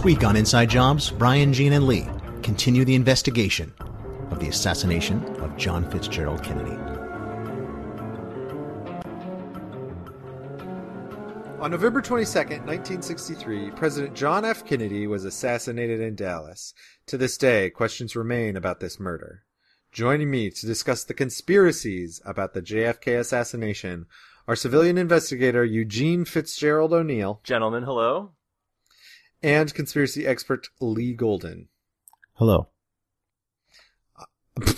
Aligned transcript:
This 0.00 0.06
week 0.06 0.24
on 0.24 0.34
Inside 0.34 0.70
Jobs, 0.70 1.10
Brian, 1.10 1.52
Gene, 1.52 1.74
and 1.74 1.86
Lee 1.86 2.08
continue 2.42 2.86
the 2.86 2.94
investigation 2.94 3.70
of 4.30 4.40
the 4.40 4.48
assassination 4.48 5.22
of 5.42 5.54
John 5.58 5.84
Fitzgerald 5.90 6.42
Kennedy. 6.42 6.70
On 11.60 11.70
November 11.70 12.00
22nd, 12.00 12.64
1963, 12.64 13.72
President 13.72 14.14
John 14.14 14.46
F. 14.46 14.64
Kennedy 14.64 15.06
was 15.06 15.26
assassinated 15.26 16.00
in 16.00 16.14
Dallas. 16.14 16.72
To 17.04 17.18
this 17.18 17.36
day, 17.36 17.68
questions 17.68 18.16
remain 18.16 18.56
about 18.56 18.80
this 18.80 18.98
murder. 18.98 19.42
Joining 19.92 20.30
me 20.30 20.48
to 20.48 20.66
discuss 20.66 21.04
the 21.04 21.12
conspiracies 21.12 22.22
about 22.24 22.54
the 22.54 22.62
JFK 22.62 23.20
assassination 23.20 24.06
are 24.48 24.56
civilian 24.56 24.96
investigator 24.96 25.62
Eugene 25.62 26.24
Fitzgerald 26.24 26.94
O'Neill 26.94 27.42
Gentlemen, 27.44 27.82
hello. 27.82 28.30
And 29.42 29.72
conspiracy 29.74 30.26
expert 30.26 30.68
Lee 30.80 31.12
Golden. 31.14 31.68
Hello. 32.34 32.68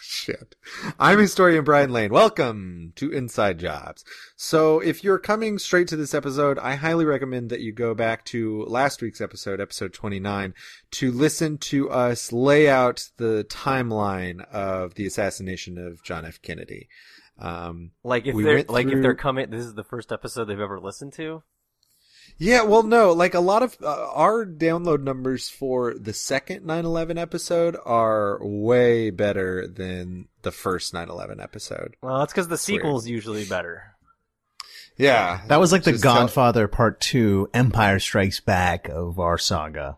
Shit. 0.00 0.54
I'm 0.98 1.18
historian 1.18 1.64
Brian 1.64 1.90
Lane. 1.90 2.10
Welcome 2.10 2.92
to 2.96 3.10
Inside 3.10 3.58
Jobs. 3.58 4.04
So 4.36 4.80
if 4.80 5.04
you're 5.04 5.18
coming 5.18 5.58
straight 5.58 5.88
to 5.88 5.96
this 5.96 6.14
episode, 6.14 6.58
I 6.58 6.76
highly 6.76 7.04
recommend 7.04 7.50
that 7.50 7.60
you 7.60 7.72
go 7.72 7.94
back 7.94 8.24
to 8.26 8.64
last 8.64 9.02
week's 9.02 9.20
episode, 9.20 9.60
episode 9.60 9.92
29, 9.92 10.54
to 10.92 11.12
listen 11.12 11.58
to 11.58 11.90
us 11.90 12.32
lay 12.32 12.68
out 12.68 13.08
the 13.18 13.44
timeline 13.50 14.40
of 14.50 14.94
the 14.94 15.06
assassination 15.06 15.78
of 15.78 16.02
John 16.02 16.24
F. 16.24 16.40
Kennedy. 16.40 16.88
Um, 17.38 17.90
Like 18.02 18.26
if 18.26 18.34
We 18.34 18.44
they're 18.44 18.54
went 18.56 18.70
like 18.70 18.86
if 18.86 19.02
they're 19.02 19.14
coming, 19.14 19.50
this 19.50 19.64
is 19.64 19.74
the 19.74 19.84
first 19.84 20.12
episode 20.12 20.44
they've 20.44 20.60
ever 20.60 20.80
listened 20.80 21.12
to. 21.14 21.42
Yeah, 22.36 22.62
well, 22.62 22.82
no, 22.82 23.12
like 23.12 23.34
a 23.34 23.40
lot 23.40 23.62
of 23.62 23.76
uh, 23.82 24.08
our 24.12 24.44
download 24.44 25.02
numbers 25.02 25.48
for 25.48 25.94
the 25.94 26.12
second 26.12 26.62
9/11 26.66 27.16
episode 27.18 27.76
are 27.84 28.38
way 28.42 29.10
better 29.10 29.68
than 29.68 30.26
the 30.42 30.50
first 30.50 30.92
9/11 30.92 31.40
episode. 31.42 31.94
Well, 32.02 32.18
that's 32.18 32.32
because 32.32 32.48
the 32.48 32.52
weird. 32.52 32.60
sequel's 32.82 33.06
usually 33.06 33.44
better. 33.44 33.94
Yeah, 34.96 35.40
That 35.48 35.58
was 35.58 35.72
like 35.72 35.82
the 35.82 35.92
Just 35.92 36.04
tell- 36.04 36.14
Godfather 36.14 36.68
Part 36.68 37.00
2 37.00 37.50
Empire 37.52 37.98
Strikes 37.98 38.38
Back 38.40 38.88
of 38.88 39.18
our 39.18 39.38
saga. 39.38 39.96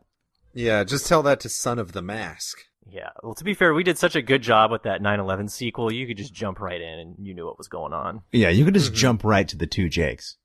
yeah, 0.55 0.85
just 0.85 1.07
tell 1.07 1.23
that 1.25 1.41
to 1.41 1.51
Son 1.51 1.79
of 1.79 1.93
the 1.93 2.01
Mask. 2.01 2.59
Yeah. 2.89 3.11
Well, 3.23 3.35
to 3.35 3.45
be 3.45 3.53
fair, 3.53 3.75
we 3.75 3.83
did 3.83 3.99
such 3.99 4.17
a 4.17 4.23
good 4.23 4.41
job 4.43 4.71
with 4.71 4.85
that 4.85 5.03
9/11 5.03 5.51
sequel. 5.51 5.93
You 5.93 6.07
could 6.07 6.17
just 6.17 6.33
jump 6.33 6.61
right 6.61 6.81
in 6.81 6.99
and 6.99 7.17
you 7.27 7.35
knew 7.35 7.45
what 7.45 7.59
was 7.59 7.69
going 7.69 7.93
on. 7.93 8.23
Yeah, 8.33 8.49
you 8.49 8.65
could 8.65 8.75
just 8.75 8.93
Mm-hmm. 8.93 8.97
jump 9.01 9.25
right 9.25 9.47
to 9.49 9.57
the 9.57 9.67
two 9.67 9.89
Jakes. 9.91 10.37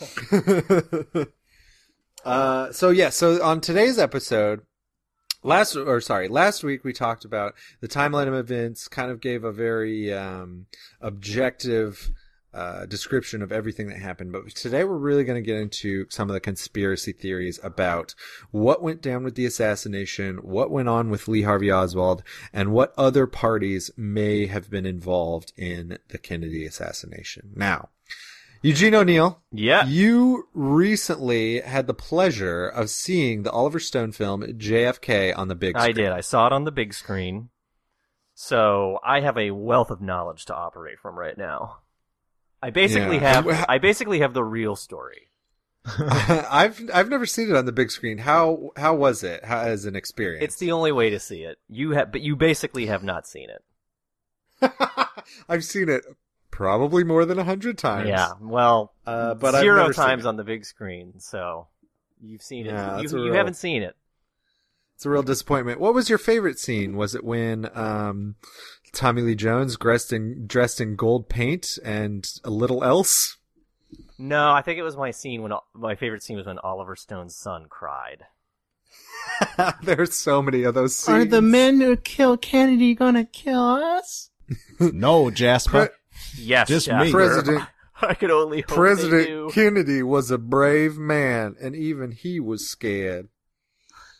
uh, 2.24 2.72
so 2.72 2.90
yeah, 2.90 3.10
so 3.10 3.42
on 3.42 3.60
today's 3.60 3.98
episode, 3.98 4.62
last 5.42 5.76
or 5.76 6.00
sorry, 6.00 6.28
last 6.28 6.62
week 6.64 6.84
we 6.84 6.92
talked 6.92 7.24
about 7.24 7.54
the 7.80 7.88
timeline 7.88 8.28
of 8.28 8.34
events, 8.34 8.88
kind 8.88 9.10
of 9.10 9.20
gave 9.20 9.44
a 9.44 9.52
very 9.52 10.12
um, 10.12 10.66
objective 11.00 12.10
uh, 12.52 12.86
description 12.86 13.42
of 13.42 13.52
everything 13.52 13.88
that 13.88 13.98
happened. 13.98 14.32
But 14.32 14.48
today 14.54 14.82
we're 14.84 14.96
really 14.96 15.24
going 15.24 15.42
to 15.42 15.46
get 15.46 15.60
into 15.60 16.06
some 16.08 16.30
of 16.30 16.34
the 16.34 16.40
conspiracy 16.40 17.12
theories 17.12 17.60
about 17.62 18.14
what 18.50 18.82
went 18.82 19.02
down 19.02 19.24
with 19.24 19.34
the 19.34 19.44
assassination, 19.44 20.38
what 20.38 20.70
went 20.70 20.88
on 20.88 21.10
with 21.10 21.28
Lee 21.28 21.42
Harvey 21.42 21.70
Oswald, 21.70 22.22
and 22.54 22.72
what 22.72 22.94
other 22.96 23.26
parties 23.26 23.90
may 23.96 24.46
have 24.46 24.70
been 24.70 24.86
involved 24.86 25.52
in 25.56 25.98
the 26.08 26.18
Kennedy 26.18 26.64
assassination. 26.64 27.52
Now, 27.54 27.90
Eugene 28.66 28.94
O'Neill, 28.94 29.40
Yeah. 29.52 29.86
you 29.86 30.48
recently 30.52 31.60
had 31.60 31.86
the 31.86 31.94
pleasure 31.94 32.66
of 32.66 32.90
seeing 32.90 33.42
the 33.44 33.50
Oliver 33.52 33.78
Stone 33.78 34.12
film 34.12 34.42
JFK 34.42 35.32
on 35.36 35.48
the 35.48 35.54
big 35.54 35.76
screen. 35.76 35.88
I 35.88 35.92
did. 35.92 36.10
I 36.10 36.20
saw 36.20 36.46
it 36.46 36.52
on 36.52 36.64
the 36.64 36.72
big 36.72 36.92
screen. 36.92 37.50
So 38.34 38.98
I 39.04 39.20
have 39.20 39.38
a 39.38 39.52
wealth 39.52 39.90
of 39.90 40.00
knowledge 40.00 40.44
to 40.46 40.54
operate 40.54 40.98
from 40.98 41.18
right 41.18 41.38
now. 41.38 41.78
I 42.62 42.70
basically 42.70 43.16
Yeah. 43.16 43.42
have 43.42 43.66
I 43.68 43.78
basically 43.78 44.18
have 44.20 44.34
the 44.34 44.44
real 44.44 44.74
story. 44.76 45.28
I've 45.86 46.82
I've 46.92 47.08
never 47.08 47.26
seen 47.26 47.48
it 47.48 47.56
on 47.56 47.64
the 47.66 47.72
big 47.72 47.90
screen. 47.92 48.18
How 48.18 48.72
how 48.76 48.94
was 48.94 49.22
it? 49.22 49.44
How 49.44 49.60
as 49.60 49.84
an 49.84 49.94
experience? 49.94 50.42
It's 50.42 50.56
the 50.56 50.72
only 50.72 50.90
way 50.90 51.10
to 51.10 51.20
see 51.20 51.42
it. 51.44 51.58
You 51.68 51.92
have 51.92 52.10
but 52.10 52.22
you 52.22 52.34
basically 52.34 52.86
have 52.86 53.04
not 53.04 53.26
seen 53.28 53.48
it. 53.48 53.62
I've 55.48 55.64
seen 55.64 55.88
it 55.88 56.04
probably 56.56 57.04
more 57.04 57.26
than 57.26 57.38
a 57.38 57.44
hundred 57.44 57.76
times. 57.76 58.08
Yeah. 58.08 58.32
Well, 58.40 58.94
Uh, 59.06 59.34
but 59.34 59.54
I've 59.54 59.60
0 59.60 59.92
times 59.92 60.24
it. 60.24 60.28
on 60.28 60.36
the 60.36 60.42
big 60.44 60.64
screen, 60.64 61.20
so 61.20 61.66
you've 62.22 62.40
seen 62.40 62.64
it. 62.66 62.70
Yeah, 62.70 62.98
you 62.98 63.08
a 63.08 63.10
you 63.12 63.24
real- 63.26 63.34
haven't 63.34 63.54
seen 63.54 63.82
it. 63.82 63.94
It's 64.94 65.04
a 65.04 65.10
real 65.10 65.22
disappointment. 65.22 65.80
What 65.80 65.92
was 65.92 66.08
your 66.08 66.16
favorite 66.16 66.58
scene? 66.58 66.96
Was 66.96 67.14
it 67.14 67.22
when 67.22 67.68
um, 67.76 68.36
Tommy 68.94 69.20
Lee 69.20 69.34
Jones 69.34 69.76
dressed 69.76 70.10
in 70.14 70.46
dressed 70.46 70.80
in 70.80 70.96
gold 70.96 71.28
paint 71.28 71.78
and 71.84 72.26
a 72.42 72.48
little 72.48 72.82
else? 72.82 73.36
No, 74.18 74.50
I 74.50 74.62
think 74.62 74.78
it 74.78 74.82
was 74.82 74.96
my 74.96 75.10
scene 75.10 75.42
when 75.42 75.52
my 75.74 75.94
favorite 75.94 76.22
scene 76.22 76.38
was 76.38 76.46
when 76.46 76.58
Oliver 76.60 76.96
Stone's 76.96 77.36
son 77.36 77.66
cried. 77.68 78.24
There's 79.82 80.14
so 80.16 80.40
many 80.40 80.62
of 80.62 80.72
those 80.72 80.96
scenes. 80.96 81.18
Are 81.18 81.24
the 81.26 81.42
men 81.42 81.82
who 81.82 81.96
kill 81.98 82.38
Kennedy 82.38 82.94
gonna 82.94 83.26
kill 83.26 83.60
us? 83.62 84.30
no, 84.80 85.30
Jasper. 85.30 85.90
Yes, 86.38 86.68
Just 86.68 86.86
Jasper. 86.86 87.04
me. 87.04 87.12
President 87.12 87.62
I 88.02 88.14
could 88.14 88.30
only 88.30 88.60
hope 88.60 88.68
President. 88.68 89.52
Kennedy 89.52 90.02
was 90.02 90.30
a 90.30 90.38
brave 90.38 90.98
man, 90.98 91.56
and 91.60 91.74
even 91.74 92.12
he 92.12 92.40
was 92.40 92.68
scared. 92.68 93.28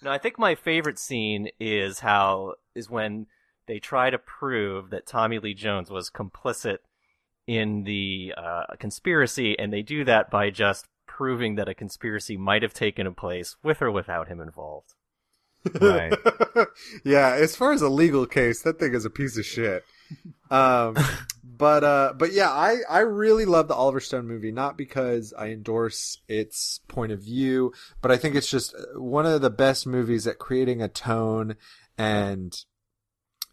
No, 0.03 0.11
I 0.11 0.19
think 0.19 0.39
my 0.39 0.55
favorite 0.55 0.99
scene 0.99 1.49
is 1.61 2.01
how 2.01 2.55
is 2.75 2.89
when 2.89 3.27
they 3.67 3.79
try 3.79 4.11
to 4.11 4.19
prove 4.19 4.91
that 4.91 5.07
Tommy 5.07 5.39
Lee 5.39 5.55
Jones 5.55 5.91
was 5.91 6.11
complicit 6.11 6.79
in 7.47 7.85
the 7.85 8.33
uh, 8.37 8.65
conspiracy, 8.79 9.59
and 9.59 9.73
they 9.73 9.83
do 9.83 10.05
that 10.05 10.31
by 10.31 10.51
just 10.51 10.87
proving 11.07 11.57
that 11.57 11.69
a 11.69 11.75
conspiracy 11.75 12.37
might 12.37 12.63
have 12.63 12.75
taken 12.75 13.13
place 13.15 13.57
with 13.63 13.83
or 13.83 13.91
without 13.91 14.29
him 14.29 14.41
involved. 14.41 14.95
Right. 15.81 16.15
yeah, 17.05 17.31
as 17.31 17.57
far 17.57 17.73
as 17.73 17.83
a 17.83 17.89
legal 17.89 18.27
case, 18.27 18.63
that 18.63 18.79
thing 18.79 18.95
is 18.95 19.05
a 19.05 19.11
piece 19.11 19.37
of 19.37 19.45
shit. 19.45 19.85
Um, 20.51 20.97
but 21.45 21.83
uh, 21.85 22.13
but 22.17 22.33
yeah, 22.33 22.51
I 22.51 22.77
I 22.89 23.01
really 23.01 23.45
love 23.47 23.69
the 23.69 23.75
Oliver 23.75 24.01
Stone 24.01 24.27
movie, 24.29 24.53
not 24.53 24.77
because 24.77 25.33
I 25.37 25.49
endorse 25.49 26.19
its 26.29 26.81
point 26.89 27.13
of 27.13 27.21
view, 27.21 27.73
but 28.03 28.13
I 28.13 28.17
think 28.17 28.35
it's 28.35 28.51
just 28.51 28.75
one 28.95 29.27
of 29.27 29.41
the 29.41 29.51
best 29.51 29.87
movies 29.87 30.27
at 30.27 30.39
creating 30.39 30.83
a 30.83 30.89
tone 30.89 31.57
and. 31.99 32.57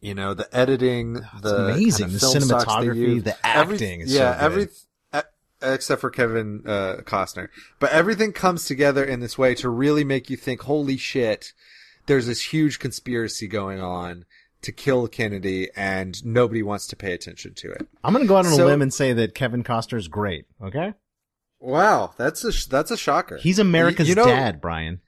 You 0.01 0.13
know 0.13 0.33
the 0.33 0.53
editing, 0.53 1.15
It's 1.15 1.41
the 1.43 1.65
amazing. 1.67 2.09
kind 2.09 2.15
of 2.15 2.19
the 2.19 2.27
cinematography, 2.27 2.95
use. 2.97 3.23
the 3.23 3.47
Every- 3.47 3.75
acting 3.77 4.01
is 4.01 4.13
yeah, 4.13 4.37
so 4.37 4.45
every 4.45 4.67
except 5.61 6.01
for 6.01 6.09
Kevin 6.09 6.63
uh, 6.67 6.97
Costner, 7.05 7.47
but 7.79 7.89
everything 7.93 8.33
comes 8.33 8.65
together 8.65 9.01
in 9.01 9.21
this 9.21 9.37
way 9.37 9.55
to 9.55 9.69
really 9.69 10.03
make 10.03 10.29
you 10.29 10.35
think, 10.35 10.63
"Holy 10.63 10.97
shit!" 10.97 11.53
There's 12.05 12.27
this 12.27 12.41
huge 12.51 12.79
conspiracy 12.79 13.47
going 13.47 13.79
on 13.79 14.25
to 14.63 14.71
kill 14.71 15.07
Kennedy, 15.07 15.69
and 15.75 16.23
nobody 16.25 16.63
wants 16.63 16.87
to 16.87 16.95
pay 16.95 17.13
attention 17.13 17.53
to 17.55 17.71
it. 17.71 17.87
I'm 18.03 18.13
gonna 18.13 18.25
go 18.25 18.37
out 18.37 18.45
on 18.45 18.53
So- 18.53 18.65
a 18.65 18.67
limb 18.67 18.81
and 18.81 18.93
say 18.93 19.13
that 19.13 19.35
Kevin 19.35 19.63
Costner's 19.63 20.07
great. 20.07 20.45
Okay, 20.61 20.93
Wow, 21.59 22.13
that's 22.17 22.43
a 22.43 22.51
sh- 22.51 22.65
that's 22.65 22.91
a 22.91 22.97
shocker. 22.97 23.37
he's 23.37 23.57
America's 23.59 24.09
You 24.09 24.15
know- 24.15 24.25
dad, 24.25 24.59
Brian. 24.59 24.99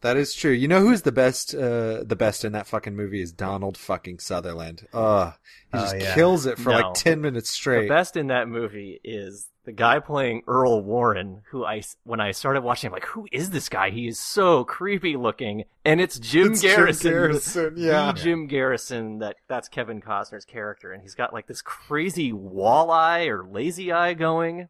That 0.00 0.16
is 0.16 0.32
true. 0.34 0.52
You 0.52 0.68
know 0.68 0.80
who's 0.80 1.02
the 1.02 1.10
best? 1.12 1.54
Uh, 1.54 2.04
the 2.04 2.16
best 2.16 2.44
in 2.44 2.52
that 2.52 2.66
fucking 2.68 2.94
movie 2.94 3.20
is 3.20 3.32
Donald 3.32 3.76
fucking 3.76 4.20
Sutherland. 4.20 4.86
Ugh, 4.92 5.34
he 5.72 5.78
Oh, 5.78 5.80
just 5.80 5.98
yeah. 6.00 6.14
kills 6.14 6.46
it 6.46 6.56
for 6.58 6.70
No. 6.70 6.76
like 6.76 6.94
ten 6.94 7.20
minutes 7.20 7.50
straight. 7.50 7.82
The 7.82 7.88
best 7.94 8.16
in 8.16 8.28
that 8.28 8.48
movie 8.48 9.00
is 9.02 9.48
the 9.64 9.72
guy 9.72 9.98
playing 9.98 10.42
Earl 10.46 10.82
Warren, 10.82 11.42
who 11.50 11.64
I 11.64 11.82
when 12.04 12.20
I 12.20 12.30
started 12.30 12.62
watching, 12.62 12.88
I'm 12.88 12.92
like, 12.92 13.06
who 13.06 13.26
is 13.32 13.50
this 13.50 13.68
guy? 13.68 13.90
He 13.90 14.06
is 14.06 14.20
so 14.20 14.62
creepy 14.64 15.16
looking, 15.16 15.64
and 15.84 16.00
it's 16.00 16.18
Jim 16.20 16.52
It's 16.52 16.62
Jim 16.62 16.76
Garrison. 16.76 17.10
Garrison, 17.10 17.74
the 17.74 17.80
yeah. 17.80 18.12
Jim 18.12 18.46
Garrison. 18.46 19.18
That 19.18 19.34
that's 19.48 19.68
Kevin 19.68 20.00
Costner's 20.00 20.44
character, 20.44 20.92
and 20.92 21.02
he's 21.02 21.16
got 21.16 21.32
like 21.32 21.48
this 21.48 21.60
crazy 21.60 22.32
walleye 22.32 23.26
or 23.28 23.44
lazy 23.44 23.90
eye 23.90 24.14
going. 24.14 24.68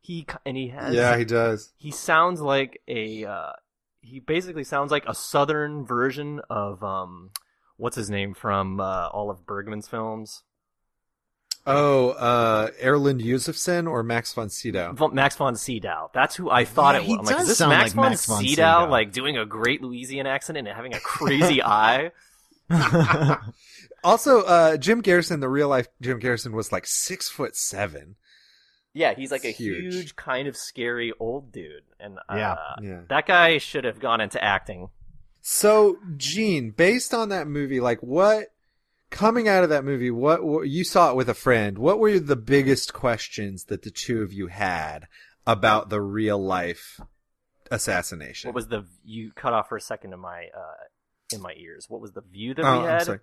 He 0.00 0.26
and 0.44 0.56
he 0.56 0.68
has 0.68 0.92
yeah, 0.94 1.16
he 1.16 1.24
does. 1.24 1.72
he 1.76 1.90
sounds 1.92 2.40
like 2.40 2.80
a 2.88 3.24
uh, 3.24 3.52
he 4.06 4.20
basically 4.20 4.64
sounds 4.64 4.90
like 4.90 5.04
a 5.06 5.14
southern 5.14 5.84
version 5.84 6.40
of 6.48 6.82
um 6.84 7.30
what's 7.76 7.96
his 7.96 8.08
name 8.08 8.32
from 8.34 8.80
uh, 8.80 9.08
all 9.08 9.30
of 9.30 9.44
Bergman's 9.46 9.88
films. 9.88 10.42
Oh, 11.68 12.10
uh, 12.10 12.70
Erland 12.80 13.20
Josephson 13.20 13.88
or 13.88 14.04
Max 14.04 14.32
von 14.32 14.48
Sydow? 14.50 14.92
Von- 14.92 15.14
Max 15.16 15.34
von 15.34 15.56
Sydow. 15.56 16.10
That's 16.14 16.36
who 16.36 16.48
I 16.48 16.64
thought 16.64 16.94
Yeah, 16.94 17.00
it 17.00 17.08
was. 17.08 17.18
I'm 17.18 17.24
like, 17.24 17.34
does 17.34 17.42
is 17.42 17.48
this 17.48 17.58
sound 17.58 17.70
Max 17.70 17.82
like 17.90 17.94
von 17.94 18.10
Max 18.10 18.26
von 18.26 18.38
Sydow, 18.40 18.80
Sydow. 18.82 18.88
like 18.90 19.12
doing 19.12 19.36
a 19.36 19.44
great 19.44 19.82
Louisiana 19.82 20.28
accent 20.28 20.58
and 20.58 20.68
having 20.68 20.94
a 20.94 21.00
crazy 21.00 21.60
eye? 21.64 22.12
Also, 24.04 24.42
uh, 24.42 24.76
Jim 24.76 25.00
Garrison, 25.00 25.40
the 25.40 25.48
real 25.48 25.68
life 25.68 25.88
Jim 26.00 26.20
Garrison, 26.20 26.52
was 26.52 26.70
like 26.70 26.86
six 26.86 27.28
foot 27.28 27.56
seven. 27.56 28.14
Yeah, 28.96 29.12
he's 29.14 29.30
like 29.30 29.44
It's 29.44 29.60
a 29.60 29.62
huge. 29.62 29.94
huge. 29.94 30.16
kind 30.16 30.48
of 30.48 30.56
scary 30.56 31.12
old 31.20 31.52
dude, 31.52 31.82
and 32.00 32.18
uh, 32.28 32.34
Yeah. 32.36 32.56
Yeah. 32.82 33.00
that 33.10 33.26
guy 33.26 33.58
should 33.58 33.84
have 33.84 34.00
gone 34.00 34.20
into 34.22 34.42
acting. 34.42 34.88
So, 35.42 35.98
Gene, 36.16 36.70
based 36.70 37.12
on 37.12 37.28
that 37.28 37.46
movie, 37.46 37.78
like 37.78 38.00
what 38.00 38.48
coming 39.10 39.48
out 39.48 39.62
of 39.64 39.70
that 39.70 39.84
movie, 39.84 40.10
what, 40.10 40.42
what 40.44 40.68
you 40.68 40.82
saw 40.82 41.10
it 41.10 41.16
with 41.16 41.28
a 41.28 41.34
friend? 41.34 41.76
What 41.78 41.98
were 41.98 42.18
the 42.18 42.36
biggest 42.36 42.94
questions 42.94 43.64
that 43.64 43.82
the 43.82 43.90
two 43.90 44.22
of 44.22 44.32
you 44.32 44.46
had 44.48 45.06
about 45.46 45.90
the 45.90 46.00
real 46.00 46.38
life 46.38 46.98
assassination? 47.70 48.48
What 48.48 48.54
was 48.54 48.68
the 48.68 48.86
you 49.04 49.32
cut 49.34 49.52
off 49.52 49.68
for 49.68 49.76
a 49.76 49.80
second 49.80 50.12
in 50.12 50.20
my 50.20 50.46
uh 50.56 51.34
in 51.34 51.40
my 51.42 51.52
ears? 51.56 51.86
What 51.88 52.00
was 52.00 52.12
the 52.12 52.22
view 52.22 52.54
that 52.54 52.64
Oh, 52.64 52.80
we 52.80 52.86
I'm 52.86 52.92
had? 52.92 53.02
sorry. 53.02 53.18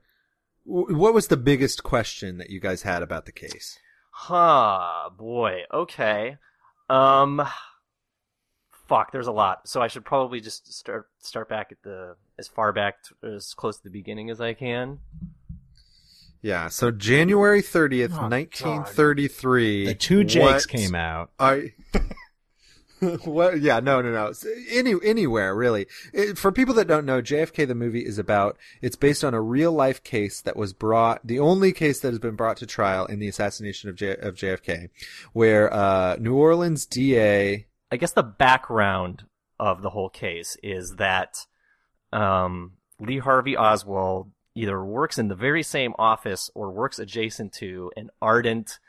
What 0.65 1.13
was 1.13 1.27
the 1.27 1.35
biggest 1.37 1.83
question 1.83 2.37
that 2.37 2.49
you 2.49 2.59
guys 2.61 2.83
had 2.83 3.03
about 3.03 3.25
the 3.25 3.31
case? 3.33 3.77
Huh, 4.15 5.09
boy. 5.17 5.61
Okay. 5.73 6.37
Um 6.89 7.41
fuck, 8.87 9.11
there's 9.11 9.27
a 9.27 9.31
lot. 9.31 9.67
So 9.67 9.81
I 9.81 9.87
should 9.87 10.05
probably 10.05 10.39
just 10.39 10.71
start 10.71 11.07
start 11.19 11.49
back 11.49 11.71
at 11.71 11.81
the 11.83 12.15
as 12.37 12.47
far 12.47 12.71
back 12.71 12.97
to, 13.03 13.35
as 13.35 13.53
close 13.53 13.77
to 13.77 13.83
the 13.83 13.89
beginning 13.89 14.29
as 14.29 14.39
I 14.39 14.53
can. 14.53 14.99
Yeah, 16.41 16.67
so 16.67 16.91
January 16.91 17.61
30th, 17.61 18.11
Oh, 18.17 18.27
1933. 18.27 19.85
The 19.85 19.95
two 19.95 20.23
Jakes 20.25 20.43
what 20.43 20.67
came 20.67 20.93
out. 20.93 21.31
I 21.39 21.71
what? 23.25 23.61
Yeah, 23.61 23.79
no, 23.79 24.01
no, 24.01 24.11
no. 24.11 24.33
Any 24.71 24.95
anywhere 25.03 25.55
really. 25.55 25.87
It, 26.13 26.37
for 26.37 26.51
people 26.51 26.73
that 26.75 26.87
don't 26.87 27.05
know, 27.05 27.21
JFK 27.21 27.67
the 27.67 27.75
movie 27.75 28.05
is 28.05 28.17
about. 28.17 28.57
It's 28.81 28.95
based 28.95 29.23
on 29.23 29.33
a 29.33 29.41
real 29.41 29.71
life 29.71 30.03
case 30.03 30.41
that 30.41 30.55
was 30.55 30.73
brought. 30.73 31.25
The 31.25 31.39
only 31.39 31.71
case 31.71 31.99
that 32.01 32.09
has 32.09 32.19
been 32.19 32.35
brought 32.35 32.57
to 32.57 32.65
trial 32.65 33.05
in 33.05 33.19
the 33.19 33.27
assassination 33.27 33.89
of 33.89 33.95
J, 33.95 34.15
of 34.17 34.35
JFK, 34.35 34.89
where 35.33 35.73
uh, 35.73 36.17
New 36.19 36.35
Orleans 36.35 36.85
DA. 36.85 37.67
I 37.91 37.97
guess 37.97 38.13
the 38.13 38.23
background 38.23 39.23
of 39.59 39.81
the 39.81 39.91
whole 39.91 40.09
case 40.09 40.57
is 40.63 40.95
that 40.97 41.37
um, 42.11 42.73
Lee 42.99 43.19
Harvey 43.19 43.55
Oswald 43.55 44.31
either 44.55 44.83
works 44.83 45.17
in 45.17 45.27
the 45.27 45.35
very 45.35 45.63
same 45.63 45.93
office 45.97 46.49
or 46.53 46.71
works 46.71 46.99
adjacent 46.99 47.53
to 47.53 47.91
an 47.95 48.09
ardent 48.21 48.79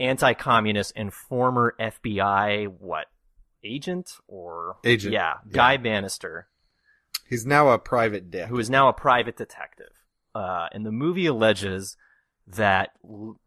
anti-communist 0.00 0.92
and 0.96 1.12
former 1.12 1.74
FBI 1.80 2.68
what 2.80 3.06
agent 3.64 4.10
or 4.28 4.76
Agent, 4.84 5.12
Yeah, 5.14 5.34
yeah. 5.46 5.52
Guy 5.52 5.76
Banister, 5.78 6.48
He's 7.28 7.46
now 7.46 7.70
a 7.70 7.78
private 7.78 8.30
dick. 8.30 8.48
who 8.48 8.58
is 8.58 8.68
now 8.70 8.88
a 8.88 8.92
private 8.92 9.36
detective. 9.36 9.92
Uh, 10.34 10.68
and 10.72 10.84
the 10.84 10.92
movie 10.92 11.26
alleges 11.26 11.96
that 12.46 12.90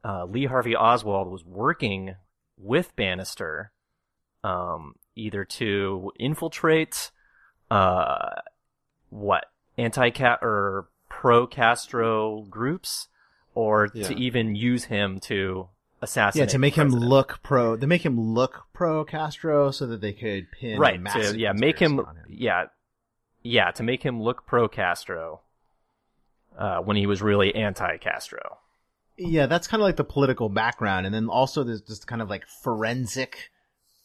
uh, 0.03 0.23
Lee 0.25 0.45
Harvey 0.45 0.75
Oswald 0.75 1.29
was 1.29 1.45
working 1.45 2.15
with 2.57 2.95
Banister, 2.95 3.71
um, 4.43 4.95
either 5.15 5.45
to 5.45 6.11
infiltrate, 6.19 7.11
uh, 7.69 8.29
what 9.09 9.45
anti 9.77 10.09
cat 10.09 10.39
or 10.41 10.87
pro 11.09 11.45
Castro 11.45 12.41
groups, 12.49 13.09
or 13.53 13.89
Yeah. 13.93 14.07
to 14.07 14.15
even 14.15 14.55
use 14.55 14.85
him 14.85 15.19
to 15.21 15.69
assassinate. 16.01 16.47
Yeah, 16.47 16.51
to 16.51 16.59
make 16.59 16.75
him 16.75 16.89
president. 16.89 17.09
look 17.09 17.39
pro. 17.43 17.75
To 17.75 17.87
make 17.87 18.05
him 18.05 18.19
look 18.19 18.65
pro 18.73 19.03
Castro, 19.05 19.71
so 19.71 19.87
that 19.87 20.01
they 20.01 20.13
could 20.13 20.51
pin 20.51 20.79
right. 20.79 21.03
To, 21.03 21.37
yeah, 21.37 21.53
make 21.53 21.79
him, 21.79 21.99
on 21.99 22.17
Yeah, 22.27 22.65
yeah, 23.43 23.71
to 23.71 23.83
make 23.83 24.03
him 24.03 24.21
look 24.21 24.45
pro 24.45 24.67
Castro. 24.67 25.41
Uh, 26.57 26.79
when 26.79 26.97
he 26.97 27.05
was 27.05 27.21
really 27.21 27.53
anti 27.53 27.97
Castro. 27.97 28.57
Yeah, 29.15 29.45
that's 29.45 29.67
kind 29.67 29.81
of 29.81 29.85
like 29.85 29.95
the 29.95 30.03
political 30.03 30.49
background, 30.49 31.05
and 31.05 31.13
then 31.13 31.27
also 31.29 31.63
there's 31.63 31.83
this 31.83 32.03
kind 32.03 32.21
of 32.21 32.29
like 32.29 32.47
forensic 32.47 33.51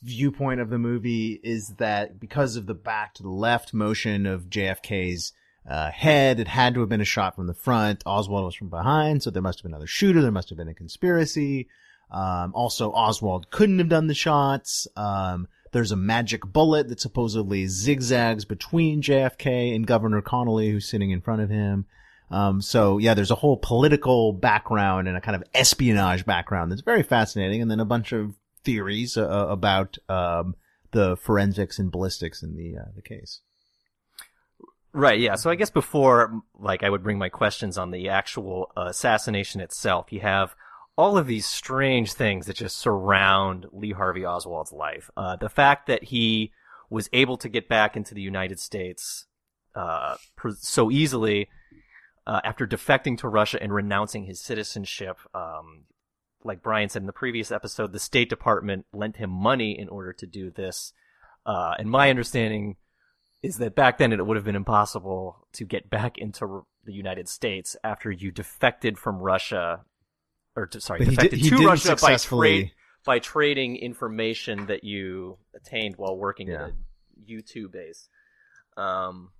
viewpoint 0.02 0.60
of 0.60 0.68
the 0.68 0.78
movie 0.78 1.40
is 1.42 1.74
that 1.78 2.18
because 2.18 2.56
of 2.56 2.66
the 2.66 2.74
back 2.74 3.14
to 3.14 3.22
the 3.22 3.30
left 3.30 3.72
motion 3.72 4.26
of 4.26 4.50
JFK's 4.50 5.32
uh, 5.68 5.90
head, 5.90 6.40
it 6.40 6.48
had 6.48 6.74
to 6.74 6.80
have 6.80 6.88
been 6.88 7.00
a 7.00 7.04
shot 7.04 7.36
from 7.36 7.46
the 7.46 7.54
front. 7.54 8.02
Oswald 8.04 8.44
was 8.44 8.54
from 8.54 8.68
behind, 8.68 9.22
so 9.22 9.30
there 9.30 9.42
must 9.42 9.60
have 9.60 9.62
been 9.62 9.72
another 9.72 9.86
shooter. 9.86 10.20
There 10.20 10.32
must 10.32 10.48
have 10.48 10.58
been 10.58 10.68
a 10.68 10.74
conspiracy. 10.74 11.68
Um, 12.12 12.52
also, 12.54 12.92
Oswald 12.92 13.50
couldn't 13.50 13.78
have 13.78 13.88
done 13.88 14.06
the 14.06 14.14
shots. 14.14 14.86
Um, 14.96 15.48
there's 15.72 15.92
a 15.92 15.96
magic 15.96 16.44
bullet 16.44 16.88
that 16.88 17.00
supposedly 17.00 17.66
zigzags 17.66 18.44
between 18.44 19.00
JFK 19.00 19.74
and 19.74 19.86
Governor 19.86 20.20
Connolly, 20.20 20.70
who's 20.70 20.88
sitting 20.88 21.10
in 21.10 21.22
front 21.22 21.40
of 21.40 21.48
him. 21.48 21.86
Um, 22.30 22.60
so 22.60 22.98
yeah, 22.98 23.14
there's 23.14 23.30
a 23.30 23.36
whole 23.36 23.56
political 23.56 24.32
background 24.32 25.08
and 25.08 25.16
a 25.16 25.20
kind 25.20 25.36
of 25.36 25.42
espionage 25.54 26.24
background 26.26 26.70
that's 26.70 26.82
very 26.82 27.02
fascinating, 27.02 27.62
and 27.62 27.70
then 27.70 27.80
a 27.80 27.86
bunch 27.86 28.12
of 28.12 28.34
theories 28.62 29.16
uh, 29.16 29.46
about 29.48 29.96
um, 30.08 30.54
the 30.92 31.16
forensics 31.16 31.78
and 31.78 31.90
ballistics 31.90 32.42
in 32.42 32.56
the 32.56 32.76
uh, 32.78 32.90
the 32.94 33.02
case. 33.02 33.40
Right, 34.94 35.18
yeah. 35.18 35.36
So 35.36 35.50
I 35.50 35.54
guess 35.54 35.70
before, 35.70 36.42
like, 36.58 36.82
I 36.82 36.90
would 36.90 37.02
bring 37.02 37.16
my 37.16 37.30
questions 37.30 37.78
on 37.78 37.92
the 37.92 38.10
actual 38.10 38.70
uh, 38.76 38.88
assassination 38.88 39.62
itself, 39.62 40.12
you 40.12 40.20
have 40.20 40.54
all 40.96 41.16
of 41.16 41.26
these 41.26 41.46
strange 41.46 42.12
things 42.12 42.46
that 42.46 42.56
just 42.56 42.76
surround 42.76 43.66
Lee 43.72 43.92
Harvey 43.92 44.24
Oswald's 44.24 44.72
life. 44.72 45.10
Uh, 45.16 45.36
the 45.36 45.48
fact 45.48 45.86
that 45.86 46.04
he 46.04 46.52
was 46.90 47.08
able 47.12 47.38
to 47.38 47.48
get 47.48 47.68
back 47.68 47.96
into 47.96 48.14
the 48.14 48.20
United 48.20 48.60
States 48.60 49.26
uh, 49.74 50.16
so 50.58 50.90
easily 50.90 51.48
uh, 52.26 52.40
after 52.44 52.66
defecting 52.66 53.16
to 53.18 53.28
Russia 53.28 53.60
and 53.62 53.72
renouncing 53.72 54.24
his 54.24 54.40
citizenship. 54.40 55.18
Um, 55.34 55.84
like 56.44 56.62
Brian 56.62 56.88
said 56.88 57.02
in 57.02 57.06
the 57.06 57.12
previous 57.12 57.50
episode, 57.50 57.92
the 57.92 57.98
State 57.98 58.28
Department 58.28 58.86
lent 58.92 59.16
him 59.16 59.30
money 59.30 59.78
in 59.78 59.88
order 59.88 60.12
to 60.12 60.26
do 60.26 60.50
this. 60.50 60.92
Uh, 61.46 61.74
and 61.78 61.88
my 61.88 62.10
understanding 62.10 62.76
is 63.42 63.56
that 63.56 63.74
back 63.74 63.98
then 63.98 64.12
it 64.12 64.24
would 64.24 64.36
have 64.36 64.44
been 64.44 64.54
impossible 64.54 65.46
to 65.52 65.64
get 65.64 65.90
back 65.90 66.18
into 66.18 66.66
the 66.84 66.92
United 66.92 67.28
States 67.28 67.76
after 67.82 68.10
you 68.10 68.30
defected 68.30 68.98
from 68.98 69.18
Russia, 69.18 69.84
or 70.56 70.66
to, 70.66 70.80
sorry, 70.80 71.00
But 71.00 71.08
he 71.08 71.10
did- 71.10 71.16
defected 71.16 71.38
he 71.40 71.44
to 71.50 71.56
didn't 71.56 71.66
Russia 71.66 71.88
by 71.88 71.94
successfully- 71.96 72.48
trade 72.62 72.72
by 73.04 73.18
trading 73.18 73.76
information 73.76 74.66
that 74.66 74.84
you 74.84 75.36
attained 75.56 75.96
while 75.96 76.16
working 76.16 76.46
Yeah. 76.48 76.66
at 76.66 76.70
a 76.70 76.74
U 77.26 77.42
two 77.42 77.68
base. 77.68 78.08
Um, 78.76 79.32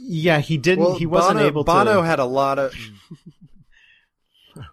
Yeah, 0.00 0.40
he 0.40 0.56
didn't. 0.56 0.84
Well, 0.84 0.98
he 0.98 1.04
wasn't 1.04 1.34
Bono, 1.36 1.46
able 1.46 1.64
to. 1.64 1.70
Bono 1.70 2.02
had 2.02 2.18
a 2.18 2.24
lot 2.24 2.58
of. 2.58 2.74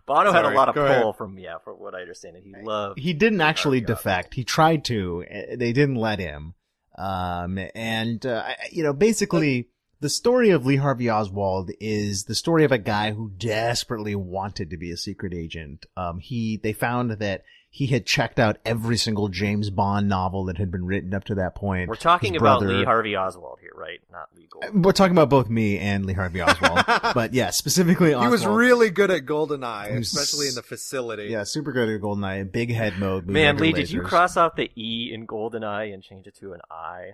Bono 0.07 0.31
had 0.31 0.45
a 0.45 0.49
lot 0.49 0.69
of 0.69 0.75
go 0.75 0.85
ahead. 0.85 1.03
pull 1.03 1.13
from 1.13 1.37
yeah, 1.37 1.57
from 1.63 1.75
what 1.75 1.93
I 1.93 2.01
understand, 2.01 2.37
and 2.37 2.45
he 2.45 2.53
loved. 2.63 2.99
he 2.99 3.13
didn't 3.13 3.41
actually 3.41 3.79
Harvey 3.79 3.93
defect. 3.93 4.33
He 4.33 4.43
tried 4.43 4.85
to. 4.85 5.23
uh, 5.29 5.55
They 5.57 5.73
didn't 5.73 5.95
let 5.95 6.19
him. 6.19 6.55
Um, 6.97 7.59
and, 7.75 8.25
uh, 8.25 8.47
you 8.71 8.83
know, 8.83 8.93
basically 8.93 9.67
the 10.05 10.09
story 10.09 10.51
of 10.51 10.67
Lee 10.67 10.75
Harvey 10.75 11.09
Oswald 11.09 11.71
is 11.79 12.25
the 12.25 12.35
story 12.35 12.63
of 12.63 12.71
a 12.71 12.77
guy 12.77 13.11
who 13.11 13.31
desperately 13.39 14.13
wanted 14.13 14.69
to 14.69 14.77
be 14.77 14.91
a 14.91 14.97
secret 14.97 15.33
agent. 15.33 15.87
Um, 15.97 16.19
he, 16.19 16.57
they 16.57 16.73
found 16.73 17.09
that 17.13 17.41
he 17.71 17.87
had 17.87 18.05
checked 18.05 18.39
out 18.39 18.57
every 18.63 18.97
single 18.97 19.29
James 19.29 19.71
Bond 19.71 20.07
novel 20.07 20.45
that 20.45 20.59
had 20.59 20.69
been 20.69 20.85
written 20.85 21.15
up 21.15 21.23
to 21.23 21.33
that 21.35 21.55
point. 21.55 21.89
We're 21.89 21.95
talking 21.95 22.33
His 22.33 22.41
about 22.43 22.59
brother- 22.59 22.77
Lee 22.77 22.83
Harvey 22.83 23.15
Oswald 23.17 23.57
here, 23.61 23.71
right? 23.75 23.99
Not 24.11 24.29
legal. 24.37 24.61
We're 24.79 24.91
talking 24.91 25.13
about 25.17 25.31
both 25.31 25.49
me 25.49 25.79
and 25.79 26.05
Lee 26.05 26.13
Harvey 26.13 26.39
Oswald, 26.39 26.83
but 27.15 27.33
yeah, 27.33 27.49
specifically 27.49 28.09
He 28.11 28.27
was 28.27 28.45
really 28.45 28.91
good 28.91 29.09
at 29.09 29.25
GoldenEye, 29.25 29.89
He 29.93 29.97
was- 29.97 30.13
especially 30.15 30.49
in 30.49 30.53
the 30.53 30.61
facility. 30.61 31.29
yeah, 31.31 31.45
super 31.45 31.71
good 31.71 31.89
at 31.89 31.99
GoldenEye, 31.99 32.51
big 32.51 32.71
head 32.71 32.99
mode. 32.99 33.25
Man, 33.27 33.55
under 33.55 33.63
Lee, 33.63 33.71
did 33.73 33.89
you 33.89 34.03
cross 34.03 34.37
out 34.37 34.55
the 34.55 34.69
E 34.75 35.09
in 35.11 35.25
GoldenEye 35.25 35.91
and 35.91 36.03
change 36.03 36.27
it 36.27 36.35
to 36.41 36.53
an 36.53 36.61
I? 36.69 37.13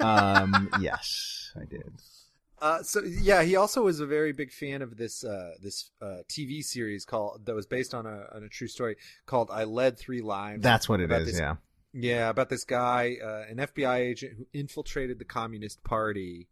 Um, 0.00 0.70
yes, 0.80 1.52
I 1.60 1.64
did. 1.64 1.92
Uh, 2.60 2.82
so 2.82 3.02
yeah, 3.04 3.42
he 3.42 3.56
also 3.56 3.82
was 3.82 4.00
a 4.00 4.06
very 4.06 4.32
big 4.32 4.50
fan 4.52 4.80
of 4.80 4.96
this 4.96 5.22
uh, 5.24 5.50
this 5.62 5.90
uh, 6.00 6.18
TV 6.28 6.62
series 6.62 7.04
called 7.04 7.44
that 7.46 7.54
was 7.54 7.66
based 7.66 7.94
on 7.94 8.06
a 8.06 8.26
on 8.34 8.42
a 8.42 8.48
true 8.48 8.68
story 8.68 8.96
called 9.26 9.50
"I 9.52 9.64
Led 9.64 9.98
Three 9.98 10.22
Lives." 10.22 10.62
That's 10.62 10.88
what 10.88 11.00
it 11.00 11.10
is. 11.10 11.26
This- 11.26 11.38
Yeah. 11.38 11.56
Yeah, 11.96 12.28
about 12.28 12.48
this 12.48 12.64
guy, 12.64 13.18
uh, 13.24 13.44
an 13.48 13.58
FBI 13.58 13.98
agent 13.98 14.32
who 14.36 14.46
infiltrated 14.52 15.20
the 15.20 15.24
Communist 15.24 15.84
Party. 15.84 16.48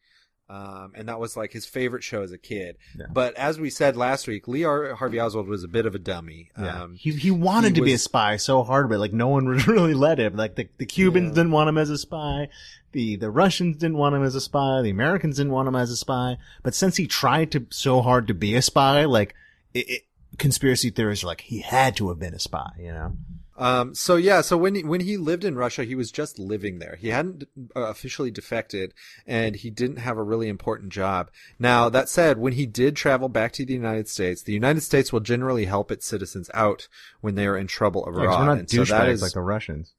Um, 0.48 0.92
and 0.94 1.08
that 1.08 1.18
was 1.18 1.36
like 1.36 1.52
his 1.52 1.64
favorite 1.66 2.04
show 2.04 2.22
as 2.22 2.30
a 2.30 2.36
kid. 2.38 2.76
Yeah. 2.96 3.06
But 3.10 3.34
as 3.36 3.58
we 3.58 3.70
said 3.70 3.96
last 3.96 4.28
week, 4.28 4.46
Lee 4.46 4.62
Har- 4.62 4.94
Harvey 4.94 5.18
Oswald 5.18 5.48
was 5.48 5.64
a 5.64 5.68
bit 5.68 5.86
of 5.86 5.94
a 5.94 5.98
dummy. 5.98 6.50
Yeah. 6.56 6.82
Um, 6.82 6.94
he 6.94 7.10
he 7.12 7.30
wanted 7.32 7.68
he 7.74 7.80
to 7.80 7.82
be 7.82 7.92
a 7.94 7.98
spy 7.98 8.36
so 8.36 8.62
hard, 8.62 8.88
but 8.88 8.98
like 9.00 9.12
no 9.12 9.28
one 9.28 9.46
would 9.48 9.66
really 9.66 9.94
let 9.94 10.18
him. 10.20 10.36
Like 10.36 10.54
the, 10.56 10.68
the 10.78 10.86
Cubans 10.86 11.30
Yeah. 11.30 11.34
didn't 11.36 11.52
want 11.52 11.70
him 11.70 11.78
as 11.78 11.90
a 11.90 11.98
spy. 11.98 12.48
The 12.92 13.16
the 13.16 13.30
Russians 13.30 13.76
didn't 13.78 13.96
want 13.96 14.14
him 14.14 14.22
as 14.22 14.34
a 14.34 14.40
spy. 14.40 14.82
The 14.82 14.90
Americans 14.90 15.36
didn't 15.36 15.52
want 15.52 15.68
him 15.68 15.76
as 15.76 15.90
a 15.90 15.96
spy. 15.96 16.36
But 16.62 16.74
since 16.74 16.96
he 16.96 17.06
tried 17.06 17.50
to 17.52 17.66
so 17.70 18.02
hard 18.02 18.26
to 18.28 18.34
be 18.34 18.54
a 18.54 18.62
spy, 18.62 19.04
like 19.04 19.34
it, 19.74 19.88
it, 19.88 20.02
conspiracy 20.38 20.90
theorists 20.90 21.24
are 21.24 21.28
like 21.28 21.42
he 21.42 21.60
had 21.60 21.96
to 21.96 22.08
have 22.08 22.18
been 22.18 22.34
a 22.34 22.38
spy. 22.38 22.70
You 22.78 22.92
know. 22.92 23.16
Um, 23.56 23.94
so 23.94 24.16
yeah, 24.16 24.40
so 24.40 24.56
when 24.56 24.74
he, 24.74 24.82
when 24.82 25.02
he 25.02 25.16
lived 25.16 25.44
in 25.44 25.56
Russia, 25.56 25.84
he 25.84 25.94
was 25.94 26.10
just 26.10 26.38
living 26.38 26.78
there. 26.78 26.96
He 26.98 27.08
hadn't 27.08 27.44
uh, 27.76 27.82
officially 27.82 28.30
defected 28.30 28.94
and 29.26 29.54
he 29.54 29.70
didn't 29.70 29.98
have 29.98 30.16
a 30.16 30.22
really 30.22 30.48
important 30.48 30.90
job. 30.90 31.30
Now, 31.58 31.88
that 31.90 32.08
said, 32.08 32.38
when 32.38 32.54
he 32.54 32.64
did 32.66 32.96
travel 32.96 33.28
back 33.28 33.52
to 33.52 33.66
the 33.66 33.74
United 33.74 34.08
States, 34.08 34.42
the 34.42 34.54
United 34.54 34.80
States 34.80 35.12
will 35.12 35.20
generally 35.20 35.66
help 35.66 35.92
its 35.92 36.06
citizens 36.06 36.50
out 36.54 36.88
when 37.20 37.34
they 37.34 37.46
are 37.46 37.56
in 37.56 37.66
trouble 37.66 38.02
Yeah, 38.06 38.12
abroad. 38.12 38.38
we're 38.40 38.46
not 38.46 38.58
and 38.58 38.70
so 38.70 38.84
that 38.84 38.86
douchebags 38.86 39.12
is, 39.12 39.22
like 39.22 39.32
the 39.32 39.40
Russians. 39.42 39.92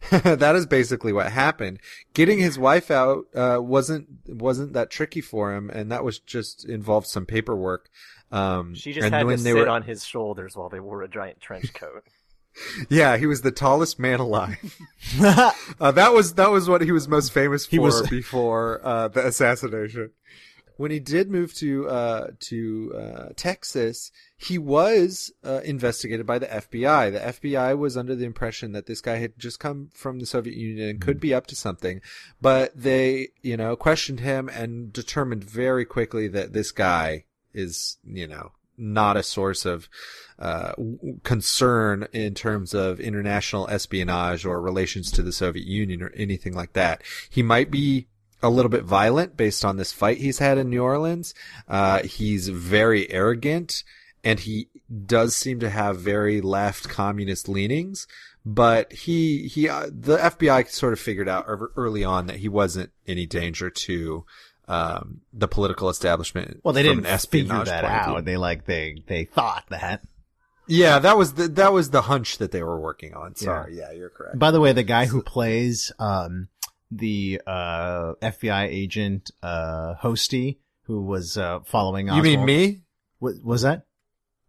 that 0.10 0.54
is 0.56 0.66
basically 0.66 1.12
what 1.12 1.30
happened. 1.32 1.80
Getting 2.14 2.38
his 2.38 2.58
wife 2.58 2.90
out 2.90 3.24
uh, 3.34 3.58
wasn't 3.60 4.08
wasn't 4.28 4.72
that 4.72 4.90
tricky 4.90 5.20
for 5.20 5.54
him, 5.54 5.70
and 5.70 5.90
that 5.90 6.04
was 6.04 6.18
just 6.18 6.64
involved 6.64 7.06
some 7.06 7.26
paperwork. 7.26 7.88
Um, 8.30 8.74
She 8.74 8.92
just 8.92 9.04
and 9.04 9.14
had 9.14 9.26
to 9.26 9.38
sit 9.38 9.44
they 9.44 9.54
were, 9.54 9.68
on 9.68 9.82
his 9.82 10.04
shoulders 10.04 10.56
while 10.56 10.68
they 10.68 10.80
wore 10.80 11.02
a 11.02 11.08
giant 11.08 11.40
trench 11.40 11.72
coat. 11.74 12.04
yeah, 12.88 13.16
he 13.16 13.26
was 13.26 13.42
the 13.42 13.50
tallest 13.50 13.98
man 13.98 14.20
alive. 14.20 14.76
Uh, 15.80 15.92
that 15.92 16.12
was 16.12 16.34
that 16.34 16.50
was 16.50 16.68
what 16.68 16.80
he 16.80 16.92
was 16.92 17.08
most 17.08 17.32
famous 17.32 17.64
for 17.66 17.70
He 17.70 17.78
was- 17.78 18.08
before 18.08 18.80
uh, 18.84 19.08
the 19.08 19.26
assassination. 19.26 20.10
When 20.78 20.92
he 20.92 21.00
did 21.00 21.28
move 21.28 21.52
to 21.54 21.88
uh, 21.88 22.28
to 22.38 22.94
uh, 22.96 23.28
Texas, 23.34 24.12
he 24.36 24.58
was 24.58 25.32
uh, 25.44 25.60
investigated 25.64 26.24
by 26.24 26.38
the 26.38 26.46
FBI. 26.46 27.12
The 27.12 27.50
FBI 27.50 27.76
was 27.76 27.96
under 27.96 28.14
the 28.14 28.24
impression 28.24 28.70
that 28.72 28.86
this 28.86 29.00
guy 29.00 29.16
had 29.16 29.36
just 29.36 29.58
come 29.58 29.90
from 29.92 30.20
the 30.20 30.26
Soviet 30.26 30.56
Union 30.56 30.88
and 30.88 31.00
could 31.00 31.18
be 31.18 31.34
up 31.34 31.48
to 31.48 31.56
something, 31.56 32.00
but 32.40 32.70
they, 32.80 33.30
you 33.42 33.56
know, 33.56 33.74
questioned 33.74 34.20
him 34.20 34.48
and 34.48 34.92
determined 34.92 35.42
very 35.42 35.84
quickly 35.84 36.28
that 36.28 36.52
this 36.52 36.70
guy 36.70 37.24
is, 37.52 37.98
you 38.04 38.28
know, 38.28 38.52
not 38.76 39.16
a 39.16 39.24
source 39.24 39.66
of 39.66 39.88
uh, 40.38 40.74
concern 41.24 42.06
in 42.12 42.34
terms 42.34 42.72
of 42.72 43.00
international 43.00 43.68
espionage 43.68 44.44
or 44.44 44.60
relations 44.60 45.10
to 45.10 45.22
the 45.22 45.32
Soviet 45.32 45.66
Union 45.66 46.00
or 46.02 46.12
anything 46.14 46.54
like 46.54 46.74
that. 46.74 47.02
He 47.28 47.42
might 47.42 47.72
be 47.72 48.06
a 48.42 48.50
little 48.50 48.68
bit 48.68 48.84
violent 48.84 49.36
based 49.36 49.64
on 49.64 49.76
this 49.76 49.92
fight 49.92 50.18
he's 50.18 50.38
had 50.38 50.58
in 50.58 50.70
New 50.70 50.82
Orleans. 50.82 51.34
Uh, 51.68 52.02
he's 52.02 52.48
very 52.48 53.10
arrogant 53.10 53.82
and 54.24 54.40
he 54.40 54.68
does 55.06 55.34
seem 55.34 55.60
to 55.60 55.70
have 55.70 55.98
very 55.98 56.40
left 56.40 56.88
communist 56.88 57.48
leanings. 57.48 58.06
But 58.46 58.92
he, 58.92 59.48
he, 59.48 59.68
uh, 59.68 59.86
the 59.90 60.16
FBI 60.16 60.68
sort 60.70 60.92
of 60.92 61.00
figured 61.00 61.28
out 61.28 61.44
early 61.76 62.04
on 62.04 62.26
that 62.26 62.36
he 62.36 62.48
wasn't 62.48 62.90
any 63.06 63.26
danger 63.26 63.68
to, 63.68 64.24
um, 64.68 65.22
the 65.32 65.48
political 65.48 65.88
establishment. 65.88 66.60
Well, 66.62 66.74
they 66.74 66.82
didn't 66.82 67.04
figure 67.04 67.64
that 67.64 67.84
out. 67.84 68.24
They 68.24 68.36
like 68.36 68.66
they 68.66 69.02
they 69.06 69.24
thought 69.24 69.64
that. 69.70 70.02
Yeah, 70.66 70.98
that 70.98 71.16
was 71.16 71.34
the 71.34 71.48
that 71.48 71.72
was 71.72 71.90
the 71.90 72.02
hunch 72.02 72.36
that 72.38 72.52
they 72.52 72.62
were 72.62 72.78
working 72.78 73.14
on. 73.14 73.34
Sorry, 73.34 73.78
yeah, 73.78 73.90
you're 73.92 74.10
correct. 74.10 74.38
By 74.38 74.50
the 74.50 74.60
way, 74.60 74.72
the 74.72 74.82
guy 74.82 75.06
who 75.06 75.22
plays 75.22 75.90
um 75.98 76.48
the 76.90 77.40
uh 77.46 78.14
FBI 78.22 78.66
agent 78.68 79.30
uh 79.42 79.94
Hosty 80.02 80.58
who 80.84 81.02
was 81.02 81.36
uh 81.36 81.60
following 81.64 82.08
you 82.08 82.22
mean 82.22 82.44
me? 82.44 82.82
Was, 83.20 83.40
was 83.42 83.62
that 83.62 83.86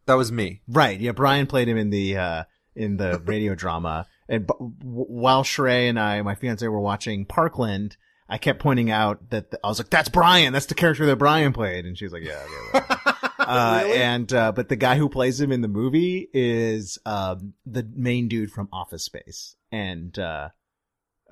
That 0.06 0.14
was 0.16 0.32
me. 0.32 0.62
right? 0.68 1.00
Yeah, 1.00 1.12
Brian 1.12 1.48
played 1.48 1.68
him 1.68 1.78
in 1.78 1.90
the 1.90 2.18
uh 2.18 2.44
in 2.76 2.98
the 2.98 3.20
radio 3.26 3.56
drama. 3.56 4.08
And 4.30 4.46
b- 4.46 4.54
while 4.60 5.44
Sheree 5.44 5.90
and 5.90 6.00
I, 6.00 6.22
my 6.22 6.36
fiance, 6.36 6.66
were 6.68 6.80
watching 6.80 7.26
Parkland, 7.26 7.98
I 8.30 8.38
kept 8.38 8.60
pointing 8.60 8.92
out 8.92 9.32
that 9.32 9.50
the, 9.50 9.60
I 9.64 9.70
was 9.70 9.80
like, 9.80 9.90
"That's 9.90 10.08
Brian. 10.08 10.54
That's 10.54 10.68
the 10.68 10.76
character 10.76 11.08
that 11.08 11.16
Brian 11.16 11.52
played." 11.52 11.86
And 11.86 11.98
she 11.98 12.06
was 12.06 12.14
like, 12.14 12.24
"Yeah." 12.24 12.40
yeah, 12.74 12.86
yeah. 12.90 13.16
Uh, 13.40 13.82
Really? 13.84 13.98
and, 13.98 14.32
uh, 14.34 14.52
but 14.52 14.70
the 14.70 14.76
guy 14.76 14.96
who 14.96 15.10
plays 15.10 15.42
him 15.42 15.52
in 15.52 15.62
the 15.62 15.68
movie 15.68 16.30
is, 16.34 17.00
um, 17.08 17.54
the 17.66 17.84
main 17.96 18.28
dude 18.28 18.52
from 18.52 18.70
Office 18.72 19.04
Space. 19.06 19.56
And, 19.72 20.18
uh, 20.20 20.50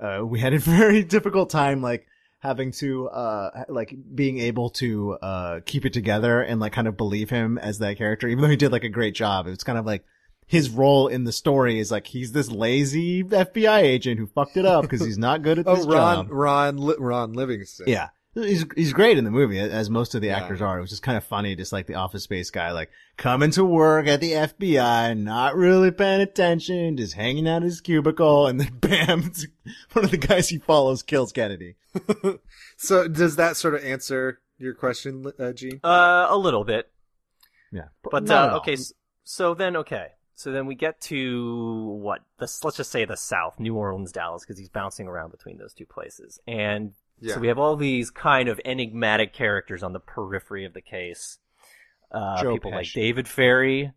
uh, 0.00 0.24
we 0.24 0.40
had 0.40 0.54
a 0.54 0.58
very 0.60 1.02
difficult 1.04 1.50
time, 1.50 1.82
like, 1.82 2.06
having 2.40 2.70
to, 2.72 3.08
uh, 3.08 3.64
like, 3.68 3.94
being 4.14 4.38
able 4.38 4.70
to, 4.70 5.14
uh, 5.20 5.60
keep 5.66 5.84
it 5.84 5.92
together 5.92 6.40
and, 6.40 6.60
like, 6.60 6.72
kind 6.72 6.86
of 6.88 6.96
believe 6.96 7.30
him 7.30 7.58
as 7.58 7.78
that 7.78 7.98
character, 7.98 8.28
even 8.28 8.42
though 8.42 8.48
he 8.50 8.56
did, 8.56 8.70
like, 8.72 8.84
a 8.84 8.88
great 8.88 9.14
job. 9.14 9.46
It 9.46 9.50
was 9.50 9.64
kind 9.64 9.78
of 9.78 9.84
like, 9.86 10.04
his 10.46 10.70
role 10.70 11.08
in 11.08 11.24
the 11.24 11.32
story 11.32 11.78
is 11.78 11.90
like, 11.90 12.06
he's 12.06 12.32
this 12.32 12.50
lazy 12.50 13.22
FBI 13.22 13.82
agent 13.82 14.18
who 14.18 14.26
fucked 14.26 14.56
it 14.56 14.64
up 14.64 14.80
because 14.82 15.04
he's 15.04 15.18
not 15.18 15.42
good 15.42 15.58
at 15.58 15.66
this 15.66 15.84
Oh, 15.84 15.88
Ron, 15.90 16.16
job. 16.16 16.28
Ron, 16.30 16.76
Ron 16.98 17.32
Livingston. 17.34 17.86
Yeah. 17.86 18.08
He's, 18.42 18.64
he's 18.76 18.92
great 18.92 19.18
in 19.18 19.24
the 19.24 19.30
movie, 19.30 19.58
as 19.58 19.90
most 19.90 20.14
of 20.14 20.20
the 20.20 20.28
Yeah. 20.28 20.38
actors 20.38 20.60
are. 20.62 20.78
It 20.78 20.80
was 20.80 20.90
just 20.90 21.02
kind 21.02 21.16
of 21.18 21.24
funny, 21.24 21.54
just 21.56 21.72
like 21.72 21.86
the 21.86 21.94
office 21.94 22.22
space 22.22 22.50
guy, 22.50 22.72
like 22.72 22.90
coming 23.16 23.50
to 23.52 23.64
work 23.64 24.06
at 24.06 24.20
the 24.20 24.32
FBI, 24.32 25.16
not 25.18 25.56
really 25.56 25.90
paying 25.90 26.20
attention, 26.20 26.96
just 26.96 27.14
hanging 27.14 27.48
out 27.48 27.58
in 27.58 27.62
his 27.64 27.80
cubicle, 27.80 28.46
and 28.46 28.60
then 28.60 28.70
bam, 28.80 29.32
one 29.92 30.04
of 30.04 30.10
the 30.10 30.16
guys 30.16 30.48
he 30.48 30.58
follows 30.58 31.02
kills 31.02 31.32
Kennedy. 31.32 31.76
So 32.76 33.08
does 33.08 33.34
that 33.36 33.56
sort 33.56 33.74
of 33.74 33.84
answer 33.84 34.38
your 34.56 34.72
question, 34.72 35.32
uh, 35.38 35.52
Gene? 35.52 35.80
Uh, 35.82 36.26
a 36.30 36.36
little 36.36 36.62
bit. 36.64 36.88
Yeah. 37.72 37.88
But 38.08 38.30
uh, 38.30 38.58
okay, 38.60 38.74
s- 38.74 38.92
so 39.24 39.54
then 39.54 39.76
okay, 39.78 40.10
so 40.34 40.52
then 40.52 40.66
we 40.66 40.76
get 40.76 41.00
to 41.02 41.98
what? 42.00 42.20
This, 42.38 42.62
let's 42.62 42.76
just 42.76 42.92
say 42.92 43.04
the 43.04 43.16
South, 43.16 43.58
New 43.58 43.74
Orleans, 43.74 44.12
Dallas, 44.12 44.44
because 44.44 44.58
he's 44.60 44.68
bouncing 44.68 45.08
around 45.08 45.32
between 45.32 45.58
those 45.58 45.74
two 45.74 45.86
places, 45.86 46.38
and 46.46 46.92
Yeah. 47.20 47.34
so 47.34 47.40
we 47.40 47.48
have 47.48 47.58
all 47.58 47.76
these 47.76 48.10
kind 48.10 48.48
of 48.48 48.60
enigmatic 48.64 49.32
characters 49.32 49.82
on 49.82 49.92
the 49.92 50.00
periphery 50.00 50.64
of 50.64 50.72
the 50.74 50.80
case. 50.80 51.38
Uh, 52.10 52.42
Joe 52.42 52.52
people 52.54 52.70
like 52.70 52.90
David 52.92 53.26
Ferrie, 53.26 53.92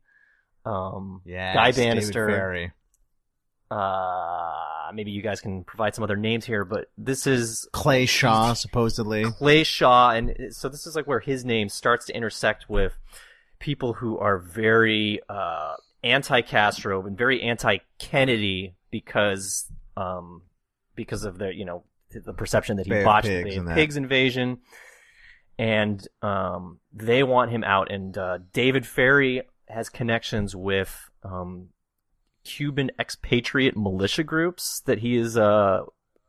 um, 0.66 1.22
Yeah. 1.26 1.54
Guy 1.54 1.72
David 1.72 1.90
Banister. 1.90 2.28
Ferrie. 2.28 2.72
Uh, 3.70 4.92
maybe 4.94 5.12
you 5.12 5.22
guys 5.22 5.40
can 5.40 5.64
provide 5.64 5.96
some 5.96 6.04
other 6.04 6.18
names 6.18 6.46
here, 6.46 6.66
but 6.66 6.92
this 6.98 7.26
is 7.26 7.68
Clay 7.72 8.06
Shaw, 8.06 8.54
supposedly. 8.54 9.24
Clay 9.24 9.64
Shaw, 9.64 10.12
and 10.12 10.54
so 10.54 10.68
this 10.68 10.86
is 10.86 10.96
like 10.96 11.08
where 11.08 11.22
his 11.22 11.46
name 11.46 11.70
starts 11.70 12.06
to 12.08 12.16
intersect 12.16 12.70
with 12.70 12.94
people 13.60 13.94
who 13.94 14.18
are 14.18 14.38
very 14.40 15.22
uh, 15.30 15.76
anti-Castro 16.04 17.06
and 17.06 17.18
very 17.18 17.42
anti-Kennedy 17.42 18.76
because 18.90 19.72
um, 19.96 20.42
because 20.96 21.24
of 21.24 21.38
their 21.38 21.52
you 21.52 21.64
know 21.64 21.84
the 22.20 22.34
perception 22.34 22.78
that 22.78 22.86
he 22.86 22.90
Bay 22.92 23.04
botched 23.04 23.28
Pigs 23.28 23.50
the 23.54 23.60
and 23.60 23.68
that. 23.68 23.76
Pigs 23.76 23.98
invasion, 23.98 24.60
and 25.58 26.06
um, 26.22 26.80
they 26.94 27.24
want 27.24 27.52
him 27.52 27.64
out. 27.64 27.92
And 27.92 28.18
uh, 28.18 28.40
David 28.54 28.86
Ferrie 28.86 29.44
has 29.68 29.90
connections 29.90 30.56
with 30.56 31.10
um, 31.24 31.70
Cuban 32.44 32.92
expatriate 33.00 33.78
militia 33.78 34.24
groups 34.24 34.82
that 34.86 35.00
he 35.00 35.16
is 35.18 35.38
uh, 35.38 35.82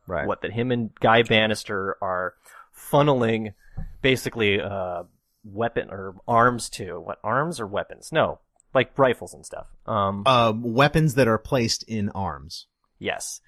Right. 0.07 0.27
what 0.27 0.43
that 0.43 0.53
him 0.53 0.73
and 0.73 0.93
Guy 0.97 1.23
Banister 1.23 1.97
are 2.03 2.35
funneling 2.77 3.55
basically 4.03 4.61
uh 4.61 5.05
weapon 5.45 5.89
or 5.91 6.17
arms 6.27 6.69
to 6.71 6.99
what 7.01 7.19
arms 7.23 7.61
or 7.61 7.67
weapons 7.69 8.11
no 8.11 8.41
like 8.75 8.97
rifles 8.99 9.33
and 9.33 9.47
stuff 9.47 9.67
um 9.87 10.25
Uh, 10.27 10.53
weapons 10.57 11.15
that 11.15 11.29
are 11.29 11.39
placed 11.39 11.85
in 11.85 12.09
arms. 12.11 12.67
yes 12.99 13.41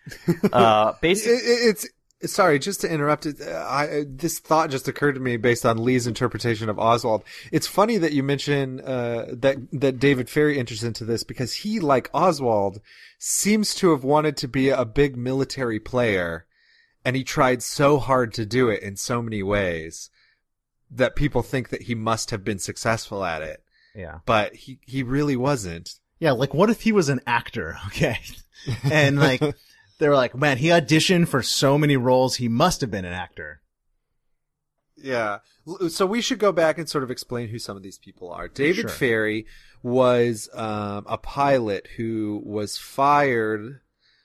uh 0.53 0.93
basically 1.01 1.35
it- 1.39 1.69
it's 1.71 1.89
sorry, 2.27 2.59
just 2.59 2.81
to 2.83 2.91
interrupt. 2.91 3.27
It, 3.27 3.41
I, 3.43 4.05
this 4.09 4.39
thought 4.39 4.71
just 4.71 4.89
occurred 4.89 5.15
to 5.15 5.21
me 5.21 5.37
based 5.37 5.65
on 5.67 5.83
Lee's 5.83 6.07
interpretation 6.07 6.69
of 6.69 6.79
Oswald. 6.79 7.25
It's 7.53 7.67
funny 7.67 7.97
that 7.99 8.13
you 8.13 8.23
mention 8.23 8.81
uh, 8.81 9.27
that 9.33 9.57
that 9.73 9.99
David 9.99 10.29
Ferrie 10.29 10.59
enters 10.59 10.85
into 10.85 11.05
this 11.05 11.25
because 11.25 11.55
he, 11.55 11.81
like 11.81 12.11
Oswald, 12.15 12.81
seems 13.19 13.75
to 13.77 13.91
have 13.91 14.05
wanted 14.05 14.37
to 14.39 14.49
be 14.49 14.69
a 14.71 14.85
big 14.85 15.17
military 15.17 15.81
player, 15.81 16.47
and 17.05 17.17
he 17.17 17.25
tried 17.25 17.63
so 17.63 17.99
hard 17.99 18.33
to 18.35 18.45
do 18.47 18.69
it 18.69 18.83
in 18.83 18.97
so 18.97 19.23
many 19.23 19.43
ways 19.43 20.11
that 20.91 21.17
people 21.17 21.43
think 21.43 21.71
that 21.71 21.83
he 21.83 21.95
must 21.95 22.31
have 22.31 22.45
been 22.45 22.59
successful 22.59 23.25
at 23.25 23.43
it, 23.43 23.63
Yeah. 23.95 24.19
but 24.27 24.55
he 24.55 24.79
he 24.83 25.03
really 25.03 25.37
wasn't. 25.37 25.95
Yeah, 26.21 26.33
like 26.33 26.55
what 26.55 26.71
if 26.71 26.83
he 26.83 26.93
was 26.93 27.09
an 27.09 27.21
actor? 27.27 27.77
Okay. 27.89 28.19
And 28.91 29.19
like, 29.19 29.43
they 29.99 30.09
were 30.09 30.15
like, 30.17 30.35
man, 30.35 30.59
he 30.59 30.69
auditioned 30.69 31.29
for 31.29 31.43
so 31.43 31.79
many 31.79 31.97
roles, 31.97 32.37
he 32.37 32.49
must 32.49 32.81
have 32.81 32.91
been 32.91 33.05
an 33.05 33.13
actor. 33.13 33.61
Yeah. 34.97 35.39
So 35.89 36.07
we 36.07 36.21
should 36.21 36.39
go 36.39 36.53
back 36.53 36.79
and 36.79 36.89
sort 36.89 37.05
of 37.05 37.11
explain 37.11 37.49
who 37.49 37.59
some 37.59 37.77
of 37.77 37.83
these 37.83 37.99
people 37.99 38.31
are. 38.31 38.49
David 38.49 38.83
Sure. 38.83 38.91
Ferrie 38.91 39.47
was 39.83 40.49
um, 40.55 41.05
a 41.09 41.19
pilot 41.19 41.89
who 41.97 42.41
was 42.45 42.79
fired 42.79 43.81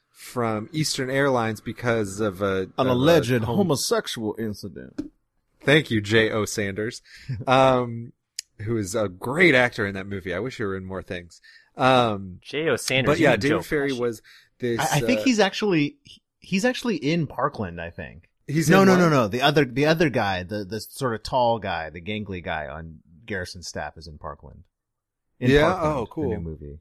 from 0.10 0.70
Eastern 0.72 1.10
Airlines 1.10 1.62
because 1.62 2.20
of 2.20 2.42
a 2.42 2.64
An 2.64 2.74
of 2.78 2.88
a 2.88 2.92
alleged 2.92 3.32
hom- 3.44 3.56
homosexual 3.58 4.36
incident. 4.38 5.12
Thank 5.62 5.92
you, 5.92 6.02
Jay 6.02 6.30
O. 6.32 6.46
Sanders, 6.46 7.02
um, 7.48 8.14
who 8.60 8.78
is 8.78 8.96
a 8.96 9.10
great 9.10 9.56
actor 9.56 9.86
in 9.86 9.96
that 9.96 10.08
movie. 10.08 10.34
I 10.34 10.40
wish 10.40 10.58
he 10.58 10.64
were 10.64 10.76
in 10.78 10.86
more 10.86 11.04
things. 11.04 11.42
Um, 11.78 12.40
Jay 12.42 12.68
O. 12.70 12.76
Sanders 12.76 13.14
but 13.16 13.20
yeah, 13.20 13.32
mean 13.32 13.40
Joe 13.42 13.48
David 13.50 13.66
Ferrie 13.66 13.92
Pesci. 13.92 14.00
was 14.00 14.22
this. 14.60 14.80
I, 14.80 14.98
I 14.98 15.00
think 15.02 15.22
uh, 15.22 15.24
he's 15.24 15.40
actually, 15.40 15.98
he's 16.40 16.66
actually 16.66 16.98
in 16.98 17.28
Parkland, 17.28 17.80
I 17.82 17.90
think. 17.90 18.30
he's 18.48 18.70
no, 18.70 18.82
in 18.82 18.88
no, 18.88 18.94
one? 18.94 19.02
no, 19.02 19.10
no. 19.10 19.28
The 19.28 19.42
other, 19.42 19.66
the 19.66 19.86
other 19.86 20.10
guy, 20.10 20.44
the, 20.44 20.64
the 20.66 20.80
sort 20.82 21.16
of 21.16 21.24
tall 21.24 21.60
guy, 21.60 21.90
the 21.90 22.02
gangly 22.02 22.44
guy 22.44 22.68
on 22.68 23.00
Garrison 23.26 23.62
staff 23.64 23.98
is 23.98 24.08
in 24.08 24.18
Parkland. 24.18 24.64
In 25.40 25.52
Yeah? 25.52 25.72
Parkland, 25.74 25.96
Oh, 25.96 26.00
the 26.02 26.06
cool. 26.08 26.30
new 26.30 26.40
movie. 26.40 26.80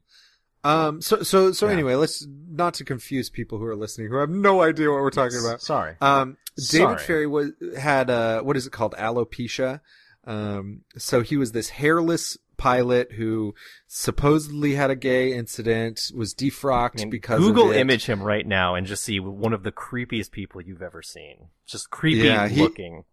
Um. 0.61 1.01
So 1.01 1.23
so 1.23 1.53
so 1.53 1.67
Yeah. 1.67 1.71
anyway, 1.73 1.95
let's 1.95 2.27
not 2.49 2.73
to 2.75 2.83
confuse 2.83 3.29
people 3.29 3.59
who 3.59 3.63
are 3.65 3.77
listening 3.77 4.09
who 4.09 4.17
have 4.17 4.29
no 4.29 4.61
idea 4.61 4.91
what 4.91 4.99
we're 5.01 5.09
talking 5.09 5.39
about. 5.39 5.61
Sorry. 5.61 5.95
Um, 6.01 6.35
David 6.57 6.99
Sorry. 6.99 7.03
Ferrie 7.03 7.27
was 7.29 7.51
had 7.77 8.09
uh 8.09 8.41
what 8.41 8.57
is 8.57 8.67
it 8.67 8.71
called 8.73 8.93
alopecia. 8.97 9.79
Um, 10.25 10.81
so 10.97 11.21
he 11.21 11.37
was 11.37 11.53
this 11.53 11.69
hairless 11.69 12.37
pilot 12.59 13.13
who 13.13 13.55
supposedly 13.87 14.75
had 14.75 14.91
a 14.91 14.95
gay 14.95 15.33
incident, 15.33 16.11
was 16.15 16.35
defrocked 16.35 16.99
I 16.99 17.03
mean, 17.05 17.09
because 17.09 17.39
Google 17.39 17.71
of 17.71 17.75
it. 17.75 17.79
image 17.79 18.05
him 18.05 18.21
right 18.21 18.45
now 18.45 18.75
and 18.75 18.85
just 18.85 19.03
see 19.03 19.19
one 19.19 19.53
of 19.53 19.63
the 19.63 19.71
creepiest 19.71 20.29
people 20.31 20.61
you've 20.61 20.81
ever 20.83 21.01
seen. 21.01 21.47
Just 21.65 21.89
creepy 21.89 22.27
Yeah, 22.27 22.47
he- 22.47 22.61
looking. 22.61 23.05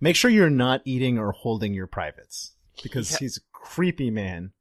Make 0.00 0.16
sure 0.16 0.30
you're 0.30 0.50
not 0.50 0.82
eating 0.84 1.18
or 1.18 1.32
holding 1.32 1.74
your 1.74 1.86
privates 1.86 2.54
because 2.82 3.10
Yeah. 3.12 3.18
he's 3.18 3.36
a 3.38 3.40
creepy 3.52 4.10
man. 4.10 4.52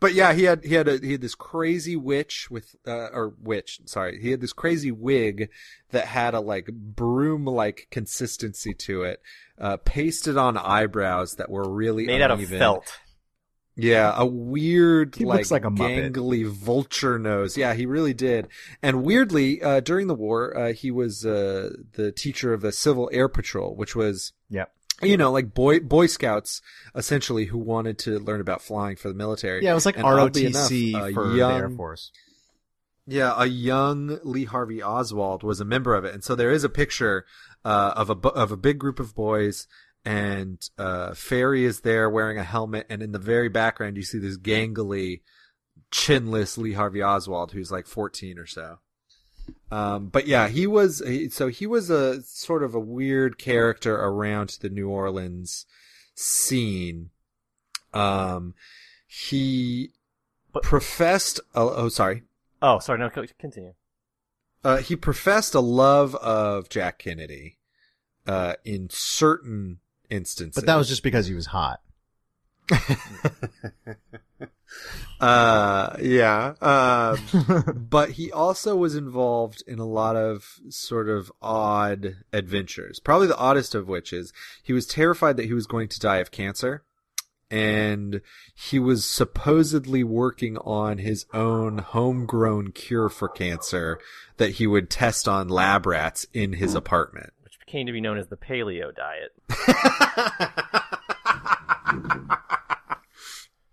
But 0.00 0.14
yeah, 0.14 0.32
he 0.32 0.44
had 0.44 0.64
he 0.64 0.74
had 0.74 0.86
a 0.86 0.98
he 0.98 1.10
had 1.12 1.20
this 1.20 1.34
crazy 1.34 1.96
witch 1.96 2.48
with 2.50 2.76
uh, 2.86 3.08
or 3.12 3.34
witch, 3.42 3.80
sorry, 3.86 4.20
he 4.22 4.30
had 4.30 4.40
this 4.40 4.52
crazy 4.52 4.92
wig 4.92 5.50
that 5.90 6.06
had 6.06 6.34
a 6.34 6.40
like 6.40 6.66
broom 6.72 7.44
like 7.44 7.88
consistency 7.90 8.72
to 8.74 9.02
it, 9.02 9.20
uh, 9.58 9.76
pasted 9.84 10.36
on 10.36 10.56
eyebrows 10.56 11.34
that 11.34 11.50
were 11.50 11.68
really 11.68 12.06
Made 12.06 12.22
out 12.22 12.30
of 12.30 12.44
felt. 12.48 12.84
Yeah, 13.76 14.12
a 14.16 14.24
weird, 14.24 15.16
He 15.16 15.24
like, 15.24 15.50
like 15.50 15.64
a 15.64 15.68
Muppet. 15.68 16.12
gangly 16.12 16.46
vulture 16.46 17.18
nose. 17.18 17.56
Yeah, 17.56 17.74
he 17.74 17.86
really 17.86 18.14
did. 18.14 18.46
And 18.82 19.02
weirdly, 19.02 19.60
uh, 19.60 19.80
during 19.80 20.06
the 20.06 20.14
war, 20.14 20.56
uh, 20.56 20.72
he 20.72 20.92
was 20.92 21.26
uh, 21.26 21.70
the 21.94 22.12
teacher 22.12 22.52
of 22.52 22.60
the 22.60 22.70
Civil 22.70 23.10
Air 23.12 23.28
Patrol, 23.28 23.74
which 23.74 23.96
was 23.96 24.32
Yep. 24.50 24.72
you 25.02 25.16
know, 25.16 25.32
like 25.32 25.54
boy 25.54 25.80
Boy 25.80 26.06
Scouts, 26.06 26.62
essentially, 26.94 27.46
who 27.46 27.58
wanted 27.58 27.98
to 28.00 28.20
learn 28.20 28.40
about 28.40 28.62
flying 28.62 28.94
for 28.94 29.08
the 29.08 29.14
military. 29.14 29.64
Yeah, 29.64 29.72
it 29.72 29.74
was 29.74 29.86
like 29.86 29.96
And 29.96 30.04
ROTC 30.06 30.90
enough, 30.92 31.12
for 31.12 31.28
the 31.30 31.40
Air 31.42 31.68
Force. 31.70 32.12
Yeah, 33.06 33.34
a 33.36 33.46
young 33.46 34.18
Lee 34.22 34.44
Harvey 34.44 34.82
Oswald 34.82 35.42
was 35.42 35.60
a 35.60 35.64
member 35.64 35.94
of 35.94 36.04
it, 36.06 36.14
and 36.14 36.24
so 36.24 36.34
there 36.34 36.50
is 36.50 36.64
a 36.64 36.70
picture 36.70 37.26
uh, 37.64 37.92
of 37.96 38.08
a 38.08 38.14
of 38.28 38.50
a 38.52 38.56
big 38.56 38.78
group 38.78 38.98
of 38.98 39.14
boys, 39.14 39.66
and 40.04 40.58
uh, 40.78 41.14
Ferrie 41.14 41.64
is 41.64 41.80
there 41.80 42.08
wearing 42.10 42.38
a 42.38 42.44
helmet, 42.44 42.86
and 42.90 43.02
in 43.02 43.12
the 43.12 43.18
very 43.18 43.48
background 43.48 43.96
you 43.96 44.02
see 44.02 44.18
this 44.18 44.36
gangly, 44.38 45.22
chinless 45.90 46.58
Lee 46.58 46.72
Harvey 46.72 47.02
Oswald 47.02 47.52
who's 47.52 47.70
like 47.72 47.86
fourteen 47.86 48.38
or 48.38 48.46
so. 48.46 48.78
Um, 49.70 50.06
but 50.06 50.26
yeah, 50.26 50.48
he 50.48 50.66
was 50.66 51.02
he, 51.06 51.28
so 51.28 51.48
he 51.48 51.66
was 51.66 51.90
a 51.90 52.22
sort 52.22 52.62
of 52.62 52.74
a 52.74 52.80
weird 52.80 53.38
character 53.38 53.94
around 53.94 54.58
the 54.60 54.70
New 54.70 54.88
Orleans 54.88 55.66
scene. 56.14 57.10
Um, 57.92 58.54
he 59.06 59.90
But- 60.52 60.62
professed. 60.62 61.40
Oh, 61.54 61.70
oh, 61.74 61.88
sorry. 61.88 62.22
Oh, 62.62 62.78
sorry. 62.78 62.98
No, 62.98 63.10
continue. 63.38 63.74
Uh, 64.62 64.78
he 64.78 64.96
professed 64.96 65.54
a 65.54 65.60
love 65.60 66.14
of 66.16 66.68
Jack 66.70 66.98
Kennedy, 66.98 67.58
uh, 68.26 68.54
in 68.64 68.88
certain 68.90 69.80
instances. 70.14 70.54
But 70.54 70.66
that 70.66 70.76
was 70.76 70.88
just 70.88 71.02
because 71.02 71.26
he 71.26 71.34
was 71.34 71.46
hot. 71.46 71.80
uh, 75.20 75.96
yeah. 76.00 76.54
Um, 76.60 77.86
but 77.90 78.12
he 78.12 78.32
also 78.32 78.76
was 78.76 78.94
involved 78.94 79.62
in 79.66 79.78
a 79.78 79.86
lot 79.86 80.16
of 80.16 80.60
sort 80.68 81.08
of 81.08 81.32
odd 81.42 82.16
adventures. 82.32 83.00
Probably 83.00 83.26
the 83.26 83.36
oddest 83.36 83.74
of 83.74 83.88
which 83.88 84.12
is 84.12 84.32
he 84.62 84.72
was 84.72 84.86
terrified 84.86 85.36
that 85.36 85.46
he 85.46 85.54
was 85.54 85.66
going 85.66 85.88
to 85.88 86.00
die 86.00 86.18
of 86.18 86.30
cancer. 86.30 86.84
And 87.50 88.22
he 88.54 88.78
was 88.78 89.04
supposedly 89.04 90.02
working 90.02 90.56
on 90.58 90.98
his 90.98 91.26
own 91.32 91.78
homegrown 91.78 92.72
cure 92.72 93.08
for 93.08 93.28
cancer 93.28 94.00
that 94.38 94.52
he 94.52 94.66
would 94.66 94.90
test 94.90 95.28
on 95.28 95.48
lab 95.48 95.86
rats 95.86 96.26
in 96.32 96.54
his 96.54 96.74
apartment. 96.74 97.33
Came 97.74 97.86
to 97.86 97.92
be 97.92 98.00
known 98.00 98.18
as 98.18 98.28
the 98.28 98.36
paleo 98.36 98.92
diet. 98.94 99.32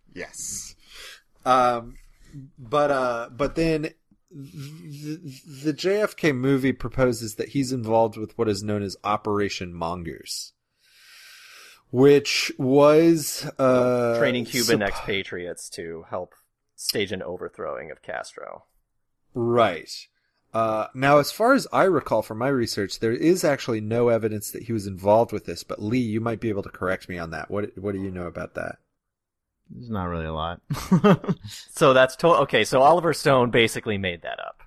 yes. 0.15 0.73
Um, 1.45 1.97
but 2.57 2.89
uh, 2.89 3.29
but 3.31 3.53
then 3.53 3.91
the, 4.31 5.19
the 5.65 5.73
JFK 5.75 6.35
movie 6.35 6.73
proposes 6.73 7.35
that 7.35 7.49
he's 7.49 7.71
involved 7.71 8.17
with 8.17 8.35
what 8.39 8.49
is 8.49 8.63
known 8.63 8.81
as 8.81 8.97
Operation 9.03 9.71
Mongoose, 9.71 10.53
which 11.91 12.51
was 12.57 13.47
uh 13.59 14.17
Training 14.17 14.45
Cuban 14.45 14.79
supp- 14.79 14.87
expatriates 14.87 15.69
to 15.69 16.05
help 16.09 16.33
stage 16.75 17.11
an 17.11 17.21
overthrowing 17.21 17.91
of 17.91 18.01
Castro. 18.01 18.63
Right. 19.35 19.91
Uh, 20.53 20.87
now, 20.93 21.17
as 21.17 21.31
far 21.31 21.53
as 21.53 21.65
I 21.71 21.83
recall 21.83 22.21
from 22.21 22.37
my 22.39 22.49
research, 22.49 22.99
there 22.99 23.13
is 23.13 23.43
actually 23.43 23.79
no 23.79 24.09
evidence 24.09 24.51
that 24.51 24.63
he 24.63 24.73
was 24.73 24.85
involved 24.85 25.31
with 25.31 25.45
this. 25.45 25.63
But 25.63 25.81
Lee, 25.81 25.99
you 25.99 26.19
might 26.19 26.41
be 26.41 26.49
able 26.49 26.63
to 26.63 26.69
correct 26.69 27.07
me 27.07 27.17
on 27.17 27.31
that. 27.31 27.49
What 27.49 27.77
What 27.77 27.93
do 27.93 28.01
you 28.01 28.11
know 28.11 28.25
about 28.27 28.55
that? 28.55 28.77
There's 29.69 29.89
not 29.89 30.05
really 30.05 30.25
a 30.25 30.33
lot. 30.33 30.59
So 31.71 31.93
that's 31.93 32.15
to- 32.17 32.27
okay. 32.41 32.63
So 32.65 32.81
Oliver 32.81 33.13
Stone 33.13 33.51
basically 33.51 33.97
made 33.97 34.21
that 34.23 34.39
up. 34.39 34.61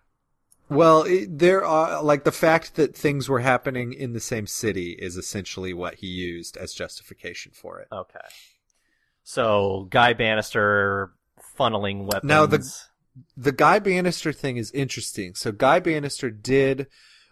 Well, 0.71 1.03
it, 1.03 1.39
there 1.39 1.63
are 1.63 2.03
like 2.03 2.25
the 2.25 2.33
fact 2.33 2.77
that 2.77 2.97
things 2.97 3.29
were 3.29 3.41
happening 3.41 3.93
in 3.93 4.15
the 4.15 4.21
same 4.21 4.47
city 4.47 4.93
is 4.93 5.17
essentially 5.19 5.75
what 5.75 5.97
he 5.97 6.07
used 6.07 6.57
as 6.57 6.73
justification 6.73 7.53
for 7.55 7.81
it. 7.81 7.89
Okay. 7.93 8.19
So 9.23 9.87
Guy 9.91 10.15
Banister 10.15 11.13
funneling 11.59 12.07
weapons. 12.07 12.25
Now, 12.29 12.47
the- 12.47 12.67
The 13.37 13.53
Guy 13.53 13.79
Banister 13.79 14.33
thing 14.33 14.57
is 14.57 14.71
interesting. 14.73 15.35
So 15.35 15.53
Guy 15.53 15.81
Banister 15.81 16.31
did 16.31 16.87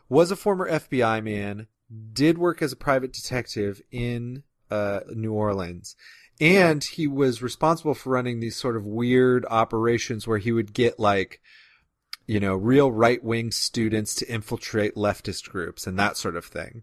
was 0.09 0.31
a 0.31 0.37
former 0.37 0.71
FBI 0.71 1.23
man, 1.23 1.67
did 2.13 2.39
work 2.39 2.63
as 2.63 2.73
a 2.73 2.77
private 2.77 3.13
detective 3.13 3.83
in 3.91 4.43
uh, 4.71 5.01
New 5.15 5.33
Orleans, 5.33 5.97
and 6.41 6.85
he 6.85 7.07
was 7.07 7.43
responsible 7.43 7.95
for 7.95 8.11
running 8.11 8.41
these 8.41 8.57
sort 8.57 8.77
of 8.77 8.87
weird 8.87 9.45
operations 9.51 10.27
where 10.27 10.39
he 10.39 10.53
would 10.53 10.73
get 10.73 11.01
like 11.01 11.41
you 12.27 12.41
know, 12.41 12.55
real 12.55 12.91
right 12.91 13.23
wing 13.23 13.51
students 13.51 14.15
to 14.17 14.27
infiltrate 14.33 14.95
leftist 14.95 15.49
groups 15.49 15.87
and 15.87 15.99
that 15.99 16.17
sort 16.17 16.37
of 16.37 16.45
thing. 16.45 16.83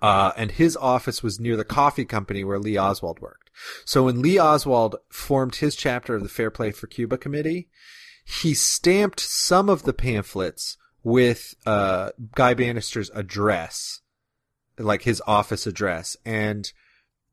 Uh, 0.00 0.32
and 0.36 0.52
his 0.52 0.76
office 0.76 1.22
was 1.22 1.40
near 1.40 1.56
the 1.56 1.64
coffee 1.64 2.04
company 2.04 2.44
where 2.44 2.58
Lee 2.58 2.78
Oswald 2.78 3.20
worked. 3.20 3.50
So 3.84 4.04
when 4.04 4.22
Lee 4.22 4.38
Oswald 4.38 4.96
formed 5.10 5.56
his 5.56 5.74
chapter 5.74 6.14
of 6.14 6.22
the 6.22 6.28
Fair 6.28 6.50
Play 6.50 6.70
for 6.70 6.86
Cuba 6.86 7.18
Committee, 7.18 7.68
he 8.40 8.52
stamped 8.54 9.20
some 9.20 9.68
of 9.68 9.84
the 9.84 9.92
pamphlets 9.92 10.76
with, 11.02 11.54
uh, 11.64 12.10
Guy 12.34 12.54
Banister's 12.54 13.10
address, 13.14 14.00
like 14.78 15.02
his 15.02 15.22
office 15.26 15.66
address. 15.66 16.16
And 16.26 16.70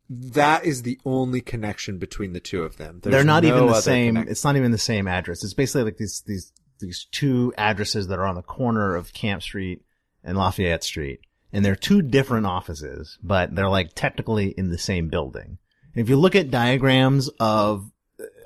that 0.10 0.64
is 0.66 0.84
the 0.84 1.00
only 1.04 1.42
connection 1.42 1.98
between 1.98 2.34
the 2.34 2.40
two 2.40 2.64
of 2.64 2.78
them. 2.78 3.00
There's 3.02 3.12
They're 3.14 3.24
not 3.24 3.44
no 3.44 3.50
even 3.50 3.68
the 3.68 3.82
same. 3.82 4.14
connect- 4.16 4.32
It's 4.32 4.44
not 4.44 4.56
even 4.56 4.72
the 4.72 4.78
same 4.78 5.08
address. 5.08 5.44
It's 5.44 5.54
basically 5.54 5.84
like 5.84 5.98
these 5.98 6.22
these 6.26 6.54
these 6.80 7.08
two 7.12 7.54
addresses 7.58 8.08
that 8.08 8.20
are 8.20 8.26
on 8.26 8.36
the 8.36 8.42
corner 8.42 8.96
of 8.96 9.14
Camp 9.14 9.42
Street 9.42 9.82
and 10.24 10.38
Lafayette 10.38 10.84
Street, 10.84 11.22
and 11.52 11.64
they're 11.66 11.76
two 11.76 12.02
different 12.02 12.46
offices, 12.46 13.18
but 13.24 13.56
they're 13.56 13.70
like 13.70 13.92
technically 13.96 14.50
in 14.50 14.70
the 14.70 14.78
same 14.78 15.08
building. 15.10 15.58
And 15.94 16.02
if 16.04 16.10
you 16.10 16.18
look 16.18 16.36
at 16.36 16.52
diagrams 16.52 17.28
of 17.40 17.92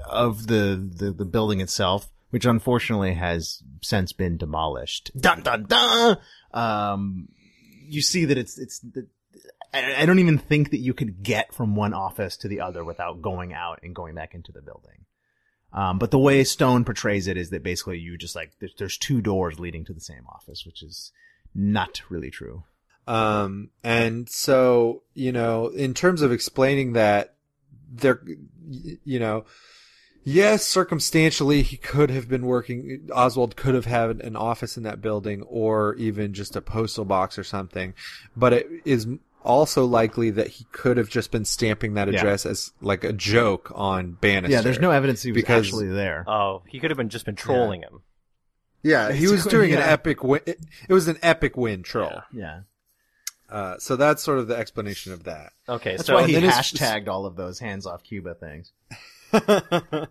of 0.08 0.48
the 0.48 0.90
the, 0.96 1.12
the 1.12 1.26
building 1.26 1.60
itself, 1.60 2.10
which 2.30 2.46
unfortunately 2.46 3.13
has 3.13 3.63
since 3.82 4.13
been 4.13 4.38
demolished, 4.38 5.12
dun 5.20 5.42
dun 5.42 5.65
dun. 5.65 6.18
Um, 6.54 7.30
you 7.88 8.02
see 8.02 8.26
that 8.26 8.38
it's 8.38 8.58
it's. 8.58 8.80
The, 8.80 9.08
I 9.74 10.04
I 10.04 10.06
don't 10.06 10.20
even 10.20 10.38
think 10.38 10.72
that 10.72 10.80
you 10.80 10.94
could 10.94 11.24
get 11.24 11.54
from 11.54 11.76
one 11.76 11.94
office 11.94 12.38
to 12.38 12.48
the 12.48 12.62
other 12.62 12.84
without 12.84 13.22
going 13.22 13.54
out 13.54 13.80
and 13.84 13.96
going 13.96 14.15
back 14.15 14.34
into 14.34 14.52
the 14.52 14.62
building. 14.62 15.06
Um, 15.72 16.00
but 16.00 16.12
the 16.12 16.20
way 16.20 16.44
Stone 16.44 16.86
portrays 16.86 17.28
it 17.28 17.38
is 17.38 17.52
that 17.52 17.63
basically 17.63 18.00
you 18.00 18.18
just 18.18 18.36
like 18.36 18.54
there's, 18.60 18.74
there's 18.78 18.98
two 18.98 19.22
doors 19.22 19.60
leading 19.60 19.86
to 19.86 19.94
the 19.94 20.02
same 20.02 20.26
office, 20.28 20.65
which 20.65 20.82
is 20.82 21.12
not 21.54 22.02
really 22.10 22.32
true. 22.32 22.63
Um, 23.08 23.70
and 23.84 24.30
so, 24.30 25.04
you 25.13 25.32
know, 25.32 25.68
in 25.68 25.94
terms 25.94 26.22
of 26.22 26.32
explaining 26.32 26.94
that, 26.94 27.36
there, 27.92 28.22
you 29.04 29.20
know, 29.20 29.46
yes, 30.23 30.65
circumstantially, 30.67 31.62
he 31.63 31.77
could 31.77 32.10
have 32.10 32.27
been 32.27 32.45
working, 32.45 33.10
Oswald 33.13 33.55
could 33.55 33.75
have 33.75 33.86
had 33.86 34.21
an 34.21 34.36
office 34.36 34.77
in 34.77 34.84
that 34.84 35.01
building 35.01 35.41
or 35.43 35.95
even 35.95 36.34
just 36.34 36.55
a 36.55 36.62
postal 36.62 37.05
box 37.05 37.38
or 37.38 37.43
something, 37.43 37.93
but 38.36 38.53
it 38.53 38.67
is 38.86 39.08
also 39.43 39.86
likely 39.86 40.29
that 40.32 40.47
he 40.47 40.65
could 40.71 40.97
have 40.97 41.10
just 41.10 41.32
been 41.32 41.45
stamping 41.45 41.93
that 41.93 42.12
Yeah. 42.12 42.19
address 42.19 42.45
as 42.45 42.73
like 42.82 43.03
a 43.03 43.13
joke 43.13 43.71
on 43.73 44.12
Banister. 44.13 44.51
Yeah, 44.53 44.62
there's 44.62 44.79
no 44.79 44.91
evidence 44.91 45.21
he 45.23 45.32
was 45.32 45.36
Because- 45.36 45.65
actually 45.65 45.88
there. 45.88 46.25
Oh, 46.27 46.62
he 46.67 46.79
could 46.79 46.91
have 46.91 46.97
been 46.97 47.10
just 47.10 47.25
been 47.25 47.36
trolling 47.36 47.82
him. 47.82 48.01
Yeah, 48.84 49.12
he 49.12 49.23
was 49.27 49.43
Basically, 49.43 49.51
doing 49.58 49.73
an 49.73 49.82
epic 49.82 50.23
win. 50.23 50.41
It, 50.45 50.60
it 50.88 50.93
was 50.93 51.08
an 51.08 51.17
epic 51.21 51.58
win 51.58 51.84
troll. 51.84 52.21
Yeah. 52.34 52.62
yeah, 53.49 53.55
Uh, 53.55 53.77
so 53.77 53.95
that's 53.95 54.21
sort 54.23 54.39
of 54.39 54.47
the 54.47 54.55
explanation 54.55 55.12
of 55.13 55.23
that. 55.23 55.53
Okay, 55.67 55.95
that's 55.97 56.05
so 56.08 56.15
why 56.15 56.27
he 56.27 56.36
and 56.36 56.43
then 56.43 56.49
it's- 56.51 56.71
hashtagged 56.73 57.08
all 57.08 57.25
of 57.25 57.36
those 57.36 57.60
hands 57.60 57.86
off 57.86 58.03
Cuba 58.03 58.36
things. 58.36 58.71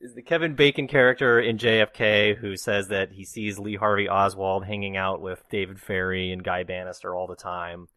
is 0.00 0.14
the 0.14 0.22
Kevin 0.22 0.54
Bacon 0.54 0.86
character 0.86 1.40
in 1.40 1.58
JFK 1.58 2.36
who 2.36 2.56
says 2.56 2.88
that 2.88 3.12
he 3.12 3.24
sees 3.24 3.58
Lee 3.58 3.76
Harvey 3.76 4.08
Oswald 4.08 4.64
hanging 4.64 4.96
out 4.96 5.20
with 5.20 5.42
David 5.50 5.78
Ferrie 5.80 6.32
and 6.32 6.44
Guy 6.44 6.62
Banister 6.62 7.14
all 7.14 7.26
the 7.26 7.36
time. 7.36 7.88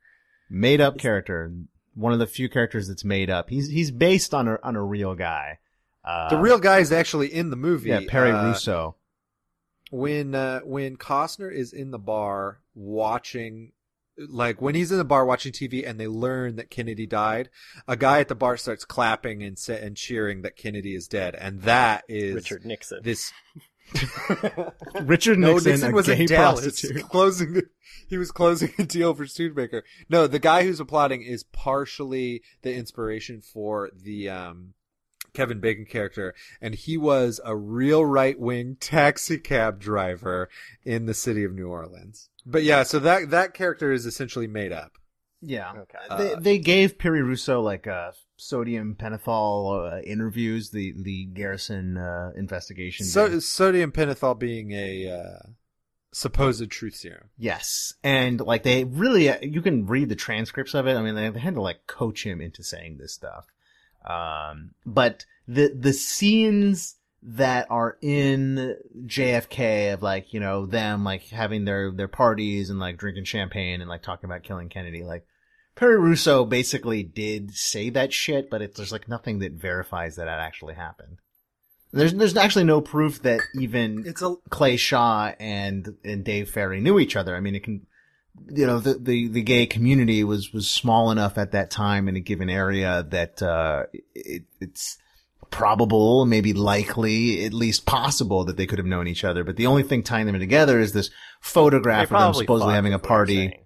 Made 0.49 0.81
up 0.81 0.97
character. 0.97 1.51
One 1.93 2.13
of 2.13 2.19
the 2.19 2.27
few 2.27 2.49
characters 2.49 2.87
that's 2.87 3.05
made 3.05 3.29
up. 3.29 3.49
He's 3.49 3.69
he's 3.69 3.91
based 3.91 4.33
on 4.33 4.47
a 4.47 4.59
on 4.63 4.75
a 4.75 4.83
real 4.83 5.15
guy. 5.15 5.59
Uh, 6.03 6.29
the 6.29 6.37
real 6.37 6.59
guy 6.59 6.79
is 6.79 6.91
actually 6.91 7.33
in 7.33 7.49
the 7.49 7.55
movie. 7.55 7.89
yeah 7.89 8.01
Perry 8.07 8.31
Uh, 8.31 8.47
Russo. 8.49 8.95
when 9.91 10.35
uh, 10.35 10.59
when 10.61 10.97
Costner 10.97 11.51
is 11.51 11.73
in 11.73 11.91
the 11.91 11.97
bar 11.99 12.59
watching 12.75 13.71
like 14.17 14.61
when 14.61 14.75
he's 14.75 14.91
in 14.91 14.97
the 14.97 15.05
bar 15.05 15.25
watching 15.25 15.51
TV 15.51 15.87
and 15.87 15.99
they 15.99 16.07
learn 16.07 16.55
that 16.55 16.69
Kennedy 16.69 17.05
died, 17.05 17.49
a 17.87 17.95
guy 17.95 18.19
at 18.19 18.27
the 18.27 18.35
bar 18.35 18.57
starts 18.57 18.85
clapping 18.85 19.43
and 19.43 19.57
sa- 19.57 19.73
and 19.73 19.97
cheering 19.97 20.41
that 20.41 20.55
Kennedy 20.55 20.95
is 20.95 21.07
dead, 21.07 21.35
and 21.35 21.61
that 21.63 22.03
is 22.07 22.35
Richard 22.35 22.65
Nixon. 22.65 22.99
This 23.03 23.31
Richard 25.01 25.39
no, 25.39 25.53
Nixon, 25.53 25.71
Nixon 25.71 25.91
a 25.91 25.95
was 25.95 26.07
gay 26.07 26.21
in 26.21 26.25
Dallas 26.27 26.61
prostitute. 26.61 27.03
closing. 27.09 27.53
The, 27.53 27.63
he 28.07 28.17
was 28.17 28.31
closing 28.31 28.73
a 28.77 28.83
deal 28.83 29.13
for 29.13 29.25
Studebaker. 29.25 29.83
No, 30.09 30.27
the 30.27 30.39
guy 30.39 30.63
who's 30.63 30.79
applauding 30.79 31.21
is 31.21 31.43
partially 31.43 32.43
the 32.61 32.73
inspiration 32.73 33.41
for 33.41 33.89
the 33.95 34.29
um, 34.29 34.73
Kevin 35.35 35.59
Bacon 35.59 35.85
character, 35.85 36.33
and 36.61 36.73
he 36.75 36.97
was 36.97 37.39
a 37.43 37.55
real 37.55 38.05
right 38.05 38.39
wing 38.39 38.77
taxi 38.79 39.37
cab 39.37 39.79
driver 39.79 40.49
in 40.83 41.05
the 41.05 41.13
city 41.13 41.43
of 41.43 41.53
New 41.53 41.67
Orleans. 41.67 42.29
But 42.45 42.63
yeah, 42.63 42.83
so 42.83 42.99
that 42.99 43.29
that 43.31 43.53
character 43.53 43.91
is 43.91 44.05
essentially 44.05 44.47
made 44.47 44.71
up. 44.71 44.93
Yeah. 45.41 45.73
Okay. 45.73 46.17
they, 46.17 46.33
Uh, 46.33 46.39
they 46.39 46.57
gave 46.57 46.97
Perry 46.97 47.21
Russo 47.21 47.61
like 47.61 47.87
uh, 47.87 48.11
sodium 48.37 48.95
pentothal 48.95 49.93
uh, 49.93 50.01
interviews, 50.01 50.71
the 50.71 50.93
the 50.97 51.25
Garrison 51.25 51.97
uh, 51.97 52.31
investigation. 52.35 53.05
So, 53.05 53.29
did. 53.29 53.43
sodium 53.43 53.91
pentothal 53.91 54.37
being 54.37 54.71
a 54.71 55.09
uh, 55.09 55.49
supposed 56.13 56.69
truth 56.71 56.95
serum. 56.95 57.29
yes, 57.37 57.93
and 58.03 58.39
like 58.41 58.63
they 58.63 58.83
really, 58.85 59.29
uh, 59.29 59.37
you 59.41 59.61
can 59.61 59.85
read 59.85 60.09
the 60.09 60.15
transcripts 60.15 60.73
of 60.73 60.87
it. 60.87 60.95
I 60.95 61.01
mean, 61.01 61.15
they, 61.15 61.29
they 61.29 61.39
had 61.39 61.55
to 61.55 61.61
like 61.61 61.87
coach 61.87 62.25
him 62.25 62.41
into 62.41 62.63
saying 62.63 62.97
this 62.97 63.13
stuff. 63.13 63.45
Um, 64.05 64.71
but 64.85 65.25
the 65.47 65.73
the 65.77 65.93
scenes 65.93 66.95
that 67.23 67.65
are 67.71 67.97
in 68.01 68.77
JFK 69.05 69.93
of 69.93 70.03
like 70.03 70.31
you 70.31 70.39
know 70.39 70.65
them 70.65 71.03
like 71.03 71.27
having 71.29 71.65
their 71.65 71.91
their 71.91 72.07
parties 72.07 72.69
and 72.69 72.79
like 72.79 72.97
drinking 72.97 73.25
champagne 73.25 73.81
and 73.81 73.89
like 73.89 74.03
talking 74.03 74.29
about 74.29 74.43
killing 74.43 74.69
Kennedy, 74.69 75.03
like 75.03 75.25
Perry 75.75 75.99
Russo 75.99 76.45
basically 76.45 77.03
did 77.03 77.53
say 77.53 77.89
that 77.89 78.13
shit, 78.13 78.49
but 78.49 78.61
it's 78.61 78.77
there's 78.77 78.91
like 78.91 79.09
nothing 79.09 79.39
that 79.39 79.53
verifies 79.53 80.15
that 80.15 80.25
that 80.25 80.39
actually 80.39 80.75
happened. 80.75 81.17
There's 81.91 82.13
there's 82.13 82.37
actually 82.37 82.65
no 82.65 82.81
proof 82.81 83.21
that 83.23 83.41
even 83.55 84.03
It's 84.05 84.21
a 84.21 84.35
Clay 84.49 84.77
Shaw 84.77 85.33
and 85.39 85.95
and 86.03 86.23
Dave 86.23 86.49
Ferrie 86.49 86.81
knew 86.81 86.99
each 86.99 87.15
other. 87.15 87.35
I 87.35 87.39
mean, 87.39 87.55
it 87.55 87.63
can, 87.63 87.87
you 88.49 88.65
know, 88.65 88.79
the 88.79 88.93
the, 88.95 89.27
the 89.27 89.41
gay 89.41 89.65
community 89.65 90.23
was 90.23 90.53
was 90.53 90.69
small 90.69 91.11
enough 91.11 91.37
at 91.37 91.51
that 91.51 91.71
time 91.71 92.07
in 92.07 92.15
a 92.15 92.19
given 92.19 92.49
area 92.49 93.05
that 93.09 93.41
uh, 93.41 93.85
it, 94.13 94.43
it's 94.59 94.97
probable, 95.49 96.25
maybe 96.25 96.53
likely, 96.53 97.45
at 97.45 97.53
least 97.53 97.85
possible 97.85 98.45
that 98.45 98.57
they 98.57 98.65
could 98.65 98.79
have 98.79 98.85
known 98.85 99.07
each 99.07 99.23
other. 99.23 99.43
But 99.43 99.55
the 99.55 99.67
only 99.67 99.83
thing 99.83 100.03
tying 100.03 100.25
them 100.25 100.39
together 100.39 100.79
is 100.79 100.93
this 100.93 101.09
They 101.09 101.13
photograph 101.41 102.11
of 102.11 102.19
them 102.19 102.33
supposedly 102.33 102.73
having 102.73 102.93
a 102.93 102.97
is 102.97 103.01
what 103.01 103.03
you're 103.03 103.17
party. 103.17 103.64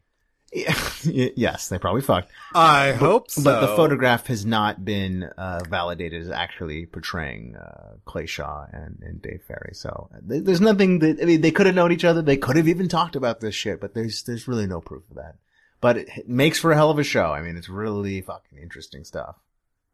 yes, 1.04 1.70
they 1.70 1.78
probably 1.78 2.02
fucked. 2.02 2.32
I 2.56 2.94
hope 2.94 3.30
so. 3.30 3.44
But 3.44 3.62
the 3.62 3.68
photograph 3.68 4.28
has 4.28 4.46
not 4.46 4.84
been 4.84 5.24
uh, 5.38 5.62
validated 5.70 6.24
as 6.24 6.32
actually 6.32 6.88
portraying 6.88 7.56
uh, 7.56 7.98
Clay 8.06 8.26
Shaw 8.26 8.66
and, 8.72 8.98
and 9.02 9.22
Dave 9.22 9.44
Ferrie. 9.48 9.76
So 9.76 10.10
th- 10.28 10.44
there's 10.44 10.62
nothing 10.62 11.00
that 11.00 11.22
I 11.22 11.26
mean 11.26 11.42
they 11.42 11.52
could 11.52 11.68
have 11.68 11.76
known 11.76 11.92
each 11.92 12.06
other. 12.06 12.22
They 12.22 12.38
could 12.38 12.56
have 12.56 12.68
even 12.68 12.88
talked 12.88 13.16
about 13.16 13.42
this 13.42 13.54
shit, 13.54 13.80
but 13.80 13.94
there's 13.94 14.24
there's 14.24 14.48
really 14.48 14.66
no 14.66 14.82
proof 14.82 15.04
of 15.12 15.18
that. 15.18 15.36
But 15.82 15.98
it, 15.98 16.10
it 16.18 16.30
makes 16.30 16.60
for 16.60 16.72
a 16.72 16.76
hell 16.76 16.90
of 16.90 17.00
a 17.00 17.04
show. 17.04 17.32
I 17.32 17.42
mean, 17.42 17.56
it's 17.56 17.70
really 17.70 18.22
fucking 18.22 18.58
interesting 18.58 19.04
stuff. 19.04 19.36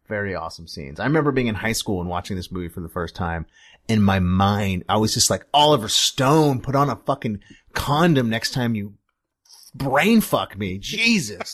Very 0.08 0.36
awesome 0.36 0.68
scenes. 0.68 1.00
I 1.00 1.06
remember 1.06 1.32
being 1.32 1.48
in 1.48 1.56
high 1.56 1.74
school 1.74 2.00
and 2.00 2.10
watching 2.10 2.38
this 2.38 2.52
movie 2.52 2.70
for 2.70 2.82
the 2.82 2.90
first 2.90 3.16
time. 3.16 3.46
In 3.88 4.02
my 4.02 4.20
mind, 4.20 4.84
I 4.90 4.98
was 4.98 5.14
just 5.14 5.30
like, 5.30 5.46
Oliver 5.54 5.90
Stone, 5.90 6.62
put 6.62 6.76
on 6.76 6.90
a 6.90 6.96
fucking 6.96 7.42
condom 7.74 8.30
next 8.30 8.52
time 8.52 8.74
you 8.74 8.96
brain 9.76 10.22
fuck 10.22 10.58
me. 10.58 10.78
Jesus. 10.78 11.54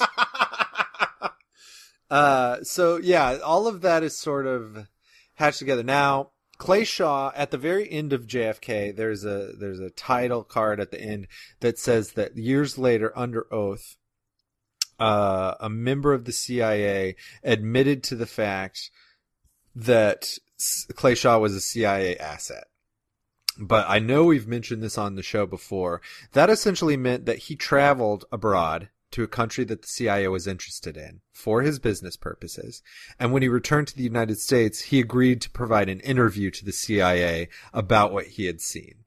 uh, 2.10 2.64
so 2.64 2.98
yeah, 2.98 3.40
all 3.44 3.68
of 3.68 3.82
that 3.82 4.04
is 4.04 4.18
sort 4.18 4.46
of 4.46 4.88
hatched 5.36 5.60
together. 5.60 5.84
Now, 5.84 6.32
Clay 6.58 6.84
Shaw 6.84 7.32
at 7.36 7.50
the 7.50 7.58
very 7.58 7.90
end 7.92 8.14
of 8.14 8.28
JFK, 8.28 8.96
there's 8.96 9.26
a 9.26 9.54
there's 9.58 9.80
a 9.80 9.90
title 9.90 10.44
card 10.44 10.80
at 10.80 10.92
the 10.92 11.02
end 11.02 11.28
that 11.60 11.80
says 11.80 12.12
that 12.14 12.38
years 12.38 12.78
later, 12.78 13.12
under 13.18 13.52
oath, 13.52 13.98
uh, 15.00 15.56
a 15.60 15.70
member 15.70 16.14
of 16.14 16.26
the 16.26 16.32
CIA 16.32 17.16
admitted 17.44 18.04
to 18.04 18.16
the 18.16 18.28
fact 18.28 18.92
that 19.76 20.38
Clay 20.96 21.16
Shaw 21.16 21.40
was 21.40 21.56
a 21.56 21.62
CIA 21.62 22.16
asset. 22.18 22.66
But 23.60 23.86
I 23.90 24.00
know 24.00 24.24
we've 24.26 24.48
mentioned 24.48 24.82
this 24.82 24.98
on 24.98 25.16
the 25.16 25.24
show 25.24 25.46
before. 25.46 26.02
That 26.34 26.50
essentially 26.50 26.98
meant 26.98 27.26
that 27.26 27.40
he 27.40 27.56
traveled 27.56 28.26
abroad 28.32 28.90
to 29.12 29.24
a 29.24 29.28
country 29.28 29.64
that 29.66 29.82
the 29.82 29.88
CIA 29.88 30.28
was 30.30 30.48
interested 30.48 30.96
in 30.98 31.22
for 31.34 31.62
his 31.62 31.80
business 31.80 32.16
purposes. 32.16 32.82
And 33.20 33.32
when 33.32 33.42
he 33.42 33.50
returned 33.50 33.88
to 33.90 33.96
the 33.98 34.04
United 34.04 34.40
States, 34.40 34.84
he 34.84 35.00
agreed 35.00 35.42
to 35.42 35.50
provide 35.50 35.90
an 35.90 36.00
interview 36.00 36.50
to 36.52 36.66
the 36.66 36.72
CIA 36.72 37.50
about 37.74 38.14
what 38.14 38.28
he 38.28 38.46
had 38.46 38.62
seen. 38.62 39.04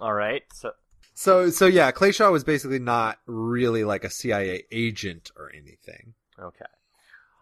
All 0.00 0.14
right. 0.14 0.42
So 0.54 0.72
So, 1.14 1.50
so 1.50 1.66
yeah, 1.66 1.90
Clay 1.90 2.12
Shaw 2.12 2.30
was 2.30 2.44
basically 2.44 2.78
not 2.78 3.18
really 3.26 3.84
like 3.84 4.04
a 4.04 4.10
CIA 4.10 4.64
agent 4.72 5.30
or 5.36 5.50
anything. 5.52 6.14
okay. 6.40 6.64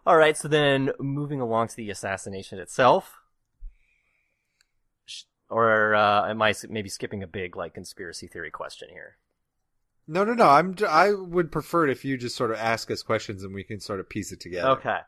All 0.05 0.17
right. 0.17 0.37
So 0.37 0.49
then, 0.49 0.91
moving 0.99 1.41
along 1.41 1.69
to 1.69 1.77
the 1.77 1.91
assassination 1.91 2.59
itself, 2.59 3.21
or 5.51 5.95
uh, 5.95 6.29
am 6.31 6.41
I 6.43 6.55
maybe 6.69 6.89
skipping 6.89 7.23
a 7.23 7.27
big 7.27 7.57
like 7.57 7.75
conspiracy 7.75 8.27
theory 8.27 8.51
question 8.51 8.89
here? 8.91 9.17
No, 10.07 10.25
no, 10.25 10.33
no. 10.35 10.49
I'm. 10.49 10.75
I 10.89 11.13
would 11.13 11.53
prefer 11.53 11.85
it 11.87 11.91
if 11.91 12.05
you 12.05 12.17
just 12.17 12.37
sort 12.37 12.51
of 12.51 12.57
ask 12.57 12.91
us 12.91 13.03
questions 13.03 13.45
and 13.45 13.55
we 13.55 13.63
can 13.65 13.81
sort 13.81 14.01
of 14.01 14.09
piece 14.09 14.33
it 14.33 14.41
together. 14.41 14.71
Okay. 14.71 14.99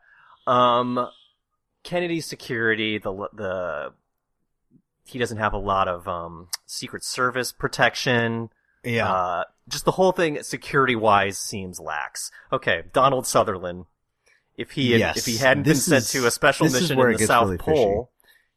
Um, 0.47 1.07
Kennedy's 1.83 2.25
security, 2.25 2.97
the 2.99 3.11
the 3.33 3.93
he 5.05 5.19
doesn't 5.19 5.37
have 5.37 5.53
a 5.53 5.57
lot 5.57 5.87
of 5.87 6.07
um 6.07 6.47
Secret 6.65 7.03
Service 7.03 7.51
protection. 7.51 8.49
Yeah. 8.83 9.11
Uh, 9.11 9.43
just 9.69 9.85
the 9.85 9.91
whole 9.91 10.11
thing, 10.11 10.41
security 10.43 10.95
wise, 10.95 11.37
seems 11.37 11.79
lax. 11.79 12.31
Okay, 12.51 12.83
Donald 12.93 13.25
Sutherland. 13.27 13.85
If 14.55 14.71
he 14.71 14.91
had, 14.91 14.99
Yes. 14.99 15.17
if 15.17 15.25
he 15.25 15.37
hadn't 15.37 15.63
This 15.63 15.87
been 15.89 15.97
is- 15.97 16.07
sent 16.09 16.21
to 16.21 16.27
a 16.27 16.31
special 16.31 16.67
mission 16.69 16.99
in 16.99 17.11
the 17.13 17.17
South 17.25 17.45
really 17.45 17.57
Pole, 17.57 18.11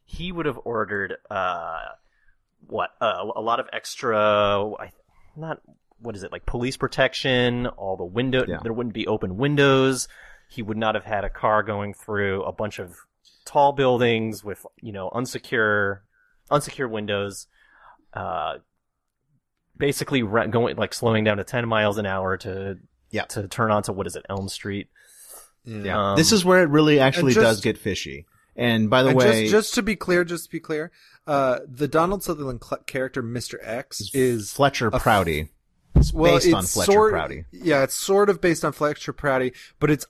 he 0.09 0.31
would 0.31 0.45
have 0.47 0.57
ordered 0.65 1.17
uh 1.29 1.79
what 2.65 2.89
uh, 2.99 3.23
a 3.35 3.41
lot 3.41 3.59
of 3.59 3.67
extra. 3.71 4.17
I, 4.17 4.91
not 5.35 5.61
what 5.99 6.15
is 6.15 6.23
it 6.23 6.31
like 6.31 6.45
police 6.47 6.75
protection? 6.77 7.67
All 7.67 7.95
the 7.97 8.03
window 8.05 8.43
Yeah. 8.47 8.57
there 8.63 8.73
wouldn't 8.73 8.95
be 8.95 9.05
open 9.05 9.37
windows. 9.37 10.07
He 10.49 10.61
would 10.63 10.77
not 10.77 10.95
have 10.95 11.03
had 11.03 11.23
a 11.23 11.29
car 11.29 11.61
going 11.61 11.93
through 11.93 12.43
a 12.43 12.51
bunch 12.51 12.79
of 12.79 12.95
tall 13.45 13.73
buildings 13.73 14.43
with 14.43 14.65
you 14.81 14.91
know 14.91 15.09
unsecure 15.13 15.99
unsecure 16.49 16.89
windows. 16.89 17.47
Uh, 18.13 18.55
basically 19.77 20.23
ra- 20.23 20.47
going 20.47 20.75
like 20.77 20.93
slowing 20.93 21.23
down 21.23 21.37
to 21.37 21.43
10 21.43 21.67
miles 21.67 21.97
an 21.97 22.05
hour 22.05 22.37
to 22.37 22.77
Yeah. 23.11 23.23
to 23.25 23.47
turn 23.47 23.69
onto 23.71 23.91
what 23.93 24.07
is 24.07 24.15
it 24.15 24.25
Elm 24.29 24.49
Street 24.49 24.87
Yeah. 25.65 26.11
Um, 26.11 26.17
this 26.17 26.31
is 26.31 26.43
where 26.43 26.63
it 26.63 26.69
really 26.69 26.99
actually 26.99 27.33
just- 27.33 27.43
does 27.43 27.61
get 27.61 27.77
fishy. 27.77 28.25
And 28.57 28.89
by 28.89 29.03
the 29.03 29.09
And 29.09 29.17
way, 29.19 29.41
just, 29.43 29.51
just 29.51 29.73
to 29.75 29.83
be 29.83 29.95
clear, 29.95 30.23
just 30.25 30.45
to 30.45 30.49
be 30.51 30.59
clear, 30.59 30.91
uh, 31.27 31.59
the 31.67 31.87
Donald 31.87 32.23
Sutherland 32.23 32.61
cl- 32.63 32.81
character, 32.87 33.21
Mr. 33.21 33.57
X, 33.61 34.09
is 34.13 34.51
Fletcher 34.51 34.89
f- 34.93 35.01
Prouty. 35.01 35.49
It's 35.95 36.11
well, 36.11 36.33
based 36.33 36.53
on 36.53 36.65
Fletcher 36.65 36.91
sort- 36.91 37.11
Prouty. 37.11 37.45
Yeah, 37.51 37.83
it's 37.83 37.93
sort 37.93 38.29
of 38.29 38.41
based 38.41 38.65
on 38.65 38.71
Fletcher 38.73 39.13
Prouty, 39.13 39.53
but 39.79 39.91
it's 39.91 40.05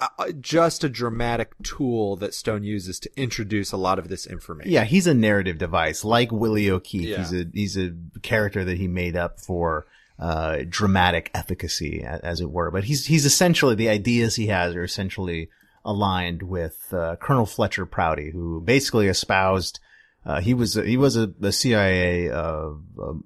uh, 0.00 0.08
uh, 0.18 0.32
just 0.40 0.82
a 0.82 0.88
dramatic 0.88 1.52
tool 1.62 2.16
that 2.16 2.34
Stone 2.34 2.64
uses 2.64 2.98
to 3.00 3.10
introduce 3.16 3.70
a 3.70 3.76
lot 3.76 4.00
of 4.00 4.08
this 4.08 4.26
information. 4.26 4.72
Yeah, 4.72 4.82
he's 4.84 5.06
a 5.06 5.14
narrative 5.14 5.58
device, 5.58 6.04
like 6.04 6.32
Willie 6.32 6.70
O'Keefe. 6.70 7.08
Yeah. 7.08 7.18
He's 7.18 7.32
a 7.32 7.46
he's 7.54 7.76
a 7.78 7.92
character 8.22 8.64
that 8.64 8.78
he 8.78 8.88
made 8.88 9.14
up 9.16 9.38
for 9.40 9.86
uh, 10.18 10.58
dramatic 10.68 11.30
efficacy, 11.34 12.02
as 12.04 12.40
it 12.40 12.50
were. 12.50 12.70
But 12.72 12.84
he's 12.84 13.06
he's 13.06 13.24
essentially 13.24 13.76
the 13.76 13.88
ideas 13.90 14.34
he 14.34 14.48
has 14.48 14.74
are 14.74 14.82
essentially 14.84 15.50
aligned 15.84 16.42
with 16.42 16.92
uh, 16.92 17.16
Colonel 17.16 17.46
Fletcher 17.46 17.86
Prouty, 17.86 18.30
who 18.30 18.60
basically 18.60 19.08
espoused. 19.08 19.80
Uh, 20.24 20.40
he 20.40 20.54
was 20.54 20.74
he 20.74 20.96
was 20.96 21.16
a, 21.16 21.32
a 21.42 21.50
CIA 21.50 22.30
uh, 22.30 22.70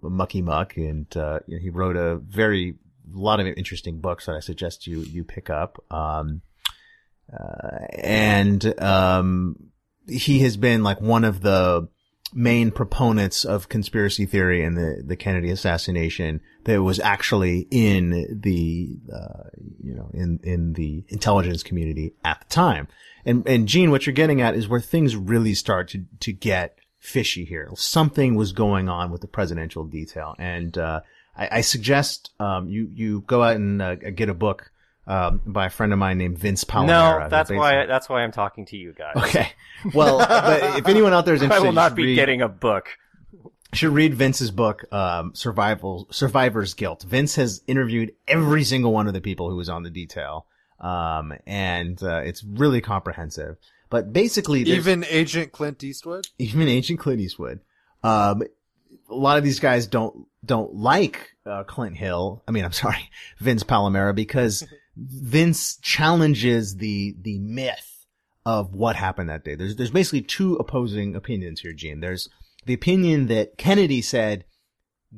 a 0.02 0.10
mucky 0.10 0.42
muck, 0.42 0.76
and 0.76 1.14
uh, 1.16 1.40
he 1.46 1.68
wrote 1.68 1.96
a 1.96 2.16
very 2.16 2.76
lot 3.12 3.40
of 3.40 3.46
interesting 3.46 4.00
books 4.00 4.26
that 4.26 4.34
I 4.34 4.40
suggest 4.40 4.86
you 4.86 5.00
you 5.00 5.24
pick 5.24 5.50
up. 5.50 5.84
Um, 5.90 6.42
uh, 7.32 7.86
and 7.98 8.80
um, 8.80 9.56
he 10.08 10.40
has 10.40 10.56
been 10.56 10.82
like 10.82 11.00
one 11.00 11.24
of 11.24 11.40
the 11.40 11.88
main 12.36 12.70
proponents 12.70 13.46
of 13.46 13.70
conspiracy 13.70 14.26
theory 14.26 14.62
and 14.62 14.76
the, 14.76 15.02
the 15.02 15.16
Kennedy 15.16 15.50
assassination 15.50 16.42
that 16.64 16.82
was 16.82 17.00
actually 17.00 17.66
in 17.70 18.40
the, 18.42 18.98
uh, 19.10 19.48
you 19.82 19.94
know, 19.94 20.10
in, 20.12 20.38
in 20.42 20.74
the 20.74 21.02
intelligence 21.08 21.62
community 21.62 22.12
at 22.24 22.40
the 22.40 22.54
time. 22.54 22.88
And, 23.24 23.48
and 23.48 23.66
Gene, 23.66 23.90
what 23.90 24.06
you're 24.06 24.12
getting 24.12 24.42
at 24.42 24.54
is 24.54 24.68
where 24.68 24.80
things 24.80 25.16
really 25.16 25.54
start 25.54 25.88
to, 25.88 26.04
to 26.20 26.32
get 26.32 26.78
fishy 26.98 27.46
here. 27.46 27.70
Something 27.74 28.34
was 28.34 28.52
going 28.52 28.90
on 28.90 29.10
with 29.10 29.22
the 29.22 29.28
presidential 29.28 29.84
detail. 29.84 30.34
And, 30.38 30.76
uh, 30.76 31.00
I, 31.36 31.48
I 31.58 31.60
suggest, 31.62 32.32
um, 32.38 32.68
you, 32.68 32.90
you 32.92 33.20
go 33.22 33.42
out 33.42 33.56
and 33.56 33.80
uh, 33.80 33.94
get 33.94 34.28
a 34.28 34.34
book, 34.34 34.70
um, 35.06 35.40
by 35.46 35.66
a 35.66 35.70
friend 35.70 35.92
of 35.92 35.98
mine 35.98 36.18
named 36.18 36.38
Vince 36.38 36.64
Palamara. 36.64 37.20
No, 37.20 37.28
that's 37.28 37.50
why 37.50 37.86
that's 37.86 38.08
why 38.08 38.22
I'm 38.22 38.32
talking 38.32 38.66
to 38.66 38.76
you 38.76 38.92
guys. 38.92 39.16
Okay. 39.16 39.48
Well, 39.94 40.18
but 40.18 40.78
if 40.78 40.88
anyone 40.88 41.12
out 41.12 41.24
there 41.24 41.34
is 41.34 41.42
interested, 41.42 41.64
I 41.64 41.66
will 41.66 41.74
not 41.74 41.94
be 41.94 42.06
read, 42.06 42.14
getting 42.16 42.42
a 42.42 42.48
book. 42.48 42.88
Should 43.72 43.92
read 43.92 44.14
Vince's 44.14 44.50
book, 44.50 44.90
um, 44.92 45.34
Survival 45.34 46.08
Survivor's 46.10 46.74
Guilt. 46.74 47.04
Vince 47.04 47.36
has 47.36 47.62
interviewed 47.66 48.12
every 48.26 48.64
single 48.64 48.92
one 48.92 49.06
of 49.06 49.12
the 49.12 49.20
people 49.20 49.50
who 49.50 49.56
was 49.56 49.68
on 49.68 49.82
the 49.82 49.90
detail, 49.90 50.46
um, 50.80 51.32
and 51.46 52.02
uh, 52.02 52.22
it's 52.24 52.42
really 52.42 52.80
comprehensive. 52.80 53.58
But 53.90 54.12
basically, 54.12 54.62
even 54.62 55.04
Agent 55.08 55.52
Clint 55.52 55.84
Eastwood, 55.84 56.26
even 56.38 56.68
Agent 56.68 56.98
Clint 56.98 57.20
Eastwood, 57.20 57.60
um, 58.02 58.42
a 59.08 59.14
lot 59.14 59.38
of 59.38 59.44
these 59.44 59.60
guys 59.60 59.86
don't 59.86 60.26
don't 60.44 60.74
like 60.74 61.36
uh, 61.44 61.64
Clint 61.64 61.96
Hill. 61.96 62.42
I 62.48 62.50
mean, 62.50 62.64
I'm 62.64 62.72
sorry, 62.72 63.10
Vince 63.38 63.62
Palamara, 63.62 64.14
because 64.14 64.66
Vince 64.96 65.76
challenges 65.82 66.76
the 66.76 67.14
the 67.20 67.38
myth 67.38 68.06
of 68.46 68.74
what 68.74 68.96
happened 68.96 69.28
that 69.28 69.44
day. 69.44 69.54
There's 69.54 69.76
there's 69.76 69.90
basically 69.90 70.22
two 70.22 70.54
opposing 70.54 71.14
opinions 71.14 71.60
here, 71.60 71.72
Gene. 71.72 72.00
There's 72.00 72.28
the 72.64 72.74
opinion 72.74 73.26
that 73.26 73.58
Kennedy 73.58 74.00
said, 74.00 74.44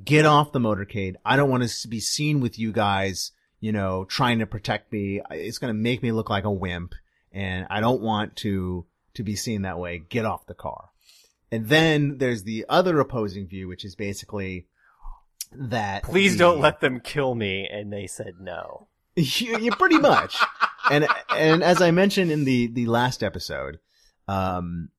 "Get 0.05 0.27
off 0.27 0.53
the 0.53 0.59
motorcade. 0.59 1.15
I 1.25 1.37
don't 1.37 1.51
want 1.51 1.69
to 1.69 1.89
be 1.89 2.01
seen 2.01 2.41
with 2.41 2.59
you 2.59 2.73
guys, 2.73 3.33
you 3.61 3.71
know, 3.71 4.05
trying 4.05 4.41
to 4.41 4.47
protect 4.47 4.93
me. 4.93 5.21
It's 5.31 5.59
going 5.59 5.73
to 5.73 5.81
make 5.81 6.03
me 6.03 6.11
look 6.11 6.29
like 6.29 6.45
a 6.45 6.51
wimp, 6.51 6.95
and 7.31 7.67
I 7.71 7.81
don't 7.81 8.03
want 8.03 8.35
to 8.37 8.87
to 9.15 9.23
be 9.23 9.37
seen 9.37 9.63
that 9.63 9.79
way. 9.79 9.99
Get 10.09 10.25
off 10.25 10.47
the 10.47 10.55
car." 10.55 10.91
And 11.51 11.69
then 11.69 12.19
there's 12.19 12.43
the 12.43 12.67
other 12.69 12.99
opposing 12.99 13.47
view, 13.47 13.69
which 13.69 13.85
is 13.85 13.95
basically 13.95 14.67
that 15.53 16.03
please 16.03 16.33
the, 16.33 16.39
don't 16.39 16.61
let 16.61 16.81
them 16.81 17.01
kill 17.01 17.35
me, 17.35 17.69
and 17.71 17.93
they 17.93 18.07
said 18.07 18.35
no. 18.41 18.88
You, 19.19 19.59
you 19.59 19.71
pretty 19.73 19.99
much. 19.99 20.37
and 20.91 21.07
and 21.35 21.63
as 21.63 21.83
I 21.83 21.91
mentioned 21.91 22.31
in 22.31 22.45
the 22.45 22.69
the 22.69 22.87
last 22.87 23.23
episode, 23.23 23.79
um, 24.27 24.91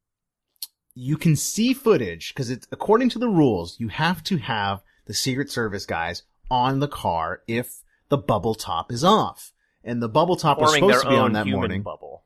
you 0.95 1.17
can 1.17 1.36
see 1.36 1.73
footage 1.73 2.34
because 2.34 2.49
it's 2.49 2.67
according 2.71 3.10
to 3.10 3.19
the 3.19 3.29
rules. 3.29 3.79
You 3.79 3.88
have 3.88 4.23
to 4.25 4.38
have 4.38 4.82
the 5.05 5.13
Secret 5.13 5.49
Service 5.49 5.86
guys 5.86 6.23
on 6.51 6.79
the 6.79 6.88
car 6.88 7.41
if 7.47 7.84
the 8.10 8.17
bubble 8.17 8.55
top 8.55 8.91
is 8.91 9.03
off, 9.03 9.53
and 9.84 10.01
the 10.01 10.10
bubble 10.10 10.36
top 10.36 10.60
was 10.60 10.73
supposed 10.73 11.03
to 11.03 11.10
be 11.10 11.15
on 11.15 11.34
that 11.34 11.47
morning. 11.47 11.82
Bubble. 11.82 12.23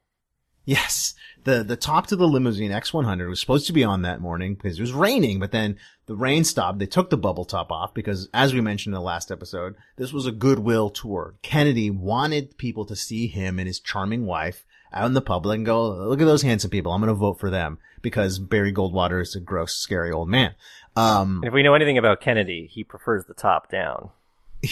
Yes, 0.65 1.13
the 1.43 1.63
the 1.63 1.76
top 1.76 2.08
to 2.08 2.15
the 2.15 2.28
limousine 2.28 2.71
X100 2.71 3.28
was 3.28 3.39
supposed 3.39 3.67
to 3.67 3.73
be 3.73 3.84
on 3.84 4.02
that 4.04 4.21
morning 4.21 4.56
because 4.56 4.78
it 4.78 4.82
was 4.82 4.93
raining, 4.93 5.39
but 5.39 5.52
then 5.52 5.78
the 6.06 6.15
rain 6.15 6.43
stopped. 6.43 6.80
They 6.80 6.86
took 6.86 7.10
the 7.10 7.17
bubble 7.17 7.45
top 7.45 7.71
off 7.71 7.93
because, 7.93 8.30
as 8.34 8.54
we 8.54 8.62
mentioned 8.62 8.93
in 8.93 8.99
the 8.99 9.06
last 9.06 9.32
episode, 9.32 9.76
this 9.97 10.13
was 10.13 10.26
a 10.26 10.32
goodwill 10.32 10.89
tour. 10.89 11.36
Kennedy 11.41 11.89
wanted 11.89 12.58
people 12.58 12.86
to 12.86 12.95
see 12.95 13.28
him 13.28 13.60
and 13.60 13.67
his 13.67 13.80
charming 13.80 14.26
wife 14.26 14.65
out 14.93 15.06
in 15.06 15.13
the 15.13 15.21
public 15.21 15.58
and 15.58 15.65
go, 15.65 15.89
"Look 15.89 16.21
at 16.21 16.26
those 16.26 16.43
handsome 16.43 16.69
people. 16.69 16.91
I'm 16.91 17.02
going 17.02 17.10
to 17.10 17.13
vote 17.13 17.39
for 17.39 17.49
them 17.49 17.78
because 18.02 18.39
Barry 18.39 18.73
Goldwater 18.73 19.21
is 19.21 19.36
a 19.36 19.41
gross, 19.41 19.73
scary 19.73 20.12
old 20.12 20.30
man." 20.30 20.56
Um, 20.95 21.41
if 21.43 21.54
we 21.54 21.63
know 21.63 21.73
anything 21.73 21.97
about 21.97 22.21
Kennedy, 22.21 22.69
he 22.71 22.84
prefers 22.84 23.26
the 23.26 23.34
top 23.34 23.69
down. 23.69 24.12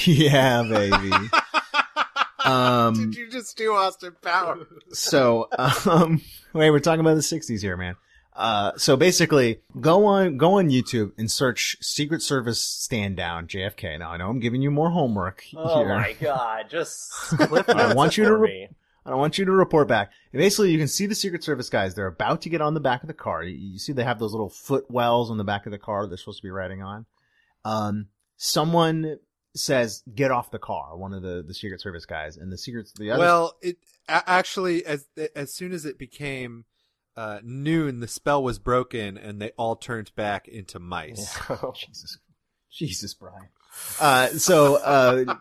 Yeah, 0.05 0.63
baby. 0.63 1.11
Um, 2.45 2.93
Did 2.93 3.15
you 3.15 3.29
just 3.29 3.57
do 3.57 3.73
Austin 3.73 4.15
Power? 4.21 4.67
so, 4.91 5.47
um, 5.85 6.21
wait, 6.53 6.71
we're 6.71 6.79
talking 6.79 7.01
about 7.01 7.15
the 7.15 7.21
'60s 7.21 7.61
here, 7.61 7.77
man. 7.77 7.95
Uh, 8.33 8.71
so 8.77 8.95
basically, 8.95 9.61
go 9.79 10.05
on, 10.05 10.37
go 10.37 10.57
on 10.57 10.69
YouTube 10.69 11.11
and 11.17 11.29
search 11.29 11.75
Secret 11.81 12.21
Service 12.21 12.61
stand 12.61 13.17
down 13.17 13.47
JFK. 13.47 13.99
Now 13.99 14.11
I 14.11 14.17
know 14.17 14.29
I'm 14.29 14.39
giving 14.39 14.61
you 14.61 14.71
more 14.71 14.89
homework. 14.89 15.43
Oh 15.55 15.79
here. 15.79 15.89
my 15.89 16.13
god, 16.13 16.69
just 16.69 17.11
I 17.69 17.93
want 17.93 18.17
you 18.17 18.25
to. 18.25 18.35
Re- 18.35 18.69
I 19.05 19.15
want 19.15 19.39
you 19.39 19.45
to 19.45 19.51
report 19.51 19.87
back. 19.87 20.11
basically, 20.31 20.71
you 20.71 20.77
can 20.77 20.87
see 20.87 21.07
the 21.07 21.15
Secret 21.15 21.43
Service 21.43 21.69
guys. 21.69 21.95
They're 21.95 22.05
about 22.05 22.43
to 22.43 22.49
get 22.49 22.61
on 22.61 22.75
the 22.75 22.79
back 22.79 23.01
of 23.01 23.07
the 23.07 23.15
car. 23.15 23.43
You, 23.43 23.55
you 23.55 23.79
see 23.79 23.93
they 23.93 24.03
have 24.03 24.19
those 24.19 24.31
little 24.31 24.49
foot 24.49 24.89
wells 24.91 25.31
on 25.31 25.37
the 25.37 25.43
back 25.43 25.65
of 25.65 25.71
the 25.71 25.79
car 25.79 26.05
they're 26.05 26.17
supposed 26.17 26.37
to 26.37 26.43
be 26.43 26.51
riding 26.51 26.83
on. 26.83 27.07
Um, 27.65 28.07
someone 28.37 29.17
says 29.55 30.03
get 30.13 30.31
off 30.31 30.51
the 30.51 30.59
car 30.59 30.95
one 30.95 31.13
of 31.13 31.21
the 31.21 31.43
the 31.45 31.53
secret 31.53 31.81
service 31.81 32.05
guys. 32.05 32.37
And 32.37 32.51
the 32.51 32.57
secret 32.57 32.89
the 32.95 33.11
other 33.11 33.19
well 33.19 33.57
it 33.61 33.77
actually 34.07 34.85
as 34.85 35.05
as 35.35 35.53
soon 35.53 35.71
as 35.71 35.85
it 35.85 35.97
became 35.97 36.65
uh, 37.17 37.39
noon 37.43 37.99
the 37.99 38.07
spell 38.07 38.41
was 38.41 38.57
broken 38.57 39.17
and 39.17 39.41
they 39.41 39.51
all 39.57 39.75
turned 39.75 40.15
back 40.15 40.47
into 40.47 40.79
mice. 40.79 41.37
Jesus. 41.75 42.17
Jesus 42.71 43.13
brian. 43.13 43.49
Uh 44.01 44.27
so 44.27 44.75
uh 44.75 45.35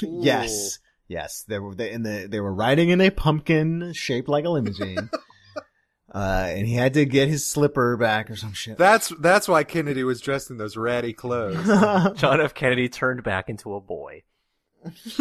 yes. 0.00 0.80
Yes. 1.06 1.44
They 1.46 1.60
were 1.60 1.72
they, 1.72 1.92
and 1.92 2.04
the, 2.04 2.26
they 2.28 2.40
were 2.40 2.52
riding 2.52 2.88
in 2.88 3.00
a 3.00 3.10
pumpkin 3.10 3.92
shaped 3.94 4.28
like 4.28 4.44
a 4.44 4.50
limousine 4.50 5.08
Uh, 6.12 6.46
and 6.48 6.66
he 6.66 6.74
had 6.74 6.94
to 6.94 7.04
get 7.04 7.28
his 7.28 7.44
slipper 7.44 7.96
back 7.96 8.30
or 8.30 8.36
some 8.36 8.54
shit. 8.54 8.78
That's 8.78 9.12
that's 9.20 9.46
why 9.46 9.64
Kennedy 9.64 10.04
was 10.04 10.20
dressed 10.20 10.50
in 10.50 10.56
those 10.56 10.76
ratty 10.76 11.12
clothes. 11.12 11.66
John 12.18 12.40
F. 12.40 12.54
Kennedy 12.54 12.88
turned 12.88 13.22
back 13.22 13.50
into 13.50 13.74
a 13.74 13.80
boy. 13.80 14.22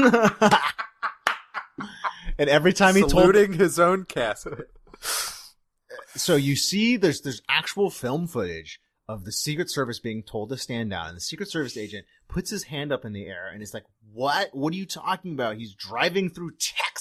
and 2.38 2.50
every 2.50 2.71
time 2.71 2.95
he 2.95 3.02
saluting 3.02 3.47
told... 3.47 3.60
his 3.60 3.80
own 3.80 4.06
casket. 4.06 4.69
So 6.15 6.36
you 6.36 6.56
see, 6.56 6.95
there's 6.95 7.21
there's 7.21 7.41
actual 7.50 7.89
film 7.89 8.28
footage 8.28 8.80
of 9.10 9.26
the 9.26 9.32
Secret 9.32 9.69
Service 9.69 10.00
being 10.00 10.23
told 10.23 10.50
to 10.50 10.58
stand 10.58 10.89
down, 10.89 11.08
and 11.08 11.17
the 11.17 11.21
Secret 11.21 11.50
Service 11.50 11.78
agent 11.78 12.06
puts 12.28 12.50
his 12.50 12.63
hand 12.63 12.91
up 12.91 13.06
in 13.06 13.13
the 13.13 13.26
air 13.26 13.50
and 13.52 13.62
is 13.62 13.73
like, 13.73 13.86
"What? 14.13 14.50
What 14.54 14.73
are 14.73 14.78
you 14.78 14.86
talking 14.86 15.34
about? 15.34 15.58
He's 15.58 15.73
driving 15.73 16.30
through 16.30 16.52
Texas. 16.60 16.97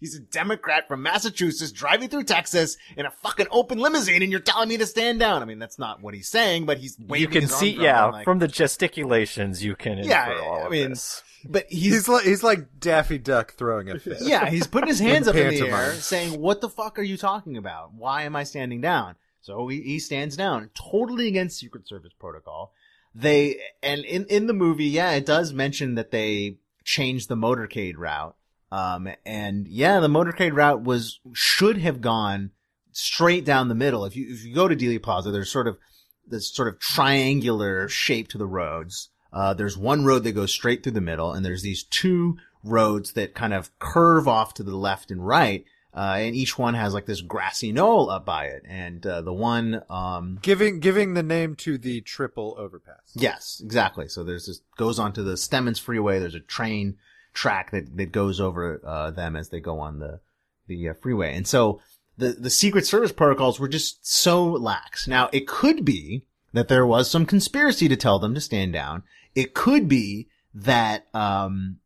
He's 0.00 0.14
a 0.16 0.20
Democrat 0.20 0.86
from 0.88 1.02
Massachusetts 1.02 1.72
driving 1.72 2.08
through 2.08 2.24
Texas 2.24 2.76
in 2.96 3.06
a 3.06 3.10
fucking 3.10 3.46
open 3.50 3.78
limousine, 3.78 4.22
and 4.22 4.30
you're 4.30 4.40
telling 4.40 4.68
me 4.68 4.76
to 4.76 4.86
stand 4.86 5.18
down." 5.20 5.42
I 5.42 5.44
mean, 5.44 5.58
that's 5.58 5.78
not 5.78 6.02
what 6.02 6.14
he's 6.14 6.28
saying, 6.28 6.66
but 6.66 6.78
he's 6.78 6.96
waving. 6.98 7.22
You 7.22 7.28
can 7.28 7.42
his 7.42 7.54
see, 7.54 7.72
arms 7.74 7.82
yeah, 7.82 8.04
like, 8.06 8.24
from 8.24 8.38
the 8.38 8.48
gesticulations, 8.48 9.62
you 9.64 9.76
can 9.76 9.98
Yeah, 9.98 10.30
infer 10.30 10.42
all 10.44 10.66
I 10.66 10.68
mean, 10.68 10.90
this. 10.90 11.22
But 11.48 11.66
he's, 11.68 11.94
He's 11.94 12.08
like 12.08 12.24
he's 12.24 12.42
like 12.42 12.80
Daffy 12.80 13.18
Duck 13.18 13.54
throwing 13.54 13.88
a 13.90 13.98
fit. 13.98 14.18
yeah, 14.22 14.50
he's 14.50 14.66
putting 14.66 14.88
his 14.88 14.98
hands 14.98 15.28
In 15.28 15.36
up 15.36 15.40
in 15.40 15.54
the 15.54 15.68
air, 15.68 15.92
saying, 15.94 16.40
"What 16.40 16.60
the 16.60 16.68
fuck 16.68 16.98
are 16.98 17.02
you 17.02 17.16
talking 17.16 17.56
about? 17.56 17.94
Why 17.94 18.22
am 18.24 18.34
I 18.36 18.44
standing 18.44 18.80
down?" 18.80 19.14
So 19.40 19.68
he, 19.68 19.80
he 19.82 19.98
stands 19.98 20.36
down, 20.36 20.70
totally 20.74 21.28
against 21.28 21.58
Secret 21.58 21.86
Service 21.88 22.12
protocol. 22.18 22.72
They 23.14 23.58
and 23.82 24.04
in 24.04 24.26
in 24.26 24.46
the 24.48 24.52
movie, 24.52 24.86
yeah, 24.86 25.12
it 25.12 25.24
does 25.26 25.52
mention 25.52 25.94
that 25.94 26.10
they 26.10 26.56
changed 26.84 27.28
the 27.28 27.36
motorcade 27.36 27.96
route. 27.96 28.34
Um, 28.70 29.08
and 29.24 29.66
yeah, 29.66 30.00
the 30.00 30.08
motorcade 30.08 30.54
route 30.54 30.82
was 30.82 31.20
should 31.32 31.78
have 31.78 32.00
gone 32.00 32.50
straight 32.92 33.44
down 33.44 33.68
the 33.68 33.74
middle. 33.74 34.04
If 34.04 34.16
you 34.16 34.26
if 34.30 34.44
you 34.44 34.54
go 34.54 34.68
to 34.68 34.76
Dealey 34.76 35.02
Plaza, 35.02 35.30
there's 35.30 35.50
sort 35.50 35.66
of 35.68 35.78
this 36.26 36.52
sort 36.54 36.68
of 36.68 36.78
triangular 36.78 37.88
shape 37.88 38.28
to 38.28 38.38
the 38.38 38.46
roads. 38.46 39.10
Uh, 39.32 39.54
there's 39.54 39.76
one 39.76 40.04
road 40.04 40.24
that 40.24 40.32
goes 40.32 40.52
straight 40.52 40.82
through 40.82 40.92
the 40.92 41.00
middle, 41.00 41.32
and 41.32 41.44
there's 41.44 41.62
these 41.62 41.82
two 41.84 42.36
roads 42.62 43.12
that 43.12 43.34
kind 43.34 43.54
of 43.54 43.76
curve 43.78 44.26
off 44.28 44.54
to 44.54 44.62
the 44.62 44.76
left 44.76 45.10
and 45.10 45.26
right. 45.26 45.64
Uh, 45.94 46.16
and 46.18 46.36
each 46.36 46.58
one 46.58 46.74
has 46.74 46.94
like 46.94 47.06
this 47.06 47.22
grassy 47.22 47.72
knoll 47.72 48.10
up 48.10 48.24
by 48.24 48.44
it. 48.44 48.62
And, 48.68 49.04
uh, 49.04 49.22
the 49.22 49.32
one, 49.32 49.82
um, 49.88 50.38
Giving 50.42 50.80
giving 50.80 51.14
the 51.14 51.22
name 51.22 51.56
to 51.56 51.76
the 51.78 52.02
triple 52.02 52.54
overpass. 52.58 53.10
yes, 53.14 53.60
exactly. 53.64 54.06
So 54.06 54.22
there's 54.22 54.46
this, 54.46 54.60
goes 54.76 54.98
onto 54.98 55.24
the 55.24 55.36
Stemmons 55.36 55.80
Freeway. 55.80 56.18
There's 56.20 56.34
a 56.34 56.40
train 56.40 56.98
track 57.34 57.70
that, 57.70 57.96
that 57.96 58.12
goes 58.12 58.40
over, 58.40 58.80
uh, 58.84 59.10
them 59.10 59.36
as 59.36 59.48
they 59.48 59.60
go 59.60 59.80
on 59.80 59.98
the, 59.98 60.20
the 60.66 60.90
uh, 60.90 60.94
freeway. 60.94 61.34
And 61.34 61.46
so 61.46 61.80
the, 62.16 62.28
the 62.30 62.50
Secret 62.50 62.86
Service 62.86 63.12
protocols 63.12 63.60
were 63.60 63.68
just 63.68 64.06
so 64.06 64.44
lax. 64.44 65.06
Now, 65.06 65.28
it 65.32 65.46
could 65.46 65.84
be 65.84 66.24
that 66.52 66.68
there 66.68 66.86
was 66.86 67.10
some 67.10 67.26
conspiracy 67.26 67.88
to 67.88 67.96
tell 67.96 68.18
them 68.18 68.34
to 68.34 68.40
stand 68.40 68.72
down. 68.72 69.02
It 69.34 69.54
could 69.54 69.88
be 69.88 70.28
that, 70.54 71.06
um, 71.14 71.78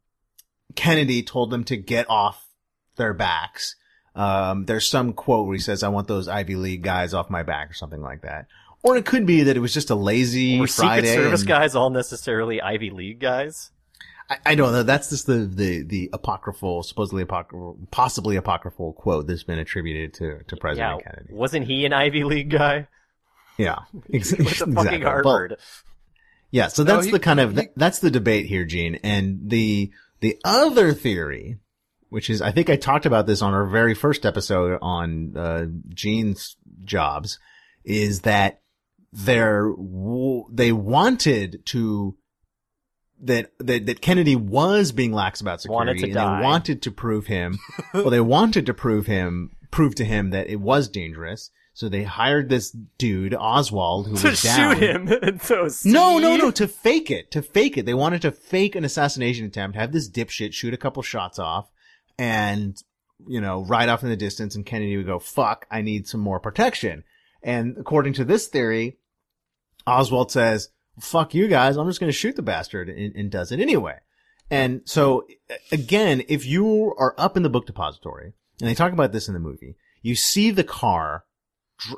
Kennedy 0.74 1.22
told 1.22 1.50
them 1.50 1.64
to 1.64 1.76
get 1.76 2.08
off 2.08 2.48
their 2.96 3.12
backs. 3.12 3.76
Um, 4.14 4.64
there's 4.64 4.86
some 4.86 5.12
quote 5.12 5.46
where 5.46 5.56
he 5.56 5.60
says, 5.60 5.82
I 5.82 5.88
want 5.88 6.08
those 6.08 6.28
Ivy 6.28 6.56
League 6.56 6.82
guys 6.82 7.12
off 7.12 7.28
my 7.28 7.42
back 7.42 7.70
or 7.70 7.74
something 7.74 8.00
like 8.00 8.22
that. 8.22 8.46
Or 8.82 8.96
it 8.96 9.04
could 9.04 9.26
be 9.26 9.42
that 9.42 9.56
it 9.56 9.60
was 9.60 9.74
just 9.74 9.90
a 9.90 9.94
lazy 9.94 10.58
Were 10.58 10.66
Friday. 10.66 11.08
Secret 11.08 11.22
Service 11.24 11.40
and- 11.42 11.48
guys 11.48 11.74
all 11.74 11.90
necessarily 11.90 12.60
Ivy 12.60 12.90
League 12.90 13.20
guys? 13.20 13.70
I, 14.30 14.36
I 14.46 14.54
don't 14.54 14.72
know. 14.72 14.82
That's 14.82 15.10
just 15.10 15.26
the, 15.26 15.38
the, 15.46 15.82
the 15.82 16.10
apocryphal, 16.12 16.82
supposedly 16.82 17.22
apocryphal, 17.22 17.78
possibly 17.90 18.36
apocryphal 18.36 18.92
quote 18.94 19.26
that's 19.26 19.42
been 19.44 19.58
attributed 19.58 20.14
to, 20.14 20.42
to 20.48 20.56
President 20.56 21.02
yeah, 21.04 21.10
Kennedy. 21.10 21.34
wasn't 21.34 21.66
he 21.66 21.84
an 21.86 21.92
Ivy 21.92 22.24
League 22.24 22.50
guy? 22.50 22.88
Yeah, 23.58 23.78
ex- 24.12 24.32
With 24.32 24.38
the 24.38 24.66
fucking 24.66 24.72
exactly. 24.76 24.98
Well, 25.04 25.12
Harvard. 25.12 25.56
Yeah, 26.50 26.68
so 26.68 26.82
No, 26.84 26.94
that's 26.94 27.06
he- 27.06 27.12
the 27.12 27.18
kind 27.20 27.40
of 27.40 27.56
he- 27.56 27.68
that's 27.76 27.98
the 28.00 28.10
debate 28.10 28.46
here, 28.46 28.64
Gene. 28.64 28.96
And 29.02 29.50
the 29.50 29.90
the 30.20 30.38
other 30.44 30.92
theory, 30.94 31.58
which 32.08 32.30
is 32.30 32.40
I 32.42 32.52
think 32.52 32.70
I 32.70 32.76
talked 32.76 33.06
about 33.06 33.26
this 33.26 33.42
on 33.42 33.52
our 33.54 33.66
very 33.66 33.94
first 33.94 34.24
episode 34.24 34.78
on 34.82 35.36
uh, 35.36 35.66
Gene's 35.88 36.56
jobs, 36.84 37.38
is 37.84 38.22
that 38.22 38.60
they're 39.12 39.70
they 40.50 40.72
wanted 40.72 41.62
to 41.66 42.16
that 43.22 43.52
that 43.58 43.86
that 43.86 44.00
Kennedy 44.00 44.36
was 44.36 44.92
being 44.92 45.12
lax 45.12 45.40
about 45.40 45.60
security, 45.62 46.02
and 46.04 46.14
die. 46.14 46.40
they 46.40 46.44
wanted 46.44 46.82
to 46.82 46.90
prove 46.90 47.26
him. 47.26 47.58
well, 47.94 48.10
they 48.10 48.20
wanted 48.20 48.66
to 48.66 48.74
prove 48.74 49.06
him 49.06 49.56
prove 49.70 49.94
to 49.96 50.04
him 50.04 50.30
that 50.30 50.48
it 50.48 50.60
was 50.60 50.88
dangerous. 50.88 51.50
So 51.74 51.88
they 51.88 52.02
hired 52.02 52.50
this 52.50 52.70
dude 52.98 53.34
Oswald 53.34 54.06
who 54.08 54.16
To 54.18 54.28
was 54.28 54.42
down. 54.42 54.74
shoot 54.74 54.82
him. 54.82 55.08
And 55.22 55.40
so 55.42 55.66
No, 55.86 56.18
no, 56.18 56.36
no, 56.36 56.50
to 56.50 56.68
fake 56.68 57.10
it, 57.10 57.30
to 57.30 57.40
fake 57.40 57.78
it. 57.78 57.86
They 57.86 57.94
wanted 57.94 58.20
to 58.22 58.30
fake 58.30 58.76
an 58.76 58.84
assassination 58.84 59.46
attempt, 59.46 59.78
have 59.78 59.90
this 59.90 60.10
dipshit 60.10 60.52
shoot 60.52 60.74
a 60.74 60.76
couple 60.76 61.02
shots 61.02 61.38
off 61.38 61.70
and, 62.18 62.76
you 63.26 63.40
know, 63.40 63.64
ride 63.64 63.88
off 63.88 64.02
in 64.02 64.10
the 64.10 64.16
distance 64.16 64.54
and 64.54 64.66
Kennedy 64.66 64.98
would 64.98 65.06
go, 65.06 65.18
fuck, 65.18 65.64
I 65.70 65.80
need 65.80 66.06
some 66.06 66.20
more 66.20 66.38
protection. 66.40 67.04
And 67.42 67.78
according 67.78 68.12
to 68.14 68.24
this 68.26 68.48
theory, 68.48 68.98
Oswald 69.86 70.30
says, 70.30 70.68
fuck 71.02 71.34
you 71.34 71.48
guys, 71.48 71.76
I'm 71.76 71.88
just 71.88 72.00
going 72.00 72.12
to 72.12 72.16
shoot 72.16 72.36
the 72.36 72.42
bastard 72.42 72.88
and, 72.88 73.14
and 73.16 73.30
does 73.30 73.50
it 73.50 73.60
anyway. 73.60 73.98
And 74.50 74.82
so 74.84 75.26
again, 75.70 76.22
if 76.28 76.46
you 76.46 76.94
are 76.96 77.14
up 77.18 77.36
in 77.36 77.42
the 77.42 77.50
book 77.50 77.66
depository 77.66 78.34
and 78.60 78.68
they 78.68 78.74
talk 78.74 78.92
about 78.92 79.12
this 79.12 79.26
in 79.26 79.34
the 79.34 79.40
movie, 79.40 79.76
you 80.00 80.14
see 80.14 80.50
the 80.50 80.64
car, 80.64 81.24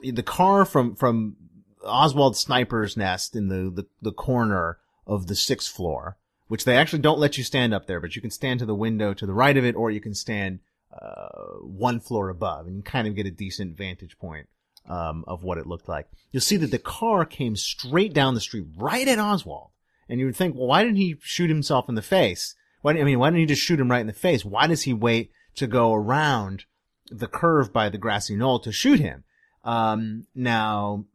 the 0.02 0.22
car 0.22 0.64
from, 0.64 0.94
from 0.94 1.36
Oswald 1.84 2.36
Sniper's 2.36 2.96
nest 2.96 3.36
in 3.36 3.48
the, 3.48 3.70
the, 3.70 3.86
the 4.00 4.12
corner 4.12 4.78
of 5.06 5.26
the 5.26 5.34
sixth 5.34 5.70
floor, 5.70 6.16
which 6.48 6.64
they 6.64 6.76
actually 6.76 7.00
don't 7.00 7.18
let 7.18 7.36
you 7.36 7.44
stand 7.44 7.74
up 7.74 7.86
there, 7.86 8.00
but 8.00 8.16
you 8.16 8.22
can 8.22 8.30
stand 8.30 8.60
to 8.60 8.66
the 8.66 8.74
window 8.74 9.12
to 9.12 9.26
the 9.26 9.34
right 9.34 9.56
of 9.56 9.64
it, 9.64 9.76
or 9.76 9.90
you 9.90 10.00
can 10.00 10.14
stand, 10.14 10.60
uh, 10.92 11.58
one 11.60 11.98
floor 12.00 12.28
above 12.28 12.66
and 12.66 12.84
kind 12.84 13.08
of 13.08 13.16
get 13.16 13.26
a 13.26 13.30
decent 13.30 13.76
vantage 13.76 14.16
point, 14.18 14.48
um, 14.88 15.24
of 15.26 15.42
what 15.42 15.58
it 15.58 15.66
looked 15.66 15.88
like. 15.88 16.08
You'll 16.30 16.40
see 16.40 16.56
that 16.58 16.70
the 16.70 16.78
car 16.78 17.24
came 17.24 17.56
straight 17.56 18.12
down 18.12 18.34
the 18.34 18.40
street 18.40 18.66
right 18.76 19.06
at 19.06 19.18
Oswald. 19.18 19.70
And 20.08 20.20
you 20.20 20.26
would 20.26 20.36
think, 20.36 20.54
well, 20.54 20.66
why 20.66 20.82
didn't 20.82 20.98
he 20.98 21.16
shoot 21.22 21.48
himself 21.48 21.88
in 21.88 21.94
the 21.94 22.02
face? 22.02 22.54
Why, 22.82 22.92
I 22.92 23.04
mean, 23.04 23.18
why 23.18 23.30
didn't 23.30 23.40
he 23.40 23.46
just 23.46 23.62
shoot 23.62 23.80
him 23.80 23.90
right 23.90 24.00
in 24.00 24.06
the 24.06 24.12
face? 24.12 24.44
Why 24.44 24.66
does 24.66 24.82
he 24.82 24.92
wait 24.92 25.30
to 25.56 25.66
go 25.66 25.94
around 25.94 26.64
the 27.10 27.28
curve 27.28 27.72
by 27.72 27.88
the 27.88 27.98
grassy 27.98 28.36
knoll 28.36 28.58
to 28.60 28.72
shoot 28.72 29.00
him? 29.00 29.24
Um, 29.64 30.26
now, 30.34 31.06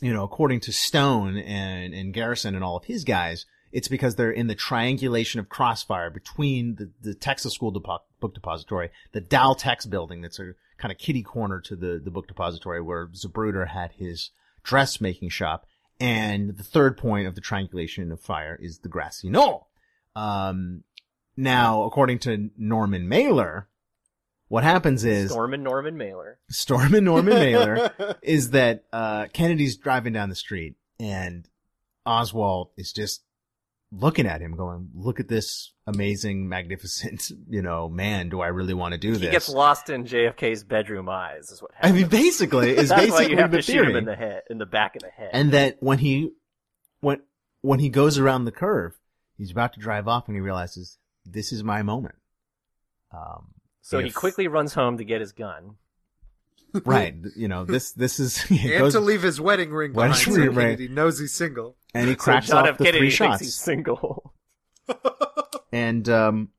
you 0.00 0.12
know, 0.12 0.22
according 0.22 0.60
to 0.60 0.72
Stone 0.72 1.36
and, 1.38 1.92
and 1.92 2.14
Garrison 2.14 2.54
and 2.54 2.62
all 2.62 2.76
of 2.76 2.84
his 2.84 3.02
guys, 3.02 3.46
it's 3.72 3.88
because 3.88 4.14
they're 4.14 4.30
in 4.30 4.46
the 4.46 4.54
triangulation 4.54 5.40
of 5.40 5.48
crossfire 5.48 6.10
between 6.10 6.76
the, 6.76 6.90
the 7.02 7.14
Texas 7.14 7.54
School 7.54 7.72
Depo- 7.72 7.98
Book 8.20 8.34
Depository, 8.34 8.90
the 9.12 9.20
Dal-Tex 9.20 9.86
building 9.86 10.22
that's 10.22 10.38
a 10.38 10.54
kind 10.78 10.92
of 10.92 10.98
kitty 10.98 11.22
corner 11.22 11.60
to 11.60 11.76
the, 11.76 12.00
the 12.02 12.10
book 12.10 12.28
depository 12.28 12.80
where 12.80 13.06
Zapruder 13.08 13.68
had 13.68 13.92
his 13.92 14.30
dressmaking 14.62 15.30
shop. 15.30 15.66
And 15.98 16.56
the 16.56 16.62
third 16.62 16.98
point 16.98 17.26
of 17.26 17.34
the 17.34 17.40
triangulation 17.40 18.12
of 18.12 18.20
fire 18.20 18.58
is 18.60 18.80
the 18.80 18.88
grassy 18.88 19.30
knoll. 19.30 19.68
Um, 20.14 20.84
now, 21.36 21.84
according 21.84 22.18
to 22.20 22.50
Norman 22.56 23.08
Mailer, 23.08 23.68
what 24.48 24.64
happens 24.64 25.04
is 25.04 25.30
Storm 25.30 25.54
and 25.54 25.64
Norman 25.64 25.96
Mailer. 25.96 26.38
Storm 26.48 26.94
and 26.94 27.04
Norman 27.04 27.34
Mailer 27.34 27.90
is 28.22 28.50
that 28.50 28.84
uh, 28.92 29.26
Kennedy's 29.32 29.76
driving 29.76 30.12
down 30.12 30.28
the 30.28 30.34
street 30.34 30.76
and 31.00 31.48
Oswald 32.04 32.70
is 32.76 32.92
just 32.92 33.22
looking 33.92 34.26
at 34.26 34.40
him 34.40 34.56
going, 34.56 34.88
look 34.94 35.20
at 35.20 35.28
this 35.28 35.72
amazing, 35.86 36.48
magnificent, 36.48 37.30
you 37.48 37.62
know, 37.62 37.88
man, 37.88 38.28
do 38.28 38.40
I 38.40 38.48
really 38.48 38.74
want 38.74 38.92
to 38.92 38.98
do 38.98 39.12
He 39.12 39.18
this? 39.18 39.22
He 39.22 39.30
gets 39.30 39.48
lost 39.48 39.90
in 39.90 40.04
JFK's 40.04 40.64
bedroom 40.64 41.08
eyes. 41.08 41.50
Is 41.50 41.62
what 41.62 41.70
I 41.80 41.92
mean, 41.92 42.08
basically, 42.08 42.70
is 42.76 42.88
That's 42.88 43.02
basically 43.02 43.26
why 43.26 43.30
you 43.30 43.36
have 43.38 43.50
the 43.50 43.58
to 43.58 43.62
shoot 43.62 43.72
theory. 43.72 43.90
him 43.90 43.96
in 43.96 44.04
the 44.04 44.16
head, 44.16 44.42
in 44.50 44.58
the 44.58 44.66
back 44.66 44.96
of 44.96 45.02
the 45.02 45.10
head. 45.10 45.30
and 45.32 45.52
that 45.52 45.76
when 45.80 45.98
he, 45.98 46.32
when, 47.00 47.20
when 47.62 47.78
he 47.78 47.88
goes 47.88 48.18
around 48.18 48.44
the 48.44 48.52
curve, 48.52 48.98
he's 49.36 49.50
about 49.50 49.72
to 49.74 49.80
drive 49.80 50.08
off 50.08 50.26
and 50.28 50.36
he 50.36 50.40
realizes 50.40 50.98
this 51.24 51.52
is 51.52 51.62
my 51.64 51.82
moment. 51.82 52.14
Um, 53.12 53.54
so 53.80 54.00
he 54.00 54.10
quickly 54.10 54.48
runs 54.48 54.74
home 54.74 54.98
to 54.98 55.04
get 55.04 55.20
his 55.20 55.32
gun. 55.32 55.76
Right. 56.84 57.14
You 57.36 57.48
know, 57.48 57.64
this, 57.64 57.92
this 57.92 58.20
is, 58.20 58.44
it 58.50 58.60
and 58.60 58.78
goes- 58.78 58.92
to 58.94 59.00
leave 59.00 59.22
his 59.22 59.40
wedding 59.40 59.70
ring 59.70 59.92
Wedding 59.92 60.12
behind 60.12 60.34
so 60.34 60.40
ring, 60.40 60.48
right. 60.54 60.62
Kennedy 60.64 60.88
knows 60.88 61.18
he's 61.18 61.32
single. 61.34 61.76
and 61.94 62.08
he 62.08 62.14
So 62.14 62.18
cracks 62.18 62.48
John 62.48 62.64
off 62.64 62.68
F. 62.70 62.78
the 62.78 62.84
Kennedy 62.84 63.10
three 63.10 63.26
thinks 63.26 63.40
he's 63.40 63.54
single. 63.56 64.34
And, 65.72 66.08
um, 66.08 66.50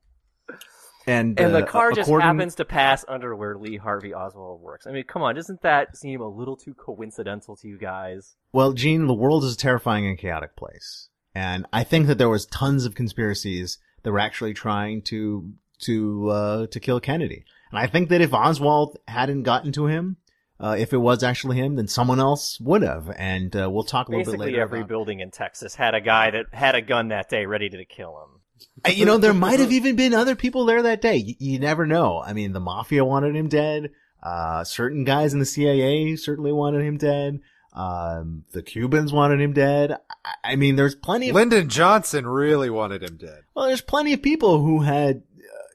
and, 1.06 1.40
And 1.40 1.54
the 1.54 1.64
uh, 1.64 1.66
car 1.66 1.90
just 1.92 2.08
according- 2.08 2.26
happens 2.26 2.54
to 2.56 2.64
pass 2.64 3.04
under 3.08 3.34
where 3.34 3.56
Lee 3.56 3.76
Harvey 3.78 4.14
Oswald 4.14 4.60
works. 4.60 4.86
I 4.86 4.90
mean, 4.92 5.04
come 5.04 5.22
on, 5.22 5.34
doesn't 5.34 5.62
that 5.62 5.96
seem 5.96 6.20
a 6.20 6.28
little 6.28 6.56
too 6.56 6.74
coincidental 6.74 7.56
to 7.56 7.66
you 7.68 7.78
guys? 7.78 8.36
Well, 8.52 8.74
Gene, 8.74 9.06
the 9.06 9.14
world 9.14 9.44
is 9.44 9.54
a 9.54 9.56
terrifying 9.56 10.06
and 10.06 10.18
chaotic 10.18 10.54
place. 10.56 11.08
And 11.34 11.66
I 11.72 11.84
think 11.84 12.06
that 12.06 12.18
there 12.18 12.28
was 12.28 12.46
tons 12.46 12.84
of 12.84 12.94
conspiracies 12.94 13.78
that 14.02 14.12
were 14.12 14.18
actually 14.20 14.54
trying 14.54 15.02
to, 15.02 15.52
to, 15.80 16.28
uh, 16.30 16.66
to 16.68 16.78
kill 16.80 17.00
Kennedy. 17.00 17.44
And 17.70 17.78
I 17.78 17.86
think 17.86 18.08
that 18.10 18.20
if 18.20 18.32
Oswald 18.32 18.98
hadn't 19.06 19.42
gotten 19.42 19.72
to 19.72 19.86
him, 19.86 20.16
uh, 20.60 20.76
if 20.78 20.92
it 20.92 20.96
was 20.98 21.22
actually 21.22 21.56
him, 21.56 21.76
then 21.76 21.86
someone 21.86 22.18
else 22.18 22.58
would 22.60 22.82
have. 22.82 23.10
And, 23.16 23.54
uh, 23.54 23.68
we'll 23.70 23.84
talk 23.84 24.08
a 24.08 24.10
little 24.10 24.24
bit 24.24 24.30
Basically, 24.32 24.46
later. 24.52 24.62
every 24.62 24.80
about- 24.80 24.88
building 24.88 25.20
in 25.20 25.30
Texas 25.30 25.74
had 25.76 25.94
a 25.94 26.00
guy 26.00 26.30
that 26.30 26.46
had 26.52 26.74
a 26.74 26.82
gun 26.82 27.08
that 27.08 27.28
day 27.28 27.46
ready 27.46 27.68
to 27.68 27.84
kill 27.84 28.16
him. 28.22 28.92
You 28.96 29.04
know, 29.04 29.18
there 29.18 29.34
might 29.46 29.60
have 29.60 29.70
even 29.72 29.94
been 29.94 30.14
other 30.14 30.34
people 30.34 30.64
there 30.64 30.82
that 30.82 31.00
day. 31.00 31.16
You, 31.16 31.34
you 31.38 31.58
never 31.60 31.86
know. 31.86 32.20
I 32.24 32.32
mean, 32.32 32.52
the 32.52 32.60
mafia 32.60 33.04
wanted 33.04 33.36
him 33.36 33.48
dead. 33.48 33.90
Uh, 34.20 34.64
certain 34.64 35.04
guys 35.04 35.32
in 35.32 35.38
the 35.38 35.46
CIA 35.46 36.16
certainly 36.16 36.52
wanted 36.52 36.82
him 36.84 36.96
dead. 36.96 37.38
Um, 37.72 38.44
the 38.52 38.62
Cubans 38.62 39.12
wanted 39.12 39.40
him 39.40 39.52
dead. 39.52 39.92
I, 40.24 40.52
I 40.52 40.56
mean, 40.56 40.74
there's 40.74 40.96
plenty 40.96 41.28
of 41.28 41.36
Lyndon 41.36 41.68
Johnson 41.68 42.26
really 42.26 42.70
wanted 42.70 43.04
him 43.04 43.16
dead. 43.16 43.42
Well, 43.54 43.66
there's 43.66 43.80
plenty 43.82 44.12
of 44.12 44.22
people 44.22 44.60
who 44.60 44.80
had, 44.80 45.22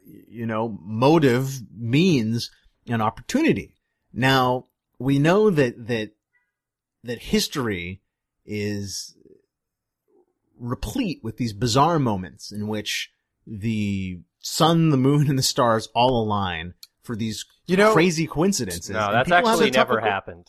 you 0.05 0.45
know, 0.45 0.77
motive, 0.81 1.61
means, 1.75 2.51
and 2.87 3.01
opportunity. 3.01 3.75
Now, 4.13 4.65
we 4.99 5.19
know 5.19 5.49
that, 5.49 5.87
that, 5.87 6.11
that 7.03 7.19
history 7.19 8.01
is 8.45 9.15
replete 10.59 11.19
with 11.23 11.37
these 11.37 11.53
bizarre 11.53 11.99
moments 11.99 12.51
in 12.51 12.67
which 12.67 13.11
the 13.45 14.19
sun, 14.39 14.89
the 14.89 14.97
moon, 14.97 15.29
and 15.29 15.37
the 15.37 15.43
stars 15.43 15.89
all 15.93 16.21
align 16.21 16.73
for 17.03 17.15
these 17.15 17.45
You 17.65 17.77
know, 17.77 17.93
crazy 17.93 18.27
coincidences. 18.27 18.89
No, 18.89 19.07
And 19.07 19.15
that's 19.15 19.31
actually 19.31 19.71
never 19.71 19.99
happened. 19.99 20.47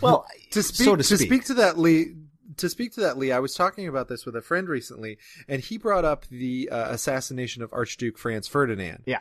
Well, 0.00 0.26
to 0.52 0.62
speak 0.62 0.84
so 0.84 0.96
to, 0.96 1.02
to 1.02 1.16
speak. 1.16 1.28
speak. 1.28 1.44
to 1.46 1.54
that 1.54 1.78
Lee 1.78 2.14
to 2.58 2.68
speak 2.68 2.92
to 2.92 3.00
that 3.00 3.18
Lee 3.18 3.32
I 3.32 3.38
was 3.38 3.54
talking 3.54 3.86
about 3.88 4.08
this 4.08 4.24
with 4.26 4.36
a 4.36 4.42
friend 4.42 4.68
recently 4.68 5.18
and 5.48 5.60
he 5.60 5.78
brought 5.78 6.04
up 6.04 6.26
the 6.30 6.68
uh, 6.70 6.90
assassination 6.90 7.62
of 7.62 7.72
Archduke 7.72 8.18
Franz 8.18 8.48
Ferdinand 8.48 9.02
Yeah. 9.06 9.18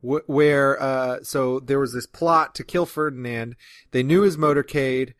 Wh- 0.00 0.28
where 0.28 0.80
uh 0.82 1.18
so 1.22 1.60
there 1.60 1.80
was 1.80 1.92
this 1.92 2.06
plot 2.06 2.54
to 2.56 2.64
kill 2.64 2.86
Ferdinand 2.86 3.56
they 3.90 4.02
knew 4.02 4.22
his 4.22 4.36
motorcade 4.36 5.14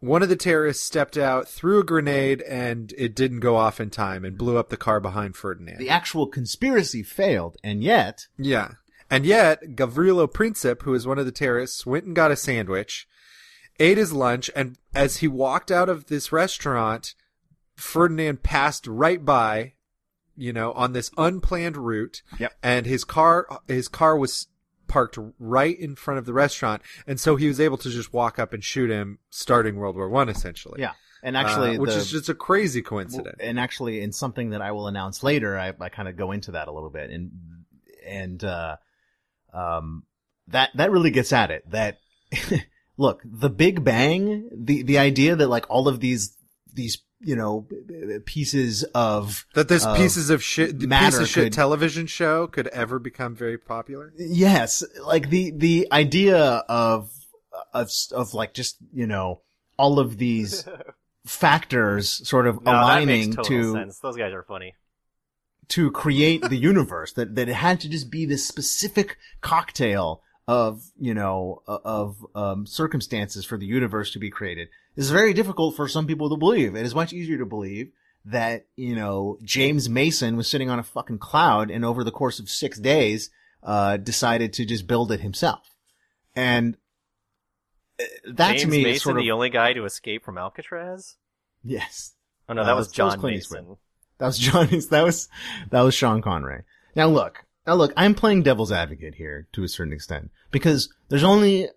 one 0.00 0.22
of 0.22 0.28
the 0.28 0.36
terrorists 0.36 0.82
stepped 0.82 1.16
out 1.16 1.48
threw 1.48 1.78
a 1.78 1.84
grenade 1.84 2.42
and 2.42 2.92
it 2.98 3.14
didn't 3.14 3.40
go 3.40 3.54
off 3.56 3.78
in 3.80 3.88
time 3.90 4.24
and 4.24 4.36
blew 4.36 4.56
up 4.56 4.68
the 4.68 4.76
car 4.76 4.98
behind 5.00 5.36
Ferdinand 5.36 5.78
the 5.78 5.90
actual 5.90 6.26
conspiracy 6.26 7.02
failed, 7.02 7.56
and 7.62 7.82
yet, 7.84 8.26
yeah. 8.36 8.72
And 9.10 9.26
yet, 9.26 9.76
Gavrilo 9.76 10.26
Princip, 10.26 10.82
who 10.82 10.94
is 10.94 11.06
one 11.06 11.18
of 11.18 11.26
the 11.26 11.32
terrorists, 11.32 11.84
went 11.84 12.06
and 12.06 12.16
got 12.16 12.30
a 12.30 12.36
sandwich, 12.36 13.06
ate 13.80 13.98
his 13.98 14.12
lunch, 14.12 14.50
and 14.54 14.76
as 14.94 15.18
he 15.18 15.28
walked 15.28 15.70
out 15.70 15.88
of 15.88 16.06
this 16.06 16.32
restaurant, 16.32 17.14
Ferdinand 17.76 18.42
passed 18.42 18.86
right 18.86 19.24
by, 19.24 19.74
you 20.36 20.52
know, 20.52 20.72
on 20.72 20.92
this 20.92 21.10
unplanned 21.16 21.76
route. 21.76 22.22
Yep. 22.38 22.52
And 22.62 22.86
his 22.86 23.04
car, 23.04 23.46
his 23.68 23.88
car 23.88 24.16
was 24.16 24.46
parked 24.88 25.18
right 25.38 25.78
in 25.78 25.96
front 25.96 26.18
of 26.18 26.26
the 26.26 26.32
restaurant, 26.34 26.82
and 27.06 27.18
so 27.18 27.36
he 27.36 27.48
was 27.48 27.58
able 27.60 27.78
to 27.78 27.90
just 27.90 28.12
walk 28.12 28.38
up 28.38 28.52
and 28.52 28.62
shoot 28.62 28.90
him, 28.90 29.18
starting 29.30 29.76
World 29.76 29.96
War 29.96 30.08
One, 30.08 30.28
essentially. 30.28 30.80
yeah. 30.80 30.92
And 31.24 31.36
actually, 31.36 31.76
Uh, 31.76 31.80
which 31.80 31.92
the- 31.92 31.98
is 31.98 32.10
just 32.10 32.28
a 32.28 32.34
crazy 32.34 32.82
coincidence. 32.82 33.36
and 33.38 33.58
actually 33.58 34.00
in 34.00 34.10
something 34.12 34.50
that 34.50 34.60
I 34.60 34.72
will 34.72 34.88
announce 34.88 35.22
later, 35.22 35.56
I, 35.56 35.72
I 35.80 35.88
kind 35.88 36.08
of 36.08 36.16
go 36.16 36.32
into 36.32 36.50
that 36.52 36.66
a 36.66 36.72
little 36.72 36.90
bit 36.90 37.10
and, 37.10 37.30
and, 38.04 38.42
uh, 38.42 38.76
um, 39.54 40.02
that, 40.48 40.70
that 40.74 40.90
really 40.90 41.12
gets 41.12 41.32
at 41.32 41.52
it 41.52 41.62
that, 41.70 41.98
look, 43.02 43.22
the 43.24 43.50
Big 43.50 43.84
Bang, 43.84 44.48
the, 44.52 44.82
the 44.82 44.98
idea 44.98 45.36
that 45.36 45.48
like 45.48 45.66
all 45.68 45.88
of 45.88 46.00
these, 46.00 46.36
these, 46.72 46.98
you 47.20 47.36
know, 47.36 47.66
pieces 48.24 48.82
of, 48.94 49.44
that 49.54 49.68
this 49.68 49.84
of 49.84 49.96
pieces 49.96 50.30
of 50.30 50.42
shit, 50.42 50.78
the 50.80 50.86
matter 50.86 51.18
piece 51.18 51.20
of 51.20 51.28
shit 51.28 51.44
could- 51.44 51.52
television 51.52 52.06
show 52.06 52.46
could 52.46 52.68
ever 52.68 52.98
become 52.98 53.34
very 53.34 53.58
popular. 53.58 54.12
yes, 54.16 54.82
like 55.04 55.28
the, 55.30 55.50
the 55.50 55.86
idea 55.92 56.38
of, 56.68 57.10
of, 57.74 57.90
of 58.12 58.34
like 58.34 58.54
just, 58.54 58.76
you 58.92 59.06
know, 59.06 59.40
all 59.76 59.98
of 59.98 60.18
these 60.18 60.66
factors 61.26 62.26
sort 62.28 62.46
of 62.46 62.56
No, 62.64 62.72
that 62.72 62.82
aligning 62.82 63.30
makes 63.30 63.36
total 63.36 63.44
to 63.44 63.72
sense. 63.72 63.98
Those 63.98 64.16
guys 64.16 64.32
are 64.32 64.42
funny. 64.42 64.74
to 65.68 65.90
create 65.90 66.42
the 66.42 66.56
universe 66.56 67.12
that 67.14 67.34
that 67.36 67.48
it 67.48 67.54
had 67.54 67.80
to 67.80 67.88
just 67.88 68.10
be 68.10 68.26
this 68.26 68.46
specific 68.46 69.16
cocktail 69.40 70.22
of 70.48 70.82
you 70.98 71.14
know 71.14 71.62
of 71.66 72.16
um, 72.34 72.66
circumstances 72.66 73.44
for 73.44 73.56
the 73.56 73.66
universe 73.66 74.10
to 74.12 74.18
be 74.18 74.30
created 74.30 74.68
is 74.96 75.10
very 75.10 75.32
difficult 75.32 75.76
for 75.76 75.86
some 75.88 76.06
people 76.06 76.28
to 76.30 76.36
believe. 76.36 76.74
It 76.74 76.84
is 76.84 76.94
much 76.94 77.12
easier 77.12 77.38
to 77.38 77.46
believe 77.46 77.92
that 78.24 78.66
you 78.76 78.94
know 78.96 79.38
James 79.42 79.88
Mason 79.88 80.36
was 80.36 80.48
sitting 80.48 80.68
on 80.70 80.78
a 80.78 80.82
fucking 80.82 81.18
cloud 81.18 81.70
and 81.70 81.84
over 81.84 82.02
the 82.04 82.10
course 82.10 82.38
of 82.38 82.48
six 82.50 82.78
days 82.78 83.30
uh, 83.62 83.96
decided 83.96 84.52
to 84.54 84.64
just 84.66 84.86
build 84.86 85.12
it 85.12 85.20
himself, 85.20 85.70
and 86.34 86.76
uh, 88.00 88.04
that 88.32 88.50
James 88.52 88.62
to 88.62 88.68
me 88.68 88.78
Mason, 88.78 88.92
is 88.94 89.02
sort 89.02 89.16
of 89.18 89.22
the 89.22 89.30
only 89.30 89.50
guy 89.50 89.72
to 89.72 89.84
escape 89.84 90.24
from 90.24 90.38
Alcatraz. 90.38 91.16
yes. 91.62 92.14
Oh 92.48 92.54
no, 92.54 92.62
Uh, 92.62 92.66
that 92.66 92.76
was 92.76 92.90
that 92.92 93.04
was 93.04 93.14
John 93.14 93.22
Mason. 93.22 93.58
Eastwood. 93.58 93.76
That 94.18 94.26
was 94.26 94.38
Johnny's. 94.38 94.88
That 94.88 95.04
was 95.04 95.28
that 95.70 95.82
was 95.82 95.94
Sean 95.94 96.20
Connery. 96.20 96.62
Now 96.96 97.06
look, 97.06 97.44
now 97.66 97.74
look. 97.74 97.92
I'm 97.96 98.14
playing 98.14 98.42
devil's 98.42 98.72
advocate 98.72 99.14
here 99.14 99.46
to 99.52 99.62
a 99.64 99.68
certain 99.68 99.92
extent 99.92 100.30
because 100.50 100.92
there's 101.08 101.24
only 101.24 101.68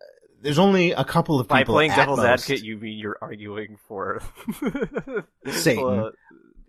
there's 0.41 0.59
only 0.59 0.91
a 0.91 1.03
couple 1.03 1.39
of 1.39 1.47
people. 1.47 1.55
By 1.57 1.63
playing 1.63 1.91
at 1.91 1.97
devil's 1.97 2.17
most. 2.19 2.25
advocate, 2.27 2.63
you 2.63 2.77
mean 2.77 2.97
you're 2.97 3.17
arguing 3.21 3.77
for 3.87 4.21
Satan. 5.47 5.83
Well, 5.83 6.11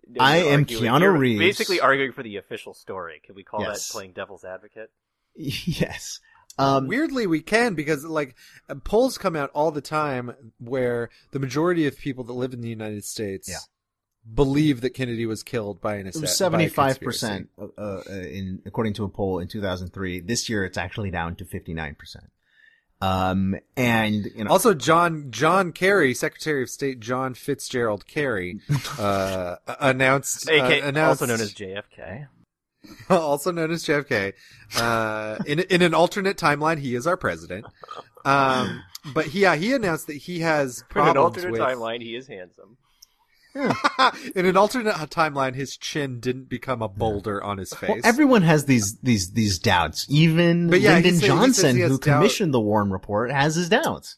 you're 0.09 0.23
I 0.23 0.37
am 0.37 0.59
arguing- 0.61 0.83
Keanu 0.83 0.99
you're 1.01 1.11
Reeves. 1.17 1.39
Basically, 1.39 1.79
arguing 1.79 2.11
for 2.13 2.23
the 2.23 2.37
official 2.37 2.73
story. 2.73 3.21
Can 3.25 3.35
we 3.35 3.43
call 3.43 3.61
Yes. 3.61 3.87
that 3.87 3.91
playing 3.93 4.13
devil's 4.13 4.43
advocate? 4.45 4.89
yes. 5.35 6.19
Um, 6.59 6.87
Weirdly, 6.87 7.27
we 7.27 7.41
can 7.41 7.75
because 7.75 8.03
like 8.03 8.35
uh, 8.69 8.75
polls 8.83 9.17
come 9.19 9.35
out 9.35 9.51
all 9.53 9.69
the 9.69 9.81
time 9.81 10.33
where 10.59 11.09
the 11.31 11.39
majority 11.39 11.85
of 11.85 11.97
people 11.99 12.23
that 12.23 12.33
live 12.33 12.53
in 12.53 12.61
the 12.61 12.69
United 12.69 13.03
States 13.05 13.47
Yeah. 13.49 13.57
Believe 14.33 14.81
that 14.81 14.91
Kennedy 14.91 15.25
was 15.25 15.43
killed 15.43 15.81
by 15.81 15.95
an 15.95 16.07
it 16.07 16.09
assa- 16.09 16.21
was 16.21 16.29
by 16.29 16.33
a 16.33 16.35
seventy 16.35 16.67
five 16.67 16.99
conspiracy. 16.99 17.45
percent 17.57 17.71
uh, 17.77 18.01
in 18.11 18.61
according 18.65 18.93
to 18.93 19.03
a 19.03 19.09
poll 19.09 19.39
in 19.39 19.47
2003. 19.47 20.19
This 20.21 20.49
year, 20.49 20.65
it's 20.65 20.77
actually 20.77 21.11
down 21.11 21.35
to 21.35 21.45
59 21.45 21.95
percent. 21.95 22.25
Um, 22.99 23.55
and 23.75 24.25
you 24.35 24.43
know, 24.43 24.49
Also, 24.51 24.73
John 24.73 25.27
John 25.29 25.71
Kerry, 25.71 26.13
Secretary 26.15 26.63
of 26.63 26.69
State 26.69 26.99
John 26.99 27.35
Fitzgerald 27.35 28.07
Kerry, 28.07 28.59
uh, 28.99 29.57
announced, 29.79 30.49
uh, 30.49 30.53
announced 30.55 31.21
also 31.21 31.25
known 31.27 31.41
as 31.41 31.53
JFK. 31.53 32.27
also 33.09 33.51
known 33.51 33.69
as 33.71 33.83
JFK. 33.85 34.33
Uh, 34.77 35.37
in 35.45 35.59
in 35.59 35.81
an 35.83 35.93
alternate 35.93 36.37
timeline, 36.37 36.79
he 36.79 36.95
is 36.95 37.05
our 37.05 37.17
president. 37.17 37.65
Um, 38.25 38.81
but 39.13 39.27
he, 39.27 39.41
yeah, 39.41 39.55
he 39.55 39.73
announced 39.73 40.07
that 40.07 40.17
he 40.17 40.39
has 40.39 40.83
In 40.95 41.01
an 41.01 41.17
alternate 41.17 41.51
with. 41.51 41.61
timeline, 41.61 42.01
he 42.01 42.15
is 42.15 42.27
handsome. 42.27 42.77
in 44.35 44.45
an 44.45 44.57
alternate 44.57 44.95
timeline, 45.09 45.55
his 45.55 45.77
chin 45.77 46.19
didn't 46.19 46.49
become 46.49 46.81
a 46.81 46.87
boulder 46.87 47.43
on 47.43 47.57
his 47.57 47.73
face. 47.73 47.89
well, 47.89 47.99
everyone 48.03 48.43
has 48.43 48.65
these 48.65 48.97
these 48.99 49.31
these 49.31 49.59
doubts. 49.59 50.05
Even 50.09 50.69
But 50.69 50.81
yeah, 50.81 50.93
Lyndon 50.93 51.15
said- 51.15 51.15
he 51.15 51.19
says 51.19 51.27
Johnson, 51.27 51.77
who 51.77 51.97
doubt- 51.97 52.01
commissioned 52.01 52.53
the 52.53 52.61
Warren 52.61 52.91
report, 52.91 53.31
has 53.31 53.55
his 53.55 53.69
doubts. 53.69 54.17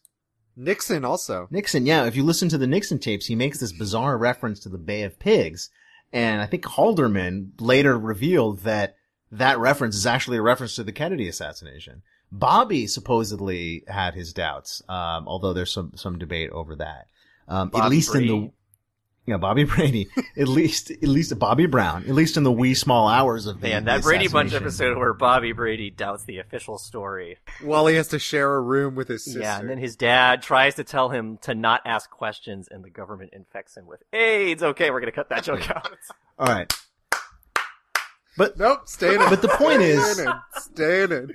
Nixon 0.55 1.05
also. 1.05 1.47
Nixon, 1.51 1.85
yeah, 1.85 2.05
if 2.05 2.17
you 2.17 2.23
listen 2.23 2.49
to 2.49 2.57
the 2.57 2.67
Nixon 2.67 2.99
tapes, 2.99 3.27
he 3.27 3.35
makes 3.35 3.59
this 3.59 3.71
bizarre 3.71 4.17
reference 4.17 4.59
to 4.61 4.69
the 4.69 4.77
Bay 4.77 5.03
of 5.03 5.17
Pigs. 5.17 5.69
And 6.11 6.41
I 6.41 6.47
think 6.47 6.65
Haldeman 6.65 7.53
later 7.61 7.97
revealed 7.97 8.59
that 8.61 8.95
that 9.31 9.59
reference 9.59 9.95
is 9.95 10.05
actually 10.05 10.37
a 10.37 10.41
reference 10.41 10.75
to 10.75 10.83
the 10.83 10.91
Kennedy 10.91 11.29
assassination. 11.29 12.01
Bobby 12.31 12.87
supposedly 12.87 13.83
had 13.87 14.15
his 14.15 14.33
doubts, 14.33 14.81
um, 14.89 15.27
although 15.27 15.53
there's 15.53 15.71
some, 15.71 15.93
some 15.95 16.17
debate 16.19 16.49
over 16.49 16.75
that. 16.75 17.05
Um, 17.47 17.71
at 17.73 17.89
least 17.89 18.13
in 18.13 18.27
the, 18.27 18.51
Brady. 19.29 19.31
yeah, 19.31 19.37
Bobby 19.37 19.63
Brady, 19.75 20.09
at 20.37 20.47
least, 20.47 20.91
at 20.91 21.03
least 21.03 21.37
Bobby 21.37 21.65
Brown, 21.65 22.03
at 22.03 22.15
least 22.15 22.37
in 22.37 22.43
the 22.43 22.51
wee 22.51 22.73
small 22.73 23.07
hours 23.07 23.45
of 23.45 23.61
the, 23.61 23.69
Man, 23.69 23.85
the 23.85 23.91
that 23.91 24.01
Brady 24.03 24.27
Bunch 24.27 24.53
episode 24.53 24.97
where 24.97 25.13
Bobby 25.13 25.51
Brady 25.51 25.89
doubts 25.89 26.23
the 26.25 26.39
official 26.39 26.77
story. 26.77 27.37
While 27.61 27.87
he 27.87 27.95
has 27.95 28.07
to 28.09 28.19
share 28.19 28.55
a 28.55 28.61
room 28.61 28.95
with 28.95 29.07
his 29.07 29.23
sister. 29.25 29.39
Yeah, 29.41 29.59
and 29.59 29.69
then 29.69 29.77
his 29.77 29.95
dad 29.95 30.41
tries 30.41 30.75
to 30.75 30.83
tell 30.83 31.09
him 31.09 31.37
to 31.43 31.53
not 31.55 31.81
ask 31.85 32.09
questions, 32.09 32.67
and 32.69 32.83
the 32.83 32.89
government 32.89 33.31
infects 33.33 33.77
him 33.77 33.85
with 33.87 34.01
AIDS. 34.13 34.63
Okay, 34.63 34.89
we're 34.91 34.99
gonna 34.99 35.11
cut 35.11 35.29
that 35.29 35.43
joke 35.43 35.69
out. 35.69 35.89
All 36.39 36.47
right. 36.47 36.73
But 38.37 38.57
Nope, 38.57 38.87
stay 38.87 39.15
in 39.15 39.21
it. 39.21 39.29
But 39.29 39.41
the 39.41 39.49
point 39.49 39.81
Stay 39.81 39.89
is- 39.91 40.19
in 40.19 40.27
it. 40.29 40.35
stay 40.57 41.03
in 41.03 41.11
it. 41.11 41.29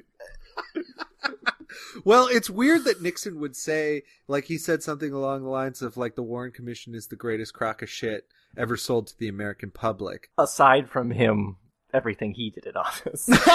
Well, 2.05 2.27
it's 2.27 2.51
weird 2.51 2.85
that 2.85 3.03
Nixon 3.03 3.41
would 3.41 3.57
say, 3.57 4.03
like, 4.29 4.45
he 4.45 4.59
said 4.59 4.83
something 4.83 5.12
along 5.12 5.43
the 5.43 5.49
lines 5.49 5.83
of, 5.83 5.97
like, 5.97 6.14
the 6.14 6.22
Warren 6.22 6.53
Commission 6.53 6.95
is 6.95 7.07
the 7.07 7.16
greatest 7.16 7.55
crock 7.55 7.83
of 7.83 7.91
shit 7.91 8.27
ever 8.57 8.77
sold 8.77 9.09
to 9.09 9.18
the 9.18 9.29
American 9.29 9.70
public. 9.70 10.31
Aside 10.39 10.89
from 10.89 11.11
him, 11.11 11.57
everything 11.93 12.35
he 12.35 12.51
did 12.51 12.66
in 12.66 12.77
office. 12.77 13.29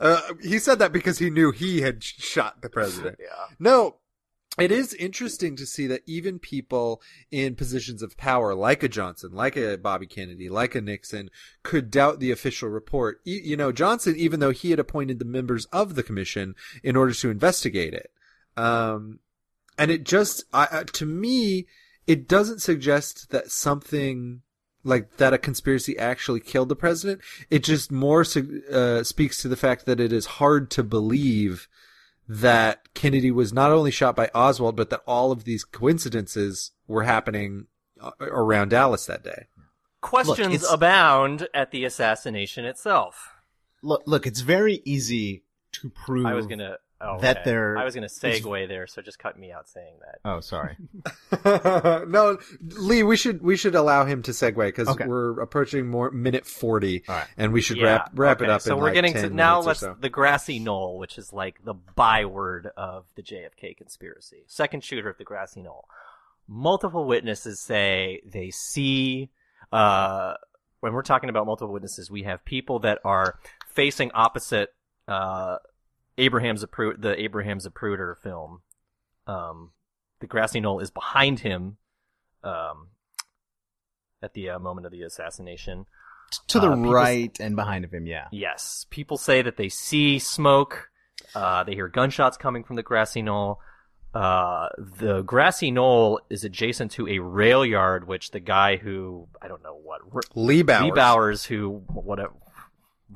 uh, 0.00 0.20
he 0.42 0.58
said 0.58 0.78
that 0.78 0.92
because 0.92 1.18
he 1.18 1.30
knew 1.30 1.52
he 1.52 1.82
had 1.82 2.02
shot 2.02 2.62
the 2.62 2.70
president. 2.70 3.16
yeah. 3.20 3.54
No, 3.58 3.96
it 4.58 4.72
is 4.72 4.94
interesting 4.94 5.54
to 5.56 5.66
see 5.66 5.86
that 5.86 6.02
even 6.06 6.38
people 6.38 7.00
in 7.30 7.54
positions 7.54 8.02
of 8.02 8.16
power, 8.16 8.54
like 8.54 8.82
a 8.82 8.88
Johnson, 8.88 9.30
like 9.32 9.56
a 9.56 9.78
Bobby 9.78 10.06
Kennedy, 10.06 10.48
like 10.48 10.74
a 10.74 10.80
Nixon, 10.80 11.30
could 11.62 11.90
doubt 11.90 12.18
the 12.18 12.32
official 12.32 12.68
report. 12.68 13.20
You, 13.24 13.56
know, 13.56 13.70
Johnson, 13.70 14.16
even 14.16 14.40
though 14.40 14.50
he 14.50 14.70
had 14.70 14.80
appointed 14.80 15.18
the 15.18 15.24
members 15.24 15.66
of 15.66 15.94
the 15.94 16.02
commission 16.02 16.56
in 16.82 16.96
order 16.96 17.14
to 17.14 17.30
investigate 17.30 17.94
it, 17.94 18.10
um, 18.56 19.20
and 19.78 19.90
it 19.90 20.04
just, 20.04 20.44
I, 20.52 20.84
to 20.84 21.06
me, 21.06 21.66
it 22.06 22.28
doesn't 22.28 22.60
suggest 22.60 23.30
that 23.30 23.50
something 23.50 24.42
like 24.82 25.18
that 25.18 25.32
a 25.32 25.38
conspiracy 25.38 25.96
actually 25.96 26.40
killed 26.40 26.68
the 26.68 26.76
president. 26.76 27.20
It 27.50 27.62
just 27.62 27.92
more 27.92 28.22
uh, 28.72 29.04
speaks 29.04 29.40
to 29.42 29.48
the 29.48 29.56
fact 29.56 29.86
that 29.86 30.00
it 30.00 30.12
is 30.12 30.26
hard 30.26 30.70
to 30.72 30.82
believe 30.82 31.68
that 32.32 32.94
Kennedy 32.94 33.32
was 33.32 33.52
not 33.52 33.72
only 33.72 33.90
shot 33.90 34.14
by 34.14 34.30
Oswald, 34.32 34.76
but 34.76 34.88
that 34.90 35.02
all 35.04 35.32
of 35.32 35.42
these 35.42 35.64
coincidences 35.64 36.70
were 36.86 37.02
happening 37.02 37.66
uh, 38.00 38.12
around 38.20 38.68
Dallas 38.68 39.04
that 39.06 39.24
day. 39.24 39.48
Questions 40.00 40.54
it's- 40.54 40.72
abound 40.72 41.48
at 41.52 41.72
the 41.72 41.84
assassination 41.84 42.64
itself. 42.64 43.30
look, 43.82 44.02
look, 44.06 44.28
it's 44.28 44.42
very 44.42 44.80
easy 44.84 45.42
to 45.72 45.90
prove. 45.90 46.24
I 46.24 46.34
was 46.34 46.46
gonna. 46.46 46.76
Oh, 47.02 47.18
that 47.20 47.38
okay. 47.38 47.44
they're- 47.50 47.78
I 47.78 47.84
was 47.84 47.94
gonna 47.94 48.08
segue 48.08 48.68
there, 48.68 48.86
so 48.86 49.00
just 49.00 49.18
cut 49.18 49.38
me 49.38 49.50
out 49.52 49.68
saying 49.68 49.94
that. 50.00 50.18
Oh, 50.24 50.40
sorry. 50.40 50.76
no, 52.06 52.38
Lee, 52.60 53.02
we 53.02 53.16
should 53.16 53.40
we 53.42 53.56
should 53.56 53.74
allow 53.74 54.04
him 54.04 54.22
to 54.22 54.32
segue 54.32 54.54
because 54.66 54.88
Okay. 54.88 55.06
we're 55.06 55.40
approaching 55.40 55.88
more 55.88 56.10
minute 56.10 56.44
forty, 56.46 57.02
All 57.08 57.14
right. 57.16 57.26
and 57.36 57.52
we 57.52 57.60
should 57.62 57.78
Yeah, 57.78 57.84
wrap 57.84 58.10
wrap 58.14 58.42
it 58.42 58.50
up. 58.50 58.60
So 58.60 58.74
in 58.74 58.78
we're 58.80 58.84
like 58.86 58.94
getting 58.94 59.12
10 59.14 59.22
to 59.22 59.30
now. 59.30 59.52
minutes 59.60 59.66
Let's 59.66 59.80
so. 59.80 59.96
the 59.98 60.08
grassy 60.10 60.58
knoll, 60.58 60.98
which 60.98 61.16
is 61.18 61.32
like 61.32 61.64
the 61.64 61.74
byword 61.74 62.70
of 62.76 63.04
the 63.14 63.22
JFK 63.22 63.76
conspiracy. 63.76 64.44
Second 64.46 64.84
shooter 64.84 65.08
of 65.08 65.18
the 65.18 65.24
grassy 65.24 65.62
knoll. 65.62 65.88
Multiple 66.48 67.04
witnesses 67.06 67.60
say 67.60 68.20
they 68.26 68.50
see. 68.50 69.30
Uh, 69.72 70.34
when 70.80 70.92
we're 70.92 71.02
talking 71.02 71.30
about 71.30 71.46
multiple 71.46 71.72
witnesses, 71.72 72.10
we 72.10 72.24
have 72.24 72.44
people 72.44 72.80
that 72.80 72.98
are 73.04 73.38
facing 73.68 74.10
opposite. 74.14 74.74
Uh, 75.06 75.56
Abraham's 76.20 76.64
Zapru- 76.64 77.00
the 77.00 77.20
Abraham 77.20 77.58
Zapruder 77.58 78.16
film. 78.16 78.62
Um, 79.26 79.70
the 80.20 80.26
grassy 80.26 80.60
knoll 80.60 80.80
is 80.80 80.90
behind 80.90 81.40
him. 81.40 81.76
Um, 82.42 82.88
at 84.22 84.34
the 84.34 84.50
uh, 84.50 84.58
moment 84.58 84.86
of 84.86 84.92
the 84.92 85.02
assassination. 85.02 85.86
to 86.48 86.60
the 86.60 86.70
Uh, 86.70 86.76
right 86.76 87.38
and 87.40 87.56
behind 87.56 87.84
of 87.84 87.92
him, 87.92 88.06
yeah. 88.06 88.28
Yes, 88.30 88.86
people 88.90 89.16
say 89.16 89.42
that 89.42 89.56
they 89.56 89.68
see 89.68 90.18
smoke. 90.18 90.90
Uh, 91.34 91.64
they 91.64 91.74
hear 91.74 91.88
gunshots 91.88 92.36
coming 92.36 92.64
from 92.64 92.76
the 92.76 92.82
grassy 92.82 93.22
knoll. 93.22 93.60
Uh, 94.12 94.68
the 94.78 95.22
grassy 95.22 95.70
knoll 95.70 96.20
is 96.30 96.42
adjacent 96.44 96.90
to 96.92 97.06
a 97.08 97.20
rail 97.20 97.64
yard, 97.64 98.06
which 98.06 98.32
the 98.32 98.40
guy 98.40 98.76
who 98.76 99.28
I 99.40 99.48
don't 99.48 99.62
know 99.62 99.74
what 99.76 100.00
Lee 100.34 100.62
Bowers. 100.62 100.84
Lee 100.84 100.90
Bowers, 100.90 101.44
who 101.44 101.82
whatever 101.92 102.32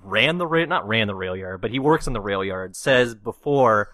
ran 0.02 0.38
the 0.38 0.46
rail, 0.46 0.66
not 0.66 0.86
ran 0.88 1.06
the 1.06 1.14
rail 1.14 1.36
yard, 1.36 1.60
but 1.60 1.70
he 1.70 1.78
works 1.78 2.06
in 2.06 2.12
the 2.12 2.20
rail 2.20 2.44
yard, 2.44 2.76
says 2.76 3.14
before 3.14 3.90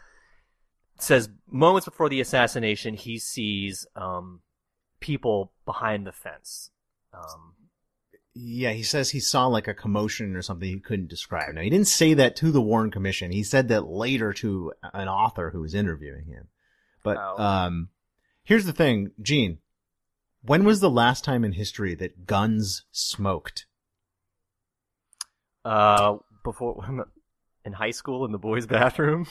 says 0.98 1.30
moments 1.51 1.86
before 1.86 2.09
the 2.11 2.20
assassination 2.20 2.94
he 2.94 3.18
sees 3.18 3.86
um, 3.96 4.40
people 5.01 5.53
behind 5.64 6.07
the 6.07 6.12
fence. 6.12 6.70
Um, 7.14 7.55
Yeah, 8.34 8.72
he 8.72 8.82
says 8.82 9.11
he 9.11 9.20
saw 9.20 9.46
like 9.46 9.66
a 9.66 9.74
commotion 9.74 10.36
or 10.36 10.42
something 10.42 10.68
he 10.68 10.78
couldn't 10.78 11.09
describe. 11.09 11.55
Now, 11.55 11.62
he 11.62 11.70
didn't 11.70 11.88
say 11.88 12.12
that 12.14 12.36
to 12.36 12.51
the 12.53 12.61
Warren 12.61 12.90
Commission. 12.90 13.32
He 13.32 13.42
said 13.42 13.68
that 13.68 13.86
later 13.86 14.32
to 14.34 14.72
an 14.92 15.09
author 15.09 15.51
who 15.51 15.61
was 15.62 15.74
interviewing 15.74 16.26
him. 16.26 16.48
But, 17.03 17.16
Oh. 17.18 17.42
um, 17.42 17.88
here's 18.44 18.66
the 18.66 18.72
thing, 18.74 19.12
Gene. 19.22 19.59
When 20.42 20.64
was 20.64 20.80
the 20.80 20.90
last 20.90 21.24
time 21.24 21.44
in 21.44 21.53
history 21.53 21.94
that 21.94 22.26
guns 22.26 22.84
smoked? 22.92 23.66
Uh, 25.64 26.16
before 26.44 26.84
in 27.64 27.72
high 27.72 27.90
school 27.90 28.24
in 28.24 28.32
the 28.32 28.38
boys' 28.38 28.66
bathroom. 28.66 29.26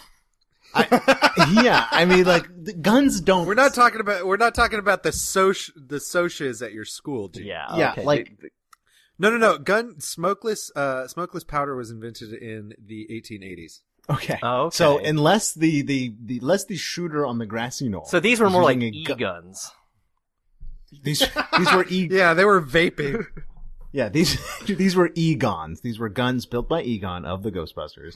I, 0.76 1.52
yeah, 1.64 1.88
I 1.90 2.06
mean, 2.06 2.26
like 2.26 2.48
the 2.64 2.74
guns 2.74 3.22
don't. 3.22 3.48
We're 3.48 3.54
not 3.56 3.74
talking 3.74 4.02
about 4.02 4.28
we're 4.28 4.38
not 4.38 4.54
talking 4.54 4.78
about 4.80 5.04
the 5.04 5.12
soc 5.12 5.56
the 5.76 5.98
socias 5.98 6.64
at 6.64 6.74
your 6.74 6.86
school, 6.86 7.30
Gene. 7.30 7.48
Yeah. 7.48 7.76
Yeah, 7.76 7.92
okay. 7.92 8.04
like- 8.04 8.38
The- 8.38 8.44
the- 8.44 8.50
No, 9.18 9.30
no, 9.32 9.38
no. 9.38 9.58
Gun 9.58 10.00
smokeless 10.00 10.72
uh 10.76 11.08
smokeless 11.08 11.44
powder 11.44 11.76
was 11.76 11.90
invented 11.92 12.34
in 12.34 12.74
the 12.84 13.08
1880s. 13.12 13.80
Okay. 14.10 14.40
Oh, 14.44 14.66
okay. 14.66 14.76
So 14.76 15.00
unless 15.00 15.54
the, 15.54 15.82
the 15.82 16.14
the 16.24 16.40
unless 16.40 16.66
the 16.66 16.76
shooter 16.78 17.26
on 17.26 17.38
the 17.40 17.46
grassy 17.46 17.90
knoll. 17.90 18.06
so 18.06 18.20
these 18.20 18.40
were 18.40 18.50
more 18.50 18.64
like 18.64 18.76
using 18.82 18.96
a 18.96 19.04
gu- 19.06 19.14
e-guns. 19.14 19.72
These 21.04 21.20
these 21.58 21.72
were 21.74 21.86
e 21.90 22.08
Yeah, 22.12 22.34
they 22.34 22.46
were 22.46 22.62
vaping. 22.62 23.26
Yeah 23.92 24.10
these 24.10 24.38
these 24.66 24.96
were 24.96 25.10
egons. 25.10 25.82
These 25.82 26.00
were 26.00 26.10
guns 26.10 26.46
built 26.46 26.68
by 26.70 26.82
Egon 26.84 27.26
of 27.26 27.44
the 27.44 27.52
Ghostbusters. 27.52 28.16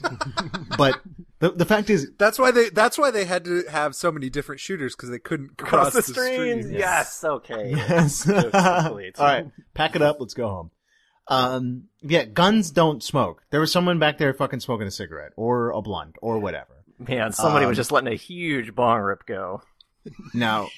but 0.78 1.00
the 1.40 1.50
the 1.50 1.64
fact 1.64 1.90
is, 1.90 2.10
That's 2.18 2.38
why 2.38 2.50
they 2.50 2.70
that's 2.70 2.96
why 2.98 3.10
they 3.10 3.24
had 3.24 3.44
to 3.46 3.64
have 3.70 3.94
so 3.94 4.10
many 4.12 4.30
different 4.30 4.60
shooters 4.60 4.94
because 4.94 5.10
they 5.10 5.18
couldn't 5.18 5.56
cross, 5.56 5.92
Cross 5.92 5.94
the 5.94 6.02
streams. 6.02 6.66
stream. 6.66 6.78
Yes. 6.78 7.24
Okay. 7.24 7.70
yes. 7.76 8.28
All 8.28 9.00
right, 9.18 9.46
pack 9.74 9.96
it 9.96 10.02
up. 10.02 10.16
Let's 10.20 10.34
go 10.34 10.48
home. 10.48 10.70
Um, 11.26 11.84
yeah, 12.02 12.24
guns 12.26 12.70
don't 12.70 13.02
smoke. 13.02 13.42
There 13.50 13.60
was 13.60 13.72
someone 13.72 13.98
back 13.98 14.18
there 14.18 14.34
fucking 14.34 14.60
smoking 14.60 14.86
a 14.86 14.90
cigarette 14.90 15.32
or 15.36 15.70
a 15.70 15.80
blunt 15.80 16.16
or 16.20 16.38
whatever. 16.38 16.84
Man, 16.98 17.32
somebody 17.32 17.64
Um, 17.64 17.70
was 17.70 17.76
just 17.78 17.90
letting 17.90 18.12
a 18.12 18.16
huge 18.16 18.74
bong 18.74 19.00
rip 19.00 19.24
go. 19.26 19.62
Now, 20.34 20.68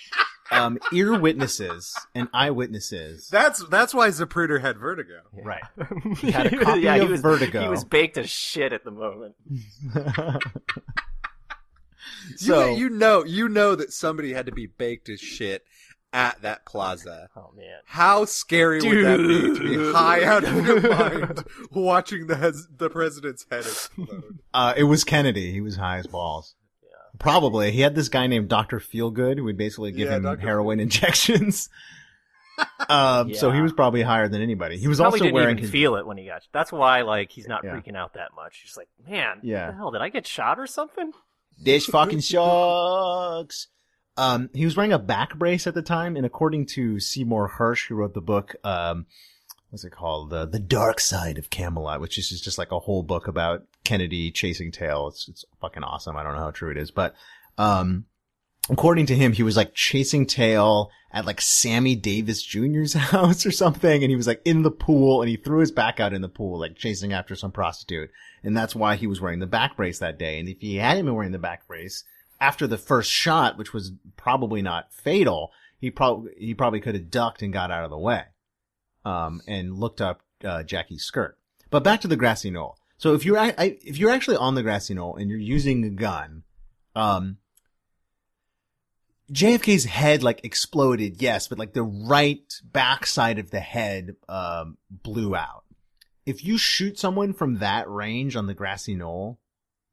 um, 0.51 0.78
ear 0.92 1.18
witnesses 1.18 1.94
and 2.14 2.28
eyewitnesses. 2.32 3.28
That's 3.28 3.64
that's 3.68 3.94
why 3.94 4.09
Zapruder 4.09 4.61
had 4.61 4.78
vertigo. 4.78 5.20
Right. 5.32 5.62
He 6.18 6.30
had 6.30 6.47
a 6.47 6.64
copy 6.64 6.80
yeah, 6.80 6.97
he 6.97 7.01
of 7.03 7.11
was, 7.11 7.20
Vertigo. 7.20 7.62
He 7.62 7.68
was 7.68 7.84
baked 7.84 8.16
as 8.16 8.30
shit 8.30 8.72
at 8.72 8.84
the 8.84 8.90
moment. 8.90 9.34
so 12.36 12.70
you, 12.70 12.76
you 12.76 12.90
know 12.90 13.24
you 13.24 13.49
know 13.49 13.74
that 13.74 13.92
somebody 13.92 14.32
had 14.32 14.47
to 14.47 14.53
be 14.53 14.66
baked 14.66 15.09
as 15.09 15.20
shit 15.20 15.64
at 16.12 16.40
that 16.42 16.64
plaza. 16.64 17.28
Oh 17.36 17.51
man. 17.55 17.80
How 17.84 18.24
scary 18.24 18.80
would 18.80 19.05
that 19.05 19.18
be 19.18 19.59
to 19.59 19.61
be 19.61 19.92
high 19.92 20.24
out 20.24 20.44
of 20.44 20.66
your 20.66 20.80
mind 20.90 21.44
watching 21.70 22.26
the 22.26 22.36
hes- 22.36 22.68
the 22.74 22.88
president's 22.88 23.47
head 23.51 23.61
explode? 23.61 24.38
uh, 24.55 24.74
it 24.76 24.84
was 24.84 25.05
Kennedy. 25.05 25.53
He 25.53 25.61
was 25.61 25.76
high 25.76 25.99
as 25.99 26.07
balls. 26.07 26.55
Probably. 27.19 27.71
He 27.73 27.81
had 27.81 27.95
this 27.95 28.09
guy 28.09 28.27
named 28.27 28.49
Dr. 28.49 28.79
Feelgood 28.79 29.37
who 29.39 29.45
would 29.45 29.57
basically 29.57 29.93
give 29.93 30.09
Yeah, 30.09 30.17
him 30.17 30.23
Dr. 30.25 30.41
heroin 30.41 30.81
injections. 30.81 31.69
um, 32.89 33.35
so 33.35 33.51
he 33.51 33.61
was 33.61 33.73
probably 33.73 34.03
higher 34.03 34.29
than 34.29 34.43
anybody. 34.43 34.79
He 34.79 34.89
was 34.89 34.99
Probably 34.99 35.19
also 35.19 35.25
didn't 35.25 35.35
wearing 35.35 35.57
even 35.59 35.62
his 35.62 35.71
feel 35.71 35.97
it 35.97 36.07
when 36.07 36.17
he 36.19 36.27
got. 36.27 36.43
That's 36.53 36.73
why, 36.73 37.03
like, 37.03 37.31
he's 37.31 37.47
not 37.47 37.64
Yeah. 37.64 37.75
freaking 37.75 37.97
out 37.97 38.14
that 38.14 38.31
much. 38.35 38.61
He's 38.62 38.77
like, 38.77 38.89
man, 39.09 39.41
Yeah. 39.43 39.67
what 39.67 39.71
the 39.73 39.77
hell? 39.77 39.91
Did 39.93 40.01
I 40.03 40.09
get 40.09 40.27
shot 40.27 40.59
or 40.59 40.67
something? 40.67 41.12
This 41.59 41.87
fucking 41.87 42.21
sucks. 42.23 43.69
Um, 44.19 44.49
he 44.55 44.64
was 44.64 44.77
wearing 44.77 44.93
a 44.95 44.99
back 44.99 45.35
brace 45.37 45.67
at 45.67 45.75
the 45.75 45.83
time, 45.83 46.17
and 46.17 46.25
according 46.25 46.67
to 46.67 46.99
Seymour 46.99 47.53
Hersh, 47.59 47.89
who 47.89 47.97
wrote 47.97 48.14
the 48.14 48.23
book, 48.23 48.57
um, 48.64 49.07
what's 49.71 49.85
it 49.85 49.91
called? 49.91 50.31
The 50.31 50.47
The 50.47 50.59
Dark 50.59 51.01
Side 51.01 51.39
of 51.39 51.51
Camelot, 51.51 52.01
which 52.01 52.19
is 52.19 52.41
just 52.41 52.59
like 52.59 52.73
a 52.73 52.79
whole 52.79 53.03
book 53.03 53.29
about 53.29 53.64
Kennedy 53.85 54.31
chasing 54.31 54.71
tail. 54.71 55.09
It's 55.09 55.29
it's 55.29 55.45
fucking 55.61 55.85
awesome. 55.85 56.17
I 56.17 56.23
don't 56.23 56.35
know 56.35 56.41
how 56.41 56.51
true 56.51 56.71
it 56.71 56.77
is, 56.77 56.91
but 56.91 57.14
um, 57.59 58.07
according 58.71 59.07
to 59.07 59.14
him, 59.14 59.33
he 59.33 59.43
was 59.43 59.57
like 59.57 59.75
chasing 59.75 60.27
tail 60.27 60.91
at 61.12 61.25
like 61.25 61.41
Sammy 61.41 61.95
Davis 61.95 62.43
Jr.'s 62.43 62.93
house 62.95 63.47
or 63.47 63.51
something, 63.51 64.03
and 64.03 64.11
he 64.11 64.17
was 64.17 64.27
like 64.27 64.43
in 64.45 64.62
the 64.62 64.71
pool, 64.71 65.23
and 65.23 65.31
he 65.31 65.37
threw 65.37 65.61
his 65.61 65.73
back 65.73 66.01
out 66.01 66.12
in 66.12 66.23
the 66.23 66.29
pool, 66.29 66.59
like 66.59 66.77
chasing 66.77 67.12
after 67.12 67.35
some 67.35 67.53
prostitute, 67.53 68.11
and 68.43 68.57
that's 68.57 68.75
why 68.75 68.97
he 68.97 69.07
was 69.07 69.21
wearing 69.21 69.41
the 69.41 69.47
back 69.47 69.77
brace 69.77 69.99
that 69.99 70.19
day. 70.19 70.39
And 70.39 70.49
if 70.49 70.61
he 70.61 70.77
hadn't 70.77 71.07
been 71.07 71.14
wearing 71.14 71.33
the 71.33 71.39
back 71.39 71.67
brace 71.67 72.05
after 72.41 72.67
the 72.67 72.79
first 72.79 73.11
shot, 73.11 73.57
which 73.57 73.73
was 73.73 73.93
probably 74.17 74.62
not 74.62 74.93
fatal, 74.93 75.53
he 75.79 75.91
probably 75.91 76.33
he 76.39 76.55
probably 76.55 76.81
could 76.81 76.95
have 76.95 77.11
ducked 77.11 77.43
and 77.43 77.53
got 77.53 77.71
out 77.71 77.85
of 77.85 77.91
the 77.91 77.99
way, 77.99 78.25
um, 79.07 79.40
and 79.46 79.78
looked 79.78 80.00
up 80.00 80.20
uh, 80.44 80.64
Jackie's 80.64 81.04
skirt. 81.04 81.38
But 81.70 81.84
back 81.84 82.00
to 82.02 82.09
the 82.09 82.16
grassy 82.16 82.50
knoll. 82.50 82.76
So 82.98 83.14
if 83.14 83.24
you're 83.24 83.38
I, 83.38 83.54
if 83.57 83.98
you're 83.98 84.11
actually 84.11 84.36
on 84.36 84.54
the 84.54 84.62
grassy 84.62 84.94
knoll 84.94 85.16
and 85.16 85.30
you're 85.30 85.38
using 85.38 85.84
a 85.84 85.90
gun, 85.90 86.42
um, 86.94 87.38
JFK's 89.32 89.84
head 89.84 90.22
like 90.22 90.44
exploded, 90.44 91.22
yes, 91.22 91.46
but 91.46 91.59
like 91.59 91.72
the 91.72 91.82
right 91.82 92.52
backside 92.64 93.38
of 93.38 93.50
the 93.50 93.61
head 93.61 94.16
um, 94.28 94.76
blew 94.90 95.36
out. 95.36 95.64
If 96.24 96.44
you 96.44 96.59
shoot 96.59 96.98
someone 96.98 97.32
from 97.32 97.59
that 97.59 97.88
range 97.88 98.34
on 98.34 98.46
the 98.46 98.54
grassy 98.54 98.96
knoll, 98.96 99.38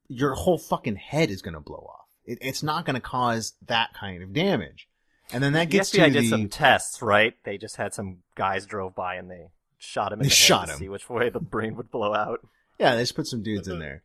your 0.07 0.33
whole 0.33 0.57
fucking 0.57 0.95
head 0.95 1.29
is 1.29 1.41
gonna 1.41 1.61
blow 1.61 1.87
off. 1.93 2.07
It, 2.25 2.39
it's 2.41 2.63
not 2.63 2.85
gonna 2.85 3.01
cause 3.01 3.53
that 3.67 3.93
kind 3.93 4.23
of 4.23 4.33
damage. 4.33 4.87
And 5.33 5.43
then 5.43 5.53
that 5.53 5.69
The 5.69 5.77
gets 5.77 5.91
FBI 5.91 6.05
to 6.05 6.09
did 6.11 6.23
the 6.25 6.29
some 6.29 6.49
tests, 6.49 7.01
right? 7.01 7.33
They 7.43 7.57
just 7.57 7.75
had 7.75 7.93
some 7.93 8.19
guys 8.35 8.65
drove 8.65 8.95
by 8.95 9.15
and 9.15 9.29
they 9.29 9.47
shot 9.77 10.11
him 10.11 10.19
in 10.19 10.23
They 10.23 10.29
the 10.29 10.35
head 10.35 10.37
shot 10.37 10.65
to 10.67 10.73
him. 10.73 10.79
see 10.79 10.89
which 10.89 11.09
way 11.09 11.29
the 11.29 11.39
brain 11.39 11.75
would 11.75 11.91
blow 11.91 12.13
out. 12.13 12.39
Yeah, 12.79 12.95
they 12.95 13.01
just 13.01 13.15
put 13.15 13.27
some 13.27 13.43
dudes 13.43 13.67
in 13.67 13.79
there. 13.79 14.03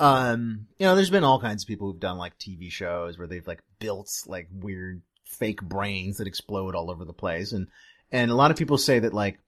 Um, 0.00 0.66
you 0.78 0.86
know, 0.86 0.94
there's 0.94 1.10
been 1.10 1.24
all 1.24 1.40
kinds 1.40 1.64
of 1.64 1.68
people 1.68 1.90
who've 1.90 2.00
done 2.00 2.18
like 2.18 2.38
TV 2.38 2.70
shows 2.70 3.18
where 3.18 3.26
they've 3.26 3.46
like 3.46 3.62
built 3.80 4.10
like 4.26 4.48
weird 4.52 5.02
fake 5.24 5.60
brains 5.62 6.18
that 6.18 6.26
explode 6.26 6.74
all 6.74 6.90
over 6.90 7.04
the 7.04 7.12
place. 7.12 7.52
And, 7.52 7.66
and 8.12 8.30
a 8.30 8.34
lot 8.34 8.50
of 8.50 8.56
people 8.56 8.78
say 8.78 9.00
that 9.00 9.12
like 9.12 9.38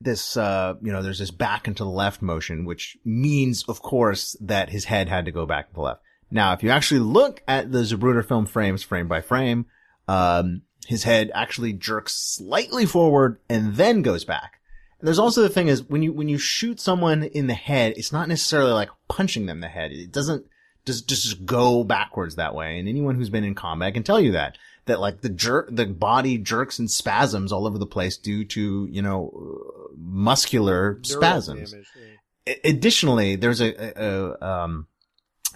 this, 0.00 0.36
uh, 0.36 0.74
you 0.82 0.92
know, 0.92 1.02
there's 1.02 1.18
this 1.18 1.30
back 1.30 1.66
and 1.66 1.76
to 1.78 1.84
the 1.84 1.90
left 1.90 2.20
motion, 2.20 2.66
which 2.66 2.98
means, 3.04 3.64
of 3.68 3.80
course, 3.80 4.36
that 4.42 4.68
his 4.68 4.84
head 4.84 5.08
had 5.08 5.24
to 5.24 5.32
go 5.32 5.46
back 5.46 5.68
to 5.68 5.74
the 5.74 5.80
left. 5.80 6.02
Now, 6.30 6.52
if 6.52 6.62
you 6.62 6.70
actually 6.70 7.00
look 7.00 7.42
at 7.48 7.72
the 7.72 7.78
Zapruder 7.78 8.26
film 8.26 8.46
frames 8.46 8.82
frame 8.82 9.08
by 9.08 9.20
frame, 9.22 9.66
um, 10.08 10.62
his 10.86 11.04
head 11.04 11.30
actually 11.34 11.72
jerks 11.72 12.14
slightly 12.14 12.86
forward 12.86 13.38
and 13.48 13.76
then 13.76 14.02
goes 14.02 14.24
back. 14.24 14.60
And 15.00 15.06
there's 15.06 15.18
also 15.18 15.42
the 15.42 15.48
thing 15.48 15.68
is 15.68 15.82
when 15.82 16.02
you 16.02 16.12
when 16.12 16.28
you 16.28 16.38
shoot 16.38 16.80
someone 16.80 17.22
in 17.24 17.46
the 17.46 17.54
head, 17.54 17.94
it's 17.96 18.12
not 18.12 18.28
necessarily 18.28 18.72
like 18.72 18.90
punching 19.08 19.46
them 19.46 19.58
in 19.58 19.60
the 19.62 19.68
head. 19.68 19.92
It 19.92 20.12
doesn't 20.12 20.46
just 20.86 21.08
just 21.08 21.44
go 21.44 21.84
backwards 21.84 22.36
that 22.36 22.54
way. 22.54 22.78
And 22.78 22.88
anyone 22.88 23.16
who's 23.16 23.30
been 23.30 23.44
in 23.44 23.54
combat 23.54 23.94
can 23.94 24.02
tell 24.04 24.20
you 24.20 24.32
that 24.32 24.56
that 24.86 25.00
like 25.00 25.20
the 25.20 25.28
jerk 25.28 25.68
the 25.70 25.86
body 25.86 26.38
jerks 26.38 26.78
and 26.78 26.90
spasms 26.90 27.52
all 27.52 27.66
over 27.66 27.78
the 27.78 27.86
place 27.86 28.16
due 28.16 28.44
to 28.44 28.88
you 28.90 29.02
know 29.02 29.88
muscular 29.96 30.92
Neural 30.92 31.04
spasms. 31.04 31.72
damage, 31.72 31.86
yeah. 31.96 32.54
Additionally, 32.64 33.34
there's 33.36 33.60
a, 33.60 34.00
a, 34.00 34.36
a 34.40 34.46
um 34.46 34.86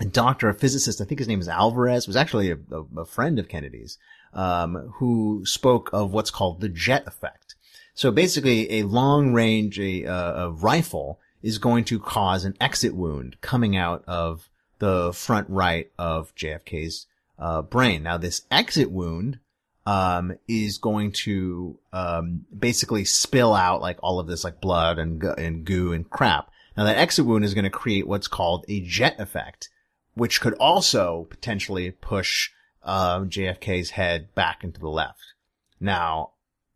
a 0.01 0.05
doctor, 0.07 0.49
a 0.49 0.55
physicist, 0.55 1.01
I 1.01 1.05
think 1.05 1.19
his 1.19 1.29
name 1.29 1.41
is 1.41 1.49
Alvarez, 1.49 2.07
was 2.07 2.17
actually 2.17 2.51
a, 2.51 2.59
a, 2.73 3.01
a 3.01 3.05
friend 3.05 3.39
of 3.39 3.49
Kennedy's, 3.49 3.99
um, 4.33 4.93
who 4.97 5.43
spoke 5.45 5.91
of 5.93 6.13
what's 6.13 6.31
called 6.31 6.61
the 6.61 6.69
jet 6.69 7.07
effect. 7.07 7.55
So 7.95 8.11
basically, 8.11 8.81
a 8.81 8.85
long 8.85 9.35
range 9.35 9.79
a, 9.79 10.05
a 10.05 10.51
rifle 10.51 11.21
is 11.43 11.59
going 11.59 11.85
to 11.85 11.99
cause 11.99 12.45
an 12.45 12.57
exit 12.61 12.95
wound 12.95 13.41
coming 13.41 13.77
out 13.77 14.05
of 14.07 14.49
the 14.79 15.13
front 15.13 15.49
right 15.51 15.91
of 15.99 16.35
JFK's 16.35 17.07
uh, 17.39 17.63
brain. 17.63 18.03
Now, 18.03 18.17
this 18.17 18.43
exit 18.51 18.91
wound 18.91 19.39
um, 19.87 20.37
is 20.47 20.79
going 20.79 21.13
to 21.13 21.79
um, 21.93 22.45
basically 22.57 23.05
spill 23.05 23.55
out 23.55 23.81
like 23.81 23.99
all 24.03 24.19
of 24.19 24.27
this 24.27 24.45
like 24.45 24.61
blood 24.61 24.99
and 24.99 25.23
and 25.23 25.65
goo 25.65 25.93
and 25.93 26.09
crap. 26.09 26.51
Now, 26.77 26.85
that 26.85 26.99
exit 26.99 27.27
wound 27.27 27.45
is 27.45 27.55
going 27.55 27.65
to 27.65 27.71
create 27.71 28.07
what's 28.07 28.29
called 28.29 28.65
a 28.69 28.81
jet 28.81 29.19
effect, 29.19 29.69
which 30.15 30.41
could 30.41 30.55
also 30.55 31.27
potentially 31.31 31.91
push 31.91 32.51
um, 32.83 33.29
JFK's 33.31 33.91
head 33.91 34.35
back 34.35 34.65
into 34.65 34.81
the 34.81 34.89
left. 34.89 35.35
Now, 35.81 36.33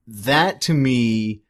that 0.07 0.61
to 0.62 0.74
me 0.74 1.43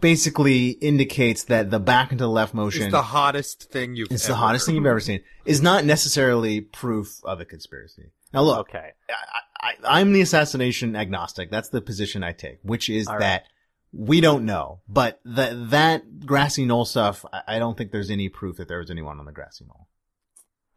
basically 0.00 0.70
indicates 0.70 1.44
that 1.44 1.70
the 1.70 1.78
back 1.80 2.12
into 2.12 2.24
the 2.24 2.30
left 2.30 2.54
motion 2.54 2.84
It's 2.84 2.92
the 2.92 3.02
hottest 3.02 3.70
thing 3.70 3.94
you've. 3.94 4.10
it's 4.10 4.24
the 4.26 4.32
ever 4.32 4.38
hottest 4.40 4.66
thing 4.66 4.74
you've 4.76 4.86
ever 4.86 5.00
seen 5.00 5.20
is 5.44 5.60
not 5.60 5.84
necessarily 5.84 6.60
proof 6.62 7.20
of 7.24 7.40
a 7.40 7.44
conspiracy. 7.44 8.10
Now 8.32 8.42
look, 8.42 8.68
Okay. 8.68 8.92
I, 9.10 9.72
I, 9.84 9.98
I'm 9.98 10.12
the 10.12 10.22
assassination 10.22 10.96
agnostic. 10.96 11.50
That's 11.50 11.68
the 11.68 11.82
position 11.82 12.22
I 12.22 12.32
take, 12.32 12.58
which 12.62 12.88
is 12.88 13.06
All 13.06 13.14
right. 13.14 13.20
that 13.20 13.44
we 13.92 14.20
don't 14.22 14.46
know. 14.46 14.80
But 14.88 15.20
that 15.24 15.70
that 15.70 16.20
grassy 16.24 16.64
knoll 16.64 16.84
stuff, 16.86 17.24
I, 17.32 17.56
I 17.56 17.58
don't 17.58 17.76
think 17.76 17.92
there's 17.92 18.10
any 18.10 18.28
proof 18.30 18.56
that 18.56 18.68
there 18.68 18.78
was 18.78 18.90
anyone 18.90 19.18
on 19.18 19.26
the 19.26 19.32
grassy 19.32 19.66
knoll. 19.66 19.88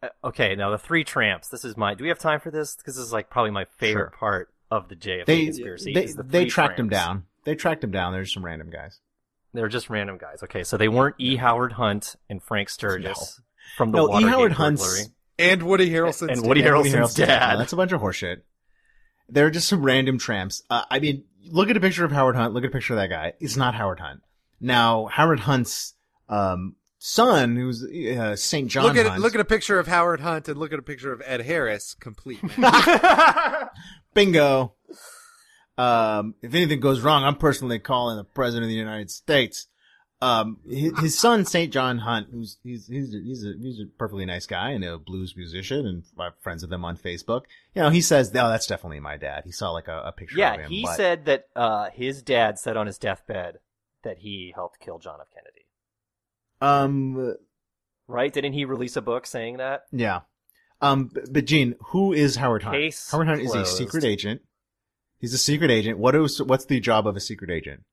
Uh, 0.04 0.08
Okay, 0.28 0.54
now 0.56 0.70
the 0.70 0.78
three 0.78 1.04
tramps. 1.04 1.48
This 1.48 1.64
is 1.64 1.76
my. 1.76 1.94
Do 1.94 2.02
we 2.04 2.08
have 2.08 2.18
time 2.18 2.40
for 2.40 2.50
this? 2.50 2.76
Because 2.76 2.96
this 2.96 3.04
is 3.04 3.12
like 3.12 3.30
probably 3.30 3.50
my 3.50 3.64
favorite 3.78 4.10
Sure. 4.10 4.18
part 4.18 4.54
of 4.70 4.88
the 4.88 4.96
JFK 4.96 5.24
They 5.26 5.44
conspiracy. 5.46 5.94
they, 5.94 6.06
the 6.06 6.22
they 6.22 6.40
three 6.42 6.50
tracked 6.50 6.78
him 6.78 6.88
tramps. 6.88 7.06
down. 7.06 7.24
They 7.44 7.54
tracked 7.54 7.84
him 7.84 7.90
down. 7.90 8.12
There's 8.12 8.32
some 8.32 8.44
random 8.44 8.70
guys. 8.70 9.00
They're 9.52 9.68
just 9.68 9.88
random 9.90 10.18
guys. 10.18 10.42
Okay, 10.42 10.64
so 10.64 10.76
they 10.76 10.88
weren't 10.88 11.14
E. 11.18 11.36
Howard 11.36 11.72
Hunt 11.74 12.16
and 12.28 12.42
Frank 12.42 12.68
Sturgis 12.70 13.40
from 13.76 13.92
the 13.92 13.98
No, 13.98 14.04
E. 14.06 14.08
Watergate 14.08 14.30
Howard 14.30 14.50
burglary. 14.52 14.66
Hunt's 14.66 15.10
And 15.38 15.62
Woody 15.62 15.90
Harrelson's 15.90 16.38
And 16.38 16.46
Woody 16.48 16.62
dad. 16.62 16.70
Harrelson's 16.70 16.84
Woody 16.86 16.98
Harrelson's 16.98 17.14
dad. 17.14 17.52
No, 17.52 17.58
that's 17.58 17.72
a 17.72 17.76
bunch 17.76 17.92
of 17.92 18.00
horseshit. 18.00 18.40
They're 19.28 19.50
just 19.50 19.68
some 19.68 19.82
random 19.82 20.18
tramps. 20.18 20.62
Uh, 20.68 20.84
I 20.90 20.98
mean, 20.98 21.24
look 21.46 21.70
at 21.70 21.76
a 21.76 21.80
picture 21.80 22.04
of 22.04 22.10
Howard 22.12 22.34
Hunt. 22.36 22.52
Look 22.52 22.64
at 22.64 22.70
a 22.70 22.72
picture 22.72 22.94
of 22.94 22.98
that 22.98 23.10
guy. 23.10 23.34
It's 23.40 23.56
not 23.56 23.74
Howard 23.74 24.00
Hunt. 24.00 24.20
Now, 24.60 25.06
Howard 25.06 25.40
Hunt's 25.40 25.94
um, 26.28 26.74
son, 27.04 27.54
who's 27.54 27.84
uh, 27.84 28.34
St. 28.34 28.70
John 28.70 28.84
look 28.84 28.96
at 28.96 29.06
Hunt. 29.06 29.20
look 29.20 29.34
at 29.34 29.40
a 29.40 29.44
picture 29.44 29.78
of 29.78 29.86
Howard 29.86 30.20
Hunt 30.20 30.48
and 30.48 30.56
look 30.58 30.72
at 30.72 30.78
a 30.78 30.82
picture 30.82 31.12
of 31.12 31.20
Ed 31.26 31.42
Harris. 31.42 31.94
Complete. 31.94 32.42
match. 32.58 33.68
Bingo. 34.14 34.74
Um, 35.76 36.34
if 36.40 36.54
anything 36.54 36.80
goes 36.80 37.00
wrong, 37.02 37.24
I'm 37.24 37.36
personally 37.36 37.78
calling 37.78 38.16
the 38.16 38.24
president 38.24 38.64
of 38.64 38.68
the 38.70 38.76
United 38.76 39.10
States. 39.10 39.66
Um, 40.22 40.58
his, 40.66 40.98
his 40.98 41.18
son, 41.18 41.44
St. 41.44 41.70
John 41.70 41.98
Hunt, 41.98 42.28
who's, 42.32 42.56
he's, 42.62 42.86
he's, 42.86 43.14
a, 43.14 43.18
he's 43.18 43.44
a, 43.44 43.52
he's 43.60 43.80
a 43.80 43.86
perfectly 43.98 44.24
nice 44.24 44.46
guy 44.46 44.70
and 44.70 44.82
a 44.82 44.96
blues 44.96 45.34
musician 45.36 45.86
and 45.86 46.04
I'm 46.18 46.32
friends 46.40 46.62
with 46.62 46.72
him 46.72 46.86
on 46.86 46.96
Facebook. 46.96 47.42
You 47.74 47.82
know, 47.82 47.90
he 47.90 48.00
says, 48.00 48.30
oh, 48.30 48.48
that's 48.48 48.66
definitely 48.66 49.00
my 49.00 49.18
dad. 49.18 49.42
He 49.44 49.52
saw 49.52 49.72
like 49.72 49.88
a, 49.88 50.04
a 50.06 50.12
picture 50.12 50.36
of 50.36 50.38
yeah, 50.38 50.56
him. 50.56 50.70
he 50.70 50.84
but- 50.84 50.96
said 50.96 51.26
that 51.26 51.48
uh, 51.54 51.90
his 51.90 52.22
dad 52.22 52.58
said 52.58 52.78
on 52.78 52.86
his 52.86 52.96
deathbed 52.96 53.58
that 54.04 54.18
he 54.18 54.52
helped 54.54 54.80
kill 54.80 54.98
John 54.98 55.18
F. 55.20 55.26
Kennedy. 55.34 55.53
Um, 56.64 57.36
Right? 58.06 58.32
Didn't 58.32 58.52
he 58.52 58.64
release 58.64 58.96
a 58.96 59.02
book 59.02 59.26
saying 59.26 59.58
that? 59.58 59.82
yeah. 59.92 60.20
Um, 60.80 61.10
but 61.30 61.46
Gene, 61.46 61.76
who 61.86 62.12
is 62.12 62.36
Howard 62.36 62.62
Hunt? 62.64 62.76
Case 62.76 63.10
Howard 63.10 63.28
Hunt 63.28 63.40
is 63.40 63.54
a 63.54 63.64
secret 63.64 64.04
agent. 64.04 64.42
He's 65.18 65.32
a 65.32 65.38
secret 65.38 65.70
agent. 65.70 65.98
What 65.98 66.14
is, 66.14 66.42
what's 66.42 66.66
the 66.66 66.78
job 66.80 67.06
of 67.06 67.16
a 67.16 67.20
secret 67.20 67.50
agent? 67.50 67.84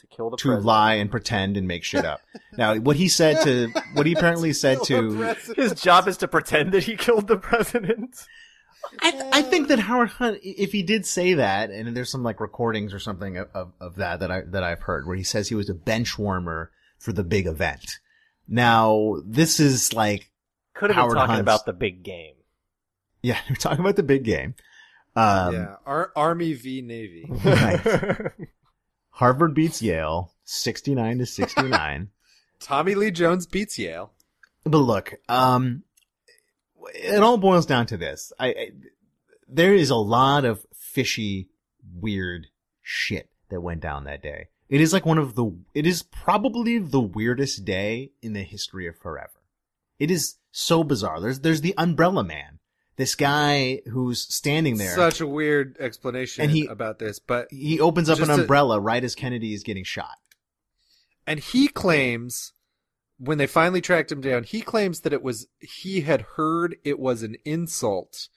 To 0.00 0.06
kill 0.06 0.30
the 0.30 0.36
to 0.36 0.42
president. 0.42 0.64
lie 0.66 0.94
and 0.94 1.10
pretend 1.10 1.56
and 1.56 1.66
make 1.66 1.82
shit 1.82 2.04
up. 2.04 2.20
now, 2.56 2.76
what 2.76 2.94
he 2.94 3.08
said 3.08 3.42
to, 3.42 3.72
what 3.94 4.06
he 4.06 4.12
apparently 4.12 4.52
said 4.52 4.78
to, 4.84 5.34
His 5.56 5.72
job 5.72 6.06
is 6.06 6.18
to 6.18 6.28
pretend 6.28 6.70
that 6.72 6.84
he 6.84 6.94
killed 6.96 7.26
the 7.26 7.38
president. 7.38 8.14
I, 9.00 9.28
I 9.32 9.42
think 9.42 9.66
that 9.68 9.80
Howard 9.80 10.10
Hunt, 10.10 10.38
if 10.42 10.70
he 10.70 10.84
did 10.84 11.04
say 11.06 11.34
that, 11.34 11.70
and 11.70 11.96
there's 11.96 12.10
some 12.12 12.22
like 12.22 12.38
recordings 12.38 12.94
or 12.94 13.00
something 13.00 13.36
of, 13.38 13.48
of, 13.52 13.72
of 13.80 13.96
that 13.96 14.20
that 14.20 14.30
I, 14.30 14.42
that 14.42 14.62
I've 14.62 14.82
heard 14.82 15.06
where 15.08 15.16
he 15.16 15.24
says 15.24 15.48
he 15.48 15.56
was 15.56 15.68
a 15.68 15.74
bench 15.74 16.16
warmer 16.16 16.70
for 16.98 17.12
the 17.12 17.24
big 17.24 17.46
event. 17.48 17.98
Now, 18.48 19.16
this 19.24 19.60
is 19.60 19.92
like, 19.92 20.30
Could 20.74 20.90
have 20.90 20.96
been 20.96 21.02
Howard 21.02 21.14
talking 21.16 21.30
Hunt's- 21.34 21.42
about 21.42 21.66
the 21.66 21.72
big 21.74 22.02
game. 22.02 22.34
yeah, 23.22 23.38
we're 23.50 23.56
talking 23.56 23.80
about 23.80 23.96
the 23.96 24.02
big 24.02 24.24
game. 24.24 24.54
Um, 25.14 25.54
yeah, 25.54 25.76
Ar- 25.84 26.12
Army 26.16 26.54
v 26.54 26.80
Navy. 26.82 27.26
right. 27.44 28.32
Harvard 29.10 29.54
beats 29.54 29.82
Yale, 29.82 30.32
69 30.44 31.18
to 31.18 31.26
69. 31.26 32.08
Tommy 32.60 32.94
Lee 32.94 33.10
Jones 33.10 33.46
beats 33.46 33.78
Yale. 33.78 34.12
But 34.64 34.78
look, 34.78 35.14
um, 35.28 35.82
it 36.94 37.22
all 37.22 37.36
boils 37.38 37.66
down 37.66 37.86
to 37.86 37.96
this. 37.96 38.32
I, 38.38 38.46
I 38.48 38.70
there 39.48 39.74
is 39.74 39.90
a 39.90 39.96
lot 39.96 40.44
of 40.44 40.64
fishy, 40.74 41.48
weird 41.94 42.46
shit 42.82 43.28
that 43.50 43.60
went 43.60 43.80
down 43.80 44.04
that 44.04 44.22
day. 44.22 44.48
It 44.68 44.80
is 44.80 44.92
like 44.92 45.06
one 45.06 45.18
of 45.18 45.34
the, 45.34 45.50
it 45.74 45.86
is 45.86 46.02
probably 46.02 46.78
the 46.78 47.00
weirdest 47.00 47.64
day 47.64 48.10
in 48.22 48.32
the 48.34 48.42
history 48.42 48.86
of 48.86 48.96
forever. 48.96 49.40
It 49.98 50.10
is 50.10 50.36
so 50.52 50.84
bizarre. 50.84 51.20
There's, 51.20 51.40
there's 51.40 51.62
the 51.62 51.74
umbrella 51.78 52.22
man. 52.22 52.58
This 52.96 53.14
guy 53.14 53.80
who's 53.90 54.20
standing 54.32 54.76
there. 54.76 54.94
Such 54.94 55.20
a 55.20 55.26
weird 55.26 55.76
explanation 55.78 56.42
And 56.42 56.50
he- 56.52 56.66
about 56.66 56.98
this, 56.98 57.18
but 57.18 57.48
he 57.50 57.80
opens 57.80 58.10
up 58.10 58.18
an 58.20 58.26
to- 58.28 58.34
umbrella 58.34 58.78
right 58.80 59.02
as 59.02 59.14
Kennedy 59.14 59.54
is 59.54 59.62
getting 59.62 59.84
shot. 59.84 60.18
and 61.26 61.38
he 61.40 61.68
claims 61.68 62.52
when 63.18 63.38
they 63.38 63.46
finally 63.46 63.80
tracked 63.80 64.12
him 64.12 64.20
down, 64.20 64.44
he 64.44 64.60
claims 64.60 65.00
that 65.00 65.12
it 65.12 65.22
was 65.22 65.46
he 65.60 66.02
had 66.02 66.22
heard 66.36 66.76
it 66.84 66.98
was 67.00 67.22
an 67.22 67.36
insult 67.44 68.28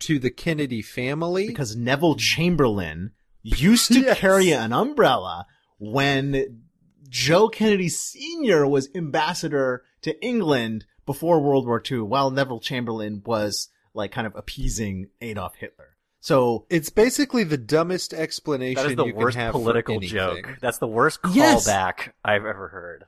to 0.00 0.18
the 0.18 0.30
Kennedy 0.30 0.80
family. 0.82 1.46
because 1.46 1.76
Neville 1.76 2.14
Chamberlain 2.16 3.12
used 3.42 3.88
to 3.92 4.00
Yes. 4.02 4.18
carry 4.18 4.50
an 4.52 4.72
umbrella 4.72 5.46
when 5.80 6.62
Joe 7.08 7.48
Kennedy 7.48 7.88
Sr. 7.88 8.66
was 8.68 8.88
ambassador 8.94 9.82
to 10.02 10.18
England 10.24 10.84
before 11.06 11.40
World 11.40 11.66
War 11.66 11.82
II, 11.90 12.00
while 12.02 12.30
Neville 12.30 12.60
Chamberlain 12.60 13.22
was 13.26 13.68
like 13.94 14.12
kind 14.12 14.26
of 14.28 14.36
appeasing 14.36 15.08
Adolf 15.20 15.56
Hitler. 15.56 15.96
So 16.20 16.66
it's 16.70 16.90
basically 16.90 17.42
the 17.44 17.56
dumbest 17.56 18.12
explanation 18.12 18.82
That 18.84 18.90
is 18.90 18.96
the 18.96 19.06
you 19.06 19.14
worst 19.14 19.36
can 19.36 19.46
have 19.46 19.52
for 19.54 19.58
political 19.60 19.98
joke. 20.00 20.58
That's 20.60 20.78
the 20.78 20.86
worst 20.86 21.18
Yes. 21.32 21.66
callback 21.66 22.12
I've 22.24 22.44
ever 22.44 22.68
heard. 22.68 23.04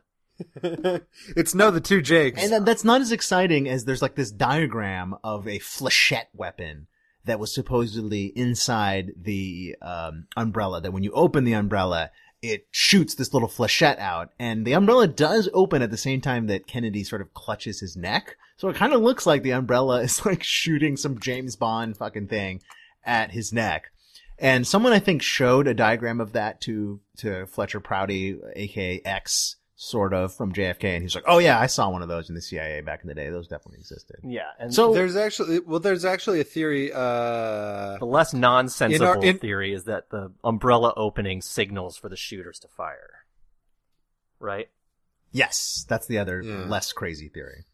it's 1.36 1.54
no 1.54 1.70
the 1.70 1.80
two 1.80 2.00
Jakes. 2.00 2.42
And 2.42 2.52
that- 2.52 2.64
that's 2.64 2.84
not 2.84 3.00
as 3.02 3.12
exciting 3.12 3.68
as 3.68 3.84
there's 3.84 4.02
like 4.02 4.14
this 4.14 4.30
diagram 4.32 5.14
of 5.22 5.46
a 5.46 5.58
flechette 5.58 6.26
weapon 6.34 6.86
that 7.24 7.38
was 7.38 7.54
supposedly 7.54 8.26
inside 8.34 9.12
the 9.16 9.76
um, 9.82 10.26
umbrella. 10.36 10.80
That 10.80 10.92
when 10.92 11.04
you 11.04 11.12
open 11.12 11.44
the 11.44 11.52
umbrella, 11.52 12.10
it 12.42 12.66
shoots 12.72 13.14
this 13.14 13.32
little 13.32 13.48
flechette 13.48 13.98
out, 13.98 14.32
and 14.38 14.66
the 14.66 14.74
umbrella 14.74 15.06
does 15.06 15.48
open 15.54 15.80
at 15.80 15.90
the 15.90 15.96
same 15.96 16.20
time 16.20 16.48
that 16.48 16.66
Kennedy 16.66 17.04
sort 17.04 17.22
of 17.22 17.32
clutches 17.32 17.80
his 17.80 17.96
neck. 17.96 18.36
So 18.56 18.68
it 18.68 18.76
kind 18.76 18.92
of 18.92 19.00
looks 19.00 19.26
like 19.26 19.42
the 19.42 19.52
umbrella 19.52 20.00
is 20.02 20.26
like 20.26 20.42
shooting 20.42 20.96
some 20.96 21.20
James 21.20 21.56
Bond 21.56 21.96
fucking 21.96 22.28
thing 22.28 22.60
at 23.04 23.30
his 23.30 23.52
neck. 23.52 23.92
And 24.38 24.66
someone 24.66 24.92
I 24.92 24.98
think 24.98 25.22
showed 25.22 25.68
a 25.68 25.74
diagram 25.74 26.20
of 26.20 26.32
that 26.32 26.60
to 26.62 27.00
to 27.18 27.46
Fletcher 27.46 27.80
Prouty, 27.80 28.38
aka 28.56 29.00
X, 29.04 29.56
sort 29.84 30.14
of 30.14 30.32
from 30.32 30.52
JFK, 30.52 30.84
and 30.94 31.02
he's 31.02 31.14
like, 31.14 31.24
"Oh 31.26 31.38
yeah, 31.38 31.58
I 31.58 31.66
saw 31.66 31.90
one 31.90 32.02
of 32.02 32.08
those 32.08 32.28
in 32.28 32.34
the 32.36 32.40
CIA 32.40 32.80
back 32.82 33.00
in 33.02 33.08
the 33.08 33.14
day. 33.14 33.30
Those 33.30 33.48
definitely 33.48 33.80
existed." 33.80 34.16
Yeah, 34.22 34.42
and 34.58 34.72
So- 34.72 34.92
there's 34.94 35.16
actually 35.16 35.58
well, 35.60 35.80
there's 35.80 36.04
actually 36.04 36.40
a 36.40 36.44
theory. 36.44 36.92
Uh, 36.92 37.96
the 37.98 38.04
less 38.06 38.32
nonsensical 38.32 39.06
In 39.06 39.16
our- 39.18 39.24
in- 39.24 39.38
theory 39.38 39.72
is 39.72 39.84
that 39.84 40.10
the 40.10 40.32
umbrella 40.44 40.92
opening 40.96 41.42
signals 41.42 41.96
for 41.96 42.08
the 42.08 42.16
shooters 42.16 42.58
to 42.60 42.68
fire. 42.68 43.24
Right? 44.38 44.68
Yes, 45.32 45.84
that's 45.88 46.06
the 46.06 46.18
other 46.18 46.42
Yeah. 46.42 46.64
less 46.66 46.92
crazy 46.92 47.28
theory. 47.28 47.64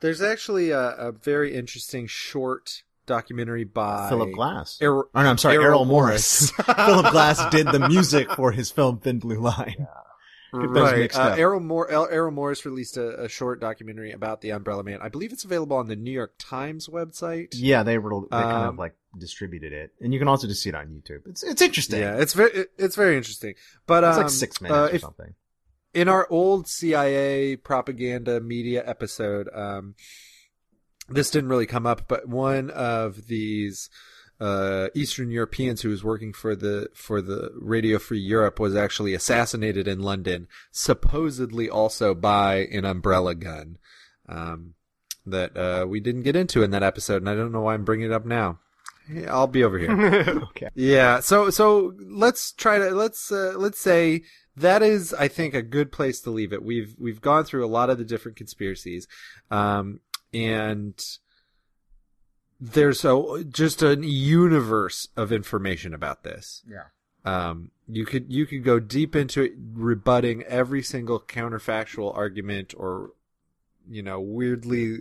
there's 0.00 0.22
actually 0.22 0.70
a, 0.70 0.92
a 0.96 1.12
very 1.12 1.54
interesting 1.54 2.06
short 2.06 2.84
documentary 3.04 3.64
by 3.64 4.08
Philip 4.08 4.32
Glass. 4.32 4.78
Errol- 4.80 5.10
oh, 5.14 5.22
no, 5.22 5.28
I'm 5.28 5.36
sorry, 5.36 5.56
Errol 5.56 5.66
Errol 5.66 5.84
Morris. 5.84 6.52
Morris. 6.56 6.76
Philip 6.86 7.12
Glass 7.12 7.50
did 7.50 7.66
the 7.66 7.86
music 7.88 8.30
for 8.32 8.52
his 8.52 8.70
film 8.70 8.98
Thin 8.98 9.18
Blue 9.18 9.38
Line. 9.40 9.74
Get 9.76 9.88
those 9.88 10.09
right. 10.52 10.98
mixed 10.98 11.18
Uh, 11.18 11.22
up. 11.22 11.38
Errol, 11.38 11.60
Mor- 11.60 11.90
Errol 11.90 12.30
Morris 12.30 12.64
released 12.64 12.96
a, 12.96 13.24
a 13.24 13.28
short 13.28 13.60
documentary 13.60 14.12
about 14.12 14.40
the 14.40 14.50
Umbrella 14.50 14.82
Man. 14.82 14.98
I 15.02 15.08
believe 15.08 15.32
it's 15.32 15.44
available 15.44 15.76
on 15.76 15.88
the 15.88 15.96
New 15.96 16.10
York 16.10 16.34
Times 16.38 16.88
website. 16.88 17.48
Yeah, 17.52 17.82
they 17.82 17.98
were 17.98 18.20
they 18.22 18.28
kind 18.36 18.64
of 18.64 18.68
Um, 18.70 18.76
like 18.76 18.94
distributed 19.18 19.72
it, 19.72 19.92
and 20.00 20.12
you 20.12 20.18
can 20.18 20.28
also 20.28 20.46
just 20.46 20.62
see 20.62 20.68
it 20.70 20.74
on 20.74 20.86
YouTube. 20.86 21.26
It's 21.26 21.42
it's 21.42 21.62
interesting. 21.62 22.00
Yeah, 22.00 22.16
it's 22.16 22.34
very 22.34 22.66
it's 22.78 22.96
very 22.96 23.16
interesting. 23.16 23.54
But 23.86 24.04
it's 24.04 24.16
um, 24.16 24.22
like 24.22 24.30
six 24.30 24.60
minutes 24.60 24.92
uh, 24.92 24.96
or 24.96 24.98
something. 24.98 25.34
in 25.94 26.08
our 26.08 26.26
old 26.30 26.68
CIA 26.68 27.56
propaganda 27.56 28.40
media 28.40 28.82
episode, 28.86 29.48
um, 29.54 29.94
this 31.08 31.30
didn't 31.30 31.50
really 31.50 31.66
come 31.66 31.86
up, 31.86 32.02
but 32.08 32.28
one 32.28 32.70
of 32.70 33.26
these 33.26 33.90
uh, 34.40 34.88
Eastern 34.94 35.30
Europeans 35.30 35.82
who 35.82 35.90
was 35.90 36.02
working 36.02 36.32
for 36.32 36.56
the 36.56 36.88
for 36.94 37.20
the 37.20 37.50
Radio 37.56 37.98
Free 37.98 38.20
Europe 38.20 38.58
was 38.58 38.74
actually 38.74 39.12
assassinated 39.12 39.86
in 39.86 40.00
London, 40.00 40.48
supposedly 40.70 41.68
also 41.68 42.14
by 42.14 42.66
an 42.72 42.84
umbrella 42.84 43.34
gun. 43.34 43.78
Um, 44.28 44.74
that 45.26 45.56
uh, 45.56 45.86
we 45.86 46.00
didn't 46.00 46.22
get 46.22 46.36
into 46.36 46.62
in 46.62 46.70
that 46.70 46.82
episode, 46.82 47.22
and 47.22 47.28
I 47.28 47.34
don't 47.34 47.52
know 47.52 47.60
why 47.60 47.74
I'm 47.74 47.84
bringing 47.84 48.06
it 48.06 48.12
up 48.12 48.24
now. 48.24 48.58
I'll 49.28 49.46
be 49.46 49.64
over 49.64 49.78
here. 49.78 49.90
Okay. 50.50 50.68
Yeah. 50.74 51.20
So 51.20 51.50
so 51.50 51.94
let's 51.98 52.52
try 52.52 52.78
to 52.78 52.90
let's 52.90 53.30
uh, 53.30 53.54
let's 53.56 53.80
say 53.80 54.22
that 54.56 54.82
is 54.82 55.12
I 55.14 55.28
think 55.28 55.54
a 55.54 55.62
good 55.62 55.92
place 55.92 56.20
to 56.22 56.30
leave 56.30 56.52
it. 56.52 56.62
We've 56.62 56.94
we've 56.98 57.20
gone 57.20 57.44
through 57.44 57.64
a 57.64 57.68
lot 57.68 57.90
of 57.90 57.98
the 57.98 58.04
different 58.04 58.36
conspiracies, 58.36 59.06
um, 59.50 60.00
and 60.32 60.98
there's 62.60 63.04
a 63.04 63.44
just 63.48 63.82
a 63.82 63.96
universe 63.96 65.08
of 65.16 65.32
information 65.32 65.94
about 65.94 66.22
this. 66.24 66.62
Yeah. 66.68 66.84
Um, 67.24 67.70
you 67.88 68.04
could 68.04 68.32
you 68.32 68.46
could 68.46 68.64
go 68.64 68.78
deep 68.78 69.16
into 69.16 69.42
it, 69.42 69.52
rebutting 69.72 70.42
every 70.44 70.82
single 70.82 71.20
counterfactual 71.20 72.16
argument 72.16 72.74
or 72.76 73.12
you 73.88 74.02
know 74.02 74.20
weirdly 74.20 74.98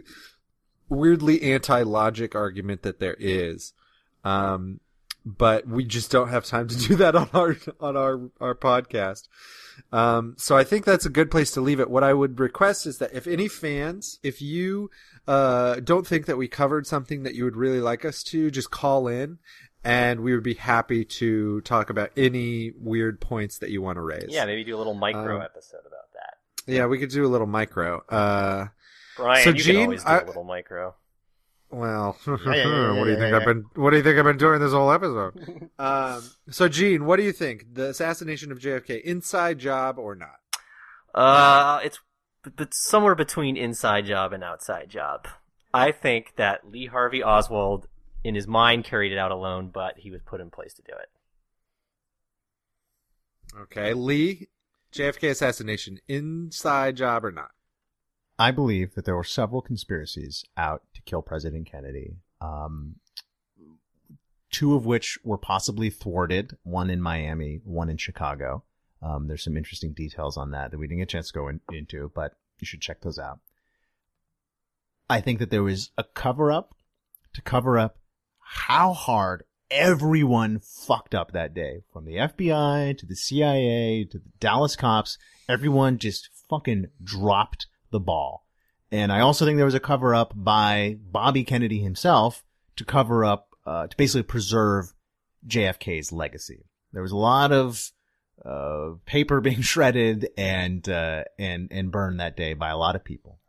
weirdly 0.88 1.41
anti-logic 1.43 2.34
argument 2.34 2.82
that 2.82 2.99
there 2.99 3.18
is. 3.20 3.74
Um, 4.24 4.80
but 5.26 5.68
we 5.68 5.84
just 5.84 6.12
don't 6.12 6.30
have 6.30 6.45
time 6.45 6.68
to 6.68 6.78
do 6.78 6.95
that 6.95 7.16
on 7.16 7.30
our 7.34 7.57
on 7.80 7.97
our 7.97 8.20
our 8.39 8.55
podcast. 8.55 9.28
Um, 9.91 10.36
so 10.38 10.57
I 10.57 10.64
think 10.64 10.86
that's 10.86 11.05
a 11.05 11.10
good 11.10 11.32
place 11.32 11.51
to 11.51 11.62
leave 11.62 11.80
it. 11.80 11.89
What 11.89 12.03
I 12.03 12.14
would 12.14 12.39
request 12.39 12.86
is 12.86 12.97
that 12.97 13.14
if 13.14 13.28
any 13.28 13.47
fans, 13.47 14.20
if 14.24 14.41
you 14.41 14.89
uh, 15.30 15.80
don't 15.82 16.08
think 16.08 16.26
that 16.26 16.38
we 16.38 16.48
covered 16.48 16.88
something 16.88 17.24
that 17.24 17.36
you 17.36 17.44
would 17.44 17.56
really 17.56 17.80
like 17.82 18.04
us 18.04 18.24
to, 18.24 18.50
just 18.50 18.72
call 18.72 19.08
in, 19.08 19.38
and 19.84 20.22
we 20.22 20.34
would 20.34 20.44
be 20.44 20.56
happy 20.56 21.06
to 21.06 21.62
talk 21.62 21.90
about 21.90 22.10
any 22.18 22.72
weird 22.78 23.22
points 23.22 23.60
that 23.60 23.70
you 23.70 23.82
want 23.82 23.98
to 23.98 24.02
raise. 24.02 24.26
Yeah, 24.30 24.46
maybe 24.46 24.64
do 24.64 24.76
a 24.76 24.80
little 24.80 24.96
micro 24.96 25.36
Um, 25.38 25.42
episode 25.44 25.82
about 25.88 26.12
that. 26.16 26.74
yeah, 26.74 26.88
we 26.88 26.98
could 26.98 27.10
do 27.12 27.26
a 27.26 27.30
little 27.30 27.48
micro. 27.48 28.02
Uh, 28.10 28.68
Brian, 29.18 29.44
so 29.44 29.50
you 29.52 29.56
Gene, 29.58 29.76
can 29.76 29.84
always 29.84 30.04
do 30.04 30.10
I- 30.10 30.20
a 30.20 30.26
little 30.26 30.44
micro. 30.44 30.96
Well, 31.72 32.18
yeah, 32.28 32.34
yeah, 32.56 32.92
what 32.98 33.04
do 33.04 33.12
you 33.12 33.16
yeah, 33.16 33.20
think 33.20 33.32
yeah, 33.32 33.38
I've 33.38 33.46
been? 33.46 33.66
What 33.76 33.92
do 33.92 33.98
you 33.98 34.02
think 34.04 34.18
I've 34.18 34.26
been 34.26 34.38
doing 34.38 34.60
this 34.60 34.72
whole 34.72 34.92
episode? 34.92 35.70
um, 35.78 36.24
so, 36.50 36.68
Gene, 36.68 37.06
what 37.06 37.18
do 37.18 37.24
you 37.24 37.32
think? 37.32 37.66
The 37.76 37.90
assassination 37.90 38.52
of 38.52 38.58
JFK, 38.58 39.04
inside 39.04 39.60
job 39.60 40.00
or 40.00 40.16
not? 40.16 40.40
Uh, 41.14 41.80
it's 41.84 42.00
but, 42.44 42.56
but 42.56 42.74
somewhere 42.74 43.16
between 43.16 43.58
inside 43.58 44.06
job 44.06 44.34
and 44.34 44.44
outside 44.44 44.90
job. 44.90 45.28
I 45.74 45.92
think 45.92 46.34
that 46.38 46.70
Lee 46.72 46.88
Harvey 46.88 47.24
Oswald, 47.24 47.88
in 48.24 48.36
his 48.36 48.48
mind, 48.48 48.86
carried 48.86 49.12
it 49.12 49.18
out 49.18 49.32
alone, 49.32 49.70
but 49.74 50.00
he 50.00 50.12
was 50.12 50.22
put 50.22 50.42
in 50.42 50.50
place 50.50 50.74
to 50.76 50.82
do 50.82 50.94
it. 50.94 51.10
Okay, 53.62 53.94
Lee, 53.94 54.48
JFK 54.94 55.30
assassination, 55.32 56.00
inside 56.08 56.98
job 56.98 57.26
or 57.26 57.32
not? 57.32 57.52
I 58.38 58.52
believe 58.52 58.96
that 58.96 59.06
there 59.06 59.16
were 59.16 59.24
several 59.24 59.62
conspiracies 59.62 60.46
out 60.56 60.84
to 60.94 61.02
kill 61.02 61.22
President 61.22 61.70
Kennedy. 61.70 62.18
Um, 62.40 62.96
two 64.52 64.76
of 64.76 64.86
which 64.86 65.20
were 65.24 65.38
possibly 65.38 65.90
thwarted. 65.90 66.58
One 66.64 66.90
in 66.90 67.02
Miami, 67.02 67.60
one 67.64 67.90
in 67.90 67.98
Chicago. 67.98 68.64
Um, 69.02 69.28
there's 69.28 69.43
some 69.43 69.58
interesting 69.58 69.93
details 69.93 70.38
on 70.38 70.52
that 70.52 70.72
that 70.72 70.78
we 70.78 70.88
didn't 70.88 71.00
get 71.00 71.04
a 71.04 71.18
chance 71.18 71.28
to 71.28 71.39
go 71.39 71.47
in, 71.47 71.62
into, 71.72 72.12
but 72.14 72.34
you 72.60 72.66
should 72.66 72.82
check 72.82 73.02
those 73.02 73.18
out. 73.18 73.39
I 75.10 75.22
think 75.22 75.39
that 75.39 75.50
there 75.50 75.64
was 75.64 75.91
a 75.97 76.04
cover 76.04 76.52
up 76.52 76.76
to 77.34 77.41
cover 77.41 77.80
up 77.80 77.97
how 78.39 78.93
hard 78.93 79.43
everyone 79.72 80.60
fucked 80.60 81.14
up 81.14 81.32
that 81.32 81.54
day 81.54 81.84
from 81.91 82.06
the 82.06 82.16
FBI 82.16 82.97
to 82.97 83.06
the 83.06 83.16
CIA 83.16 84.06
to 84.06 84.20
the 84.20 84.32
Dallas 84.39 84.76
cops. 84.76 85.18
Everyone 85.47 85.97
just 85.97 86.30
fucking 86.50 86.88
dropped 87.04 87.68
the 87.91 88.00
ball. 88.00 88.45
And 88.91 89.12
I 89.12 89.20
also 89.20 89.45
think 89.45 89.58
there 89.58 89.66
was 89.66 89.76
a 89.76 89.80
cover 89.80 90.16
up 90.16 90.34
by 90.36 90.97
Bobby 91.00 91.43
Kennedy 91.43 91.80
himself 91.80 92.43
to 92.76 92.86
cover 92.86 93.24
up, 93.24 93.50
uh, 93.66 93.88
to 93.88 93.97
basically 93.97 94.24
preserve 94.24 94.93
JFK's 95.47 96.12
legacy. 96.12 96.66
There 96.91 97.04
was 97.04 97.12
a 97.12 97.18
lot 97.18 97.52
of, 97.52 97.91
uh, 98.46 98.92
paper 99.06 99.42
being 99.42 99.62
shredded 99.62 100.30
and, 100.38 100.88
uh, 100.88 101.24
and, 101.38 101.70
and 101.72 101.92
burned 101.92 102.20
that 102.20 102.38
day 102.38 102.54
by 102.54 102.70
a 102.70 102.78
lot 102.78 102.96
of 102.96 103.04
people. 103.04 103.40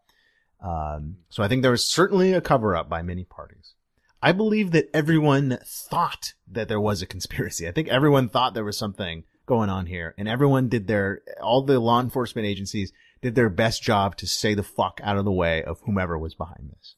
Um, 0.62 1.16
so 1.30 1.42
I 1.42 1.48
think 1.48 1.62
there 1.62 1.70
was 1.70 1.88
certainly 1.88 2.32
a 2.32 2.40
cover 2.40 2.76
up 2.76 2.88
by 2.88 3.02
many 3.02 3.24
parties. 3.24 3.74
I 4.22 4.32
believe 4.32 4.72
that 4.72 4.90
everyone 4.92 5.58
thought 5.64 6.34
that 6.50 6.68
there 6.68 6.80
was 6.80 7.00
a 7.00 7.06
conspiracy. 7.06 7.66
I 7.66 7.72
think 7.72 7.88
everyone 7.88 8.28
thought 8.28 8.52
there 8.52 8.64
was 8.64 8.76
something 8.76 9.24
going 9.46 9.70
on 9.70 9.86
here 9.86 10.14
and 10.18 10.28
everyone 10.28 10.68
did 10.68 10.86
their, 10.86 11.22
all 11.42 11.62
the 11.62 11.80
law 11.80 12.00
enforcement 12.00 12.46
agencies 12.46 12.92
did 13.22 13.34
their 13.34 13.48
best 13.48 13.82
job 13.82 14.16
to 14.16 14.26
stay 14.26 14.54
the 14.54 14.62
fuck 14.62 15.00
out 15.02 15.16
of 15.16 15.24
the 15.24 15.32
way 15.32 15.62
of 15.62 15.80
whomever 15.80 16.18
was 16.18 16.34
behind 16.34 16.70
this. 16.70 16.94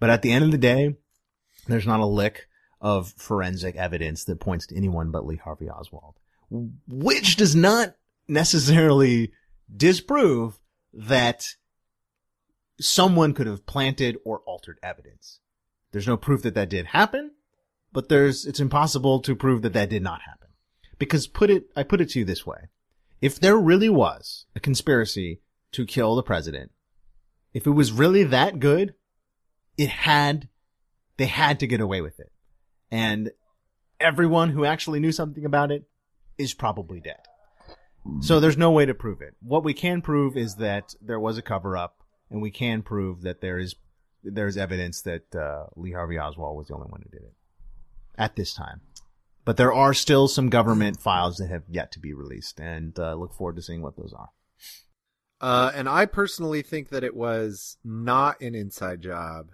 But 0.00 0.10
at 0.10 0.22
the 0.22 0.32
end 0.32 0.44
of 0.44 0.50
the 0.50 0.58
day, 0.58 0.96
there's 1.66 1.86
not 1.86 2.00
a 2.00 2.06
lick 2.06 2.48
of 2.80 3.12
forensic 3.12 3.76
evidence 3.76 4.24
that 4.24 4.40
points 4.40 4.66
to 4.66 4.76
anyone 4.76 5.10
but 5.10 5.24
Lee 5.24 5.36
Harvey 5.36 5.68
Oswald, 5.68 6.16
which 6.52 7.36
does 7.36 7.56
not 7.56 7.94
necessarily 8.28 9.32
disprove 9.74 10.60
that 10.92 11.46
someone 12.80 13.32
could 13.32 13.46
have 13.46 13.64
planted 13.66 14.18
or 14.24 14.40
altered 14.40 14.78
evidence. 14.82 15.40
There's 15.92 16.06
no 16.06 16.16
proof 16.16 16.42
that 16.42 16.54
that 16.54 16.68
did 16.68 16.86
happen, 16.86 17.32
but 17.92 18.08
there's, 18.08 18.44
it's 18.44 18.60
impossible 18.60 19.20
to 19.20 19.36
prove 19.36 19.62
that 19.62 19.72
that 19.72 19.90
did 19.90 20.02
not 20.02 20.22
happen. 20.22 20.48
Because 20.98 21.26
put 21.26 21.50
it, 21.50 21.64
I 21.76 21.82
put 21.82 22.00
it 22.00 22.10
to 22.10 22.18
you 22.18 22.24
this 22.24 22.46
way. 22.46 22.68
If 23.20 23.38
there 23.38 23.56
really 23.56 23.88
was 23.88 24.46
a 24.54 24.60
conspiracy 24.60 25.40
to 25.72 25.86
kill 25.86 26.16
the 26.16 26.22
president, 26.22 26.72
if 27.54 27.66
it 27.66 27.70
was 27.70 27.92
really 27.92 28.24
that 28.24 28.58
good, 28.58 28.94
it 29.76 29.88
had, 29.88 30.48
they 31.16 31.26
had 31.26 31.60
to 31.60 31.66
get 31.66 31.80
away 31.80 32.00
with 32.00 32.18
it. 32.20 32.32
And 32.90 33.30
everyone 34.00 34.50
who 34.50 34.64
actually 34.64 35.00
knew 35.00 35.12
something 35.12 35.44
about 35.44 35.70
it 35.70 35.84
is 36.42 36.54
probably 36.54 37.00
dead. 37.00 37.20
So 38.20 38.40
there's 38.40 38.56
no 38.56 38.72
way 38.72 38.84
to 38.84 38.94
prove 38.94 39.20
it. 39.20 39.34
What 39.40 39.62
we 39.62 39.74
can 39.74 40.02
prove 40.02 40.36
is 40.36 40.56
that 40.56 40.94
there 41.00 41.20
was 41.20 41.38
a 41.38 41.42
cover 41.42 41.76
up 41.76 42.02
and 42.30 42.42
we 42.42 42.50
can 42.50 42.82
prove 42.82 43.22
that 43.22 43.40
there 43.40 43.58
is 43.58 43.76
there's 44.24 44.56
evidence 44.56 45.02
that 45.02 45.34
uh, 45.34 45.66
Lee 45.76 45.92
Harvey 45.92 46.18
Oswald 46.18 46.56
was 46.56 46.68
the 46.68 46.74
only 46.74 46.88
one 46.88 47.02
who 47.02 47.10
did 47.10 47.26
it 47.26 47.34
at 48.16 48.36
this 48.36 48.54
time. 48.54 48.80
But 49.44 49.56
there 49.56 49.72
are 49.72 49.94
still 49.94 50.28
some 50.28 50.48
government 50.48 51.00
files 51.00 51.38
that 51.38 51.48
have 51.48 51.64
yet 51.68 51.90
to 51.92 51.98
be 51.98 52.14
released, 52.14 52.60
and 52.60 52.96
uh, 52.98 53.14
look 53.14 53.34
forward 53.34 53.56
to 53.56 53.62
seeing 53.62 53.82
what 53.82 53.96
those 53.96 54.14
are. 54.16 54.28
Uh, 55.40 55.72
and 55.74 55.88
I 55.88 56.06
personally 56.06 56.62
think 56.62 56.90
that 56.90 57.02
it 57.02 57.16
was 57.16 57.76
not 57.82 58.40
an 58.40 58.54
inside 58.54 59.00
job, 59.00 59.50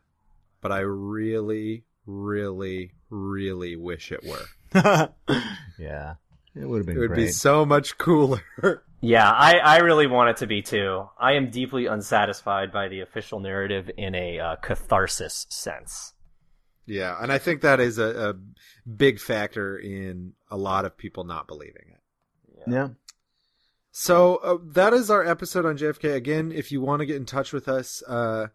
but 0.60 0.70
I 0.70 0.80
really, 0.80 1.84
really, 2.04 2.92
really 3.08 3.76
wish 3.76 4.12
it 4.12 4.22
were. 4.22 5.08
yeah, 5.78 6.16
it 6.60 6.68
would 6.68 6.78
have 6.78 6.86
been. 6.86 6.96
It 6.96 7.00
would 7.00 7.08
great. 7.08 7.26
be 7.26 7.32
so 7.32 7.64
much 7.64 7.98
cooler. 7.98 8.42
Yeah, 9.00 9.30
I, 9.30 9.58
I 9.58 9.76
really 9.78 10.08
want 10.08 10.30
it 10.30 10.36
to 10.38 10.48
be 10.48 10.60
too. 10.60 11.08
I 11.16 11.34
am 11.34 11.50
deeply 11.50 11.86
unsatisfied 11.86 12.72
by 12.72 12.88
the 12.88 13.00
official 13.00 13.38
narrative 13.38 13.88
in 13.96 14.16
a 14.16 14.40
uh, 14.40 14.56
catharsis 14.56 15.46
sense. 15.48 16.14
yeah, 16.84 17.16
and 17.22 17.30
I 17.30 17.38
think 17.38 17.60
that 17.60 17.78
is 17.78 17.98
a, 17.98 18.30
a 18.30 18.88
big 18.90 19.20
factor 19.20 19.78
in 19.78 20.32
a 20.50 20.56
lot 20.56 20.84
of 20.84 20.96
people 20.96 21.22
not 21.22 21.46
believing 21.46 21.92
it. 21.92 22.66
yeah. 22.66 22.88
So 23.92 24.36
uh, 24.36 24.58
that 24.64 24.92
is 24.92 25.10
our 25.10 25.24
episode 25.24 25.64
on 25.64 25.78
JFK. 25.78 26.14
Again, 26.14 26.52
if 26.52 26.72
you 26.72 26.80
want 26.80 27.00
to 27.00 27.06
get 27.06 27.16
in 27.16 27.24
touch 27.24 27.52
with 27.52 27.68
us 27.68 28.02
uh, 28.08 28.48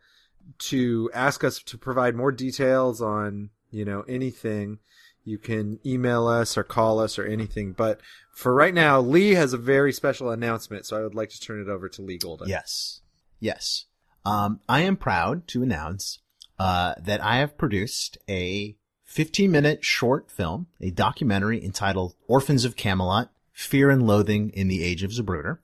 to 0.60 1.10
ask 1.14 1.44
us 1.44 1.62
to 1.64 1.78
provide 1.78 2.16
more 2.16 2.32
details 2.32 3.02
on 3.02 3.50
you 3.72 3.86
know 3.86 4.02
anything, 4.10 4.80
you 5.24 5.38
can 5.38 5.80
email 5.86 6.28
us 6.28 6.58
or 6.58 6.64
call 6.64 7.00
us 7.00 7.18
or 7.18 7.26
anything. 7.26 7.74
But 7.74 8.02
for 8.34 8.54
right 8.54 8.74
now, 8.74 9.00
Lee 9.00 9.32
has 9.32 9.54
a 9.54 9.58
very 9.58 9.94
special 9.94 10.30
announcement, 10.30 10.86
so 10.86 10.98
I 10.98 11.02
would 11.02 11.16
like 11.16 11.30
to 11.30 11.40
turn 11.40 11.62
it 11.62 11.70
over 11.70 11.88
to 11.90 12.02
Lee 12.02 12.18
Golden. 12.18 12.50
Yes. 12.50 13.02
Yes. 13.40 13.86
Um, 14.26 14.60
I 14.68 14.82
am 14.82 14.98
proud 14.98 15.48
to 15.50 15.64
announce 15.64 16.20
uh, 16.60 16.96
that 17.00 17.24
I 17.24 17.38
have 17.38 17.58
produced 17.58 18.18
a 18.30 18.76
15 19.06 19.52
minute 19.52 19.84
short 19.84 20.32
film, 20.32 20.68
a 20.82 20.90
documentary 20.90 21.64
entitled 21.64 22.16
Orphans 22.28 22.66
of 22.66 22.76
Camelot, 22.76 23.32
Fear 23.52 23.92
and 23.92 24.08
Loathing 24.08 24.50
in 24.52 24.68
the 24.68 24.84
Age 24.84 25.04
of 25.04 25.12
Zapruder. 25.12 25.60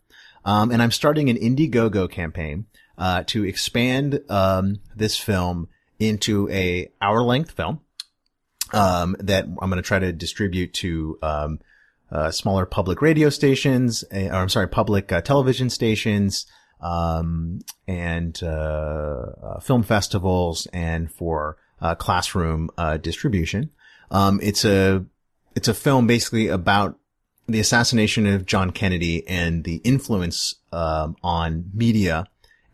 Um, 0.45 0.71
and 0.71 0.81
I'm 0.81 0.91
starting 0.91 1.29
an 1.29 1.37
Indiegogo 1.37 2.09
campaign 2.09 2.67
uh, 2.97 3.23
to 3.27 3.43
expand 3.43 4.21
um, 4.29 4.79
this 4.95 5.17
film 5.17 5.67
into 5.99 6.49
a 6.49 6.91
hour 7.01 7.21
length 7.21 7.51
film 7.51 7.81
um, 8.73 9.15
that 9.19 9.45
I'm 9.45 9.69
going 9.69 9.77
to 9.77 9.81
try 9.81 9.99
to 9.99 10.11
distribute 10.11 10.73
to 10.75 11.17
um, 11.21 11.59
uh, 12.11 12.31
smaller 12.31 12.65
public 12.65 13.01
radio 13.01 13.29
stations, 13.29 14.03
uh, 14.13 14.27
or 14.27 14.35
I'm 14.35 14.49
sorry, 14.49 14.67
public 14.67 15.11
uh, 15.11 15.21
television 15.21 15.69
stations, 15.69 16.45
um, 16.81 17.59
and 17.87 18.39
uh, 18.41 18.45
uh, 18.47 19.59
film 19.59 19.83
festivals, 19.83 20.67
and 20.73 21.11
for 21.11 21.57
uh, 21.81 21.95
classroom 21.95 22.69
uh, 22.77 22.97
distribution. 22.97 23.71
Um, 24.11 24.39
it's 24.41 24.65
a 24.65 25.05
it's 25.55 25.67
a 25.67 25.73
film 25.73 26.07
basically 26.07 26.47
about 26.47 26.97
the 27.47 27.59
assassination 27.59 28.27
of 28.27 28.45
John 28.45 28.71
Kennedy 28.71 29.27
and 29.27 29.63
the 29.63 29.77
influence 29.77 30.55
um, 30.71 31.15
on 31.23 31.71
media 31.73 32.25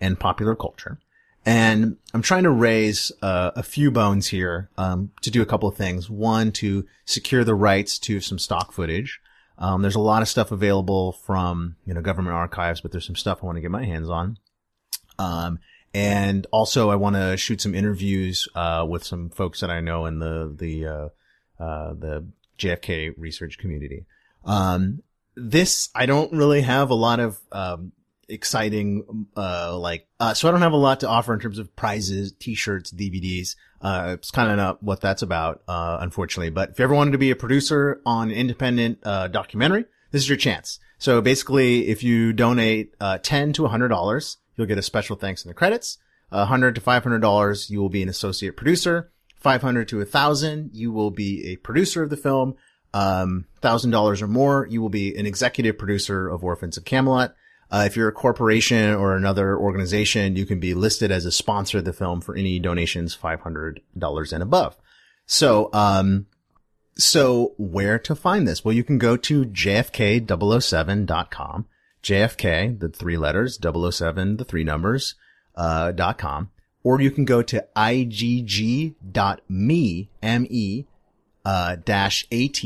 and 0.01 0.19
popular 0.19 0.55
culture. 0.55 0.99
And 1.45 1.97
I'm 2.13 2.23
trying 2.23 2.43
to 2.43 2.49
raise 2.49 3.11
uh, 3.21 3.51
a 3.55 3.61
few 3.61 3.91
bones 3.91 4.27
here 4.27 4.69
um, 4.77 5.11
to 5.21 5.29
do 5.29 5.43
a 5.43 5.45
couple 5.45 5.69
of 5.69 5.75
things. 5.75 6.09
One, 6.09 6.51
to 6.53 6.87
secure 7.05 7.43
the 7.43 7.53
rights 7.53 7.99
to 7.99 8.19
some 8.19 8.39
stock 8.39 8.71
footage. 8.71 9.21
Um, 9.57 9.81
there's 9.83 9.95
a 9.95 9.99
lot 9.99 10.21
of 10.21 10.27
stuff 10.27 10.51
available 10.51 11.13
from 11.13 11.75
you 11.85 11.93
know 11.93 12.01
government 12.01 12.35
archives, 12.35 12.81
but 12.81 12.91
there's 12.91 13.05
some 13.05 13.15
stuff 13.15 13.39
I 13.41 13.45
want 13.45 13.57
to 13.57 13.61
get 13.61 13.71
my 13.71 13.85
hands 13.85 14.09
on. 14.09 14.37
Um, 15.19 15.59
and 15.93 16.45
also, 16.51 16.89
I 16.89 16.95
want 16.95 17.15
to 17.15 17.37
shoot 17.37 17.61
some 17.61 17.73
interviews 17.73 18.49
uh, 18.55 18.85
with 18.89 19.05
some 19.05 19.29
folks 19.29 19.61
that 19.61 19.69
I 19.69 19.79
know 19.79 20.07
in 20.07 20.19
the 20.19 20.53
the 20.53 20.85
uh, 20.85 21.09
uh, 21.63 21.93
the 21.93 22.27
JFK 22.57 23.13
research 23.17 23.57
community. 23.57 24.05
Um, 24.43 25.03
this 25.35 25.89
I 25.95 26.05
don't 26.05 26.33
really 26.33 26.61
have 26.61 26.89
a 26.89 26.95
lot 26.95 27.19
of 27.19 27.39
um, 27.51 27.93
exciting 28.27 29.27
uh 29.37 29.77
like 29.77 30.07
uh 30.19 30.33
so 30.33 30.47
I 30.47 30.51
don't 30.51 30.61
have 30.61 30.73
a 30.73 30.77
lot 30.77 31.01
to 31.01 31.09
offer 31.09 31.33
in 31.33 31.39
terms 31.39 31.59
of 31.59 31.75
prizes, 31.75 32.33
t-shirts, 32.33 32.91
DVDs. 32.91 33.55
Uh 33.81 34.15
it's 34.17 34.31
kind 34.31 34.51
of 34.51 34.57
not 34.57 34.83
what 34.83 35.01
that's 35.01 35.21
about 35.21 35.61
uh 35.67 35.97
unfortunately, 36.01 36.49
but 36.49 36.71
if 36.71 36.79
you 36.79 36.83
ever 36.83 36.95
wanted 36.95 37.11
to 37.11 37.17
be 37.17 37.31
a 37.31 37.35
producer 37.35 38.01
on 38.05 38.29
an 38.31 38.35
independent 38.35 38.99
uh 39.03 39.27
documentary, 39.27 39.85
this 40.11 40.23
is 40.23 40.29
your 40.29 40.37
chance. 40.37 40.79
So 40.97 41.21
basically 41.21 41.87
if 41.87 42.03
you 42.03 42.33
donate 42.33 42.93
uh 42.99 43.17
10 43.17 43.53
to 43.53 43.63
$100, 43.63 44.37
you'll 44.55 44.67
get 44.67 44.77
a 44.77 44.83
special 44.83 45.15
thanks 45.15 45.43
in 45.43 45.49
the 45.49 45.55
credits. 45.55 45.97
Uh, 46.31 46.39
100 46.39 46.75
to 46.75 46.81
$500, 46.81 47.69
you 47.69 47.79
will 47.79 47.89
be 47.89 48.01
an 48.01 48.09
associate 48.09 48.57
producer. 48.57 49.11
500 49.39 49.87
to 49.89 49.97
1000, 49.99 50.71
you 50.73 50.91
will 50.91 51.11
be 51.11 51.51
a 51.51 51.55
producer 51.57 52.01
of 52.03 52.09
the 52.09 52.17
film. 52.17 52.55
Um, 52.93 53.45
$1000 53.61 54.21
or 54.21 54.27
more, 54.27 54.67
you 54.69 54.81
will 54.81 54.89
be 54.89 55.15
an 55.15 55.25
executive 55.25 55.77
producer 55.77 56.27
of 56.27 56.43
Orphans 56.43 56.77
of 56.77 56.85
Camelot. 56.85 57.35
Uh, 57.71 57.83
if 57.85 57.95
you're 57.95 58.09
a 58.09 58.13
corporation 58.13 58.93
or 58.93 59.15
another 59.15 59.57
organization, 59.57 60.35
you 60.35 60.45
can 60.45 60.59
be 60.59 60.73
listed 60.73 61.11
as 61.11 61.25
a 61.25 61.31
sponsor 61.31 61.77
of 61.79 61.85
the 61.85 61.93
film 61.93 62.21
for 62.21 62.35
any 62.35 62.59
donations 62.59 63.17
$500 63.17 64.33
and 64.33 64.43
above. 64.43 64.77
So, 65.25 65.69
um, 65.73 66.27
so 66.97 67.53
where 67.57 67.99
to 67.99 68.15
find 68.15 68.47
this? 68.47 68.63
Well, 68.63 68.75
you 68.75 68.83
can 68.83 68.97
go 68.97 69.17
to 69.17 69.45
jfk007.com 69.45 71.65
JFK, 72.05 72.79
the 72.79 72.89
three 72.89 73.17
letters, 73.17 73.59
007, 73.59 74.37
the 74.37 74.45
three 74.45 74.63
numbers, 74.63 75.15
uh, 75.55 75.91
dot 75.91 76.19
com. 76.19 76.51
Or 76.83 77.01
you 77.01 77.09
can 77.09 77.25
go 77.25 77.41
to 77.41 77.65
igg.me, 77.75 78.93
M-E, 80.21 80.85
uh, 81.43 81.75
dash 81.83 82.27
AT 82.31 82.61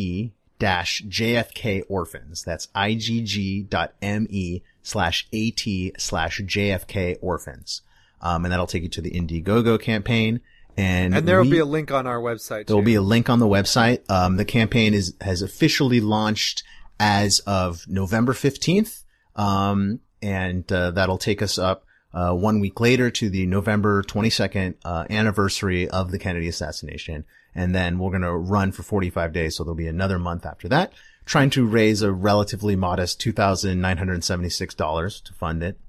dash 0.60 1.02
JFK 1.04 1.84
orphans. 1.88 2.44
That's 2.44 2.68
igg.me 2.76 4.64
slash 4.90 5.28
AT 5.34 5.62
slash 5.98 6.42
JFK 6.42 7.18
orphans. 7.22 7.82
Um, 8.22 8.44
and 8.44 8.52
that'll 8.52 8.68
take 8.68 8.84
you 8.84 8.90
to 8.90 9.02
the 9.02 9.12
Indiegogo 9.12 9.80
campaign. 9.80 10.42
And, 10.76 11.16
And 11.16 11.28
there 11.28 11.42
will 11.42 11.50
be 11.50 11.60
a 11.60 11.66
link 11.66 11.92
on 11.92 12.08
our 12.08 12.20
website. 12.20 12.68
there 12.68 12.76
will 12.76 12.84
be 12.84 12.96
a 12.96 13.02
link 13.02 13.30
on 13.30 13.40
the 13.40 13.48
website. 13.48 14.10
Um, 14.10 14.38
the 14.38 14.46
campaign 14.46 14.94
is 14.94 15.14
has 15.22 15.42
officially 15.42 16.00
launched 16.00 16.64
as 17.00 17.40
of 17.40 17.86
November 17.88 18.34
fifteenth, 18.34 19.04
um, 19.36 20.00
and 20.22 20.70
uh, 20.72 20.92
that'll 20.92 21.18
take 21.18 21.42
us 21.42 21.58
up 21.58 21.86
uh, 22.14 22.34
one 22.34 22.60
week 22.62 22.80
later 22.80 23.10
to 23.12 23.30
the 23.30 23.46
November 23.46 24.04
twenty 24.04 24.30
second 24.30 24.76
uh, 24.86 25.06
anniversary 25.10 25.90
of 25.90 26.12
the 26.12 26.20
Kennedy 26.20 26.48
assassination, 26.48 27.26
and 27.54 27.76
then 27.76 28.00
we're 28.00 28.12
going 28.12 28.22
to 28.22 28.36
run 28.36 28.72
for 28.72 28.84
forty 28.84 29.10
five 29.10 29.34
days. 29.34 29.56
So 29.58 29.64
there'll 29.64 29.76
be 29.76 29.88
another 29.88 30.20
month 30.20 30.46
after 30.46 30.70
that, 30.70 30.94
trying 31.30 31.52
to 31.52 31.64
raise 31.64 32.02
a 32.02 32.12
relatively 32.12 32.76
modest 32.76 33.22
two 33.22 33.32
thousand 33.32 33.80
nine 33.80 33.98
hundred 33.98 34.24
seventy 34.24 34.50
six 34.50 34.74
dollars 34.74 35.22
to 35.22 35.32
fund 35.32 35.62
it. 35.62 35.80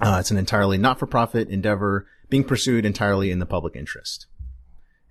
Uh, 0.00 0.18
it's 0.20 0.30
an 0.30 0.38
entirely 0.38 0.78
not-for-profit 0.78 1.48
endeavor 1.48 2.06
being 2.30 2.44
pursued 2.44 2.86
entirely 2.86 3.30
in 3.32 3.40
the 3.40 3.44
public 3.44 3.76
interest. 3.76 4.26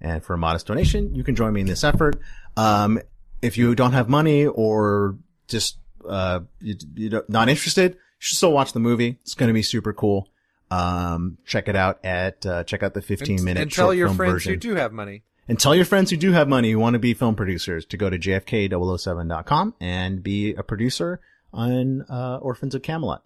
And 0.02 0.24
for 0.24 0.34
a 0.34 0.38
modest 0.38 0.66
donation, 0.66 1.14
you 1.14 1.24
can 1.24 1.36
join 1.36 1.54
me 1.54 1.62
in 1.62 1.68
this 1.68 1.84
effort. 1.84 2.20
Um, 2.58 3.00
if 3.42 3.58
you 3.58 3.76
don't 3.76 3.92
have 3.92 4.10
money 4.10 4.48
or 4.48 5.18
just, 5.48 5.78
uh, 6.08 6.40
you, 6.62 6.76
you 6.96 7.10
don't, 7.10 7.50
interested, 7.50 7.92
you 7.92 8.00
should 8.18 8.38
still 8.38 8.54
watch 8.54 8.72
the 8.72 8.80
movie. 8.80 9.20
It's 9.22 9.36
going 9.36 9.50
to 9.50 9.54
be 9.54 9.62
super 9.62 9.94
cool. 9.94 10.30
Um, 10.72 11.38
check 11.46 11.68
it 11.68 11.76
out 11.76 12.04
at, 12.04 12.46
uh, 12.46 12.64
check 12.64 12.82
out 12.82 12.94
the 12.94 13.02
15 13.02 13.36
and, 13.36 13.46
minute 13.46 13.62
and 13.62 13.72
tell 13.72 13.88
short 13.88 13.98
your 13.98 14.10
friends 14.10 14.34
version. 14.34 14.54
who 14.54 14.58
do 14.58 14.76
have 14.76 14.94
money. 14.94 15.24
And 15.50 15.60
tell 15.60 15.76
your 15.76 15.86
friends 15.86 16.12
who 16.12 16.18
do 16.18 16.32
have 16.32 16.48
money 16.48 16.72
who 16.72 16.78
want 16.78 16.94
to 16.94 17.00
be 17.00 17.16
film 17.16 17.36
producers 17.36 17.84
to 17.88 17.98
go 17.98 18.08
to 18.08 18.20
jfk007.com 18.20 19.74
and 19.82 20.22
be 20.22 20.54
a 20.54 20.62
producer 20.62 21.22
on, 21.52 22.04
uh, 22.04 22.38
Orphans 22.38 22.76
of 22.76 22.84
Camelot. 22.84 23.24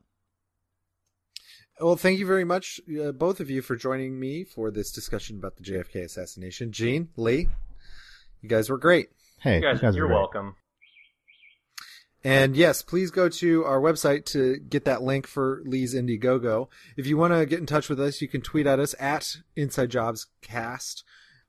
Well, 1.81 1.97
thank 1.97 2.19
you 2.19 2.25
very 2.25 2.45
much, 2.45 2.79
uh, 2.97 3.11
both 3.11 3.41
of 3.41 3.49
you, 3.49 3.61
for 3.61 3.75
joining 3.75 4.21
me 4.21 4.45
for 4.45 4.71
this 4.71 4.89
discussion 4.93 5.37
about 5.37 5.57
the 5.57 5.63
JFK 5.63 6.05
assassination. 6.05 6.71
Gene, 6.71 7.09
Lee, 7.17 7.49
you 8.41 8.47
guys 8.47 8.69
were 8.69 8.77
great. 8.77 9.09
Hey, 9.41 9.57
You 9.57 9.75
guys, 9.75 9.81
were 9.81 9.91
you're 9.91 10.07
welcome. 10.07 10.55
And 12.23 12.55
yes, 12.55 12.81
please 12.81 13.11
go 13.11 13.27
to 13.27 13.65
our 13.65 13.81
website 13.81 14.23
to 14.27 14.59
get 14.59 14.85
that 14.85 15.01
link 15.01 15.27
for 15.27 15.61
Lee's 15.65 15.93
Indiegogo. 15.93 16.69
If 16.95 17.05
you 17.05 17.17
want 17.17 17.33
to 17.33 17.45
get 17.45 17.59
in 17.59 17.65
touch 17.65 17.89
with 17.89 17.99
us, 17.99 18.21
you 18.21 18.29
can 18.29 18.39
tweet 18.39 18.65
at 18.65 18.79
us 18.79 18.95
at 18.97 19.35
InsideJobsCast 19.57 21.03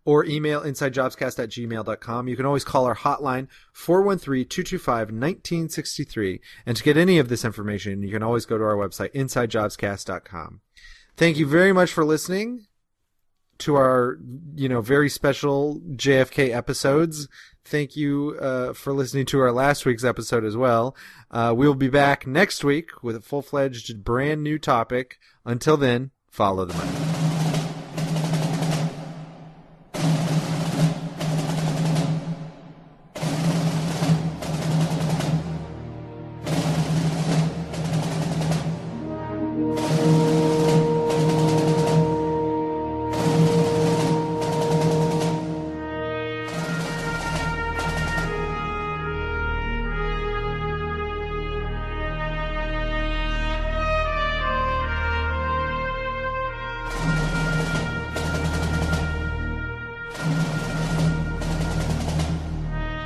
or 0.04 0.24
email 0.26 0.60
InsideJobsCast 0.60 1.42
at 1.42 1.48
gmail.com. 1.50 2.28
You 2.28 2.36
can 2.36 2.46
always 2.46 2.64
call 2.64 2.84
our 2.84 2.96
hotline 2.96 3.48
413-225-1963. 3.74 6.40
And 6.66 6.76
to 6.76 6.82
get 6.82 6.96
any 6.96 7.18
of 7.18 7.28
this 7.28 7.44
information, 7.44 8.02
you 8.02 8.12
can 8.12 8.22
always 8.22 8.46
go 8.46 8.56
to 8.58 8.64
our 8.64 8.76
website, 8.76 9.12
InsideJobsCast.com. 9.14 10.60
Thank 11.16 11.38
you 11.38 11.46
very 11.46 11.72
much 11.72 11.92
for 11.92 12.04
listening 12.04 12.66
to 13.58 13.76
our, 13.76 14.18
you 14.56 14.68
know, 14.68 14.80
very 14.80 15.08
special 15.08 15.80
JFK 15.90 16.52
episodes. 16.54 17.28
Thank 17.64 17.96
you 17.96 18.36
uh, 18.40 18.74
for 18.74 18.92
listening 18.92 19.26
to 19.26 19.40
our 19.40 19.52
last 19.52 19.86
week's 19.86 20.04
episode 20.04 20.44
as 20.44 20.56
well. 20.56 20.96
Uh, 21.30 21.54
we'll 21.56 21.74
be 21.74 21.88
back 21.88 22.26
next 22.26 22.64
week 22.64 23.02
with 23.02 23.16
a 23.16 23.20
full 23.20 23.42
fledged, 23.42 24.04
brand 24.04 24.42
new 24.42 24.58
topic. 24.58 25.18
Until 25.44 25.76
then, 25.76 26.10
follow 26.30 26.64
the 26.64 26.74
money. 26.74 27.23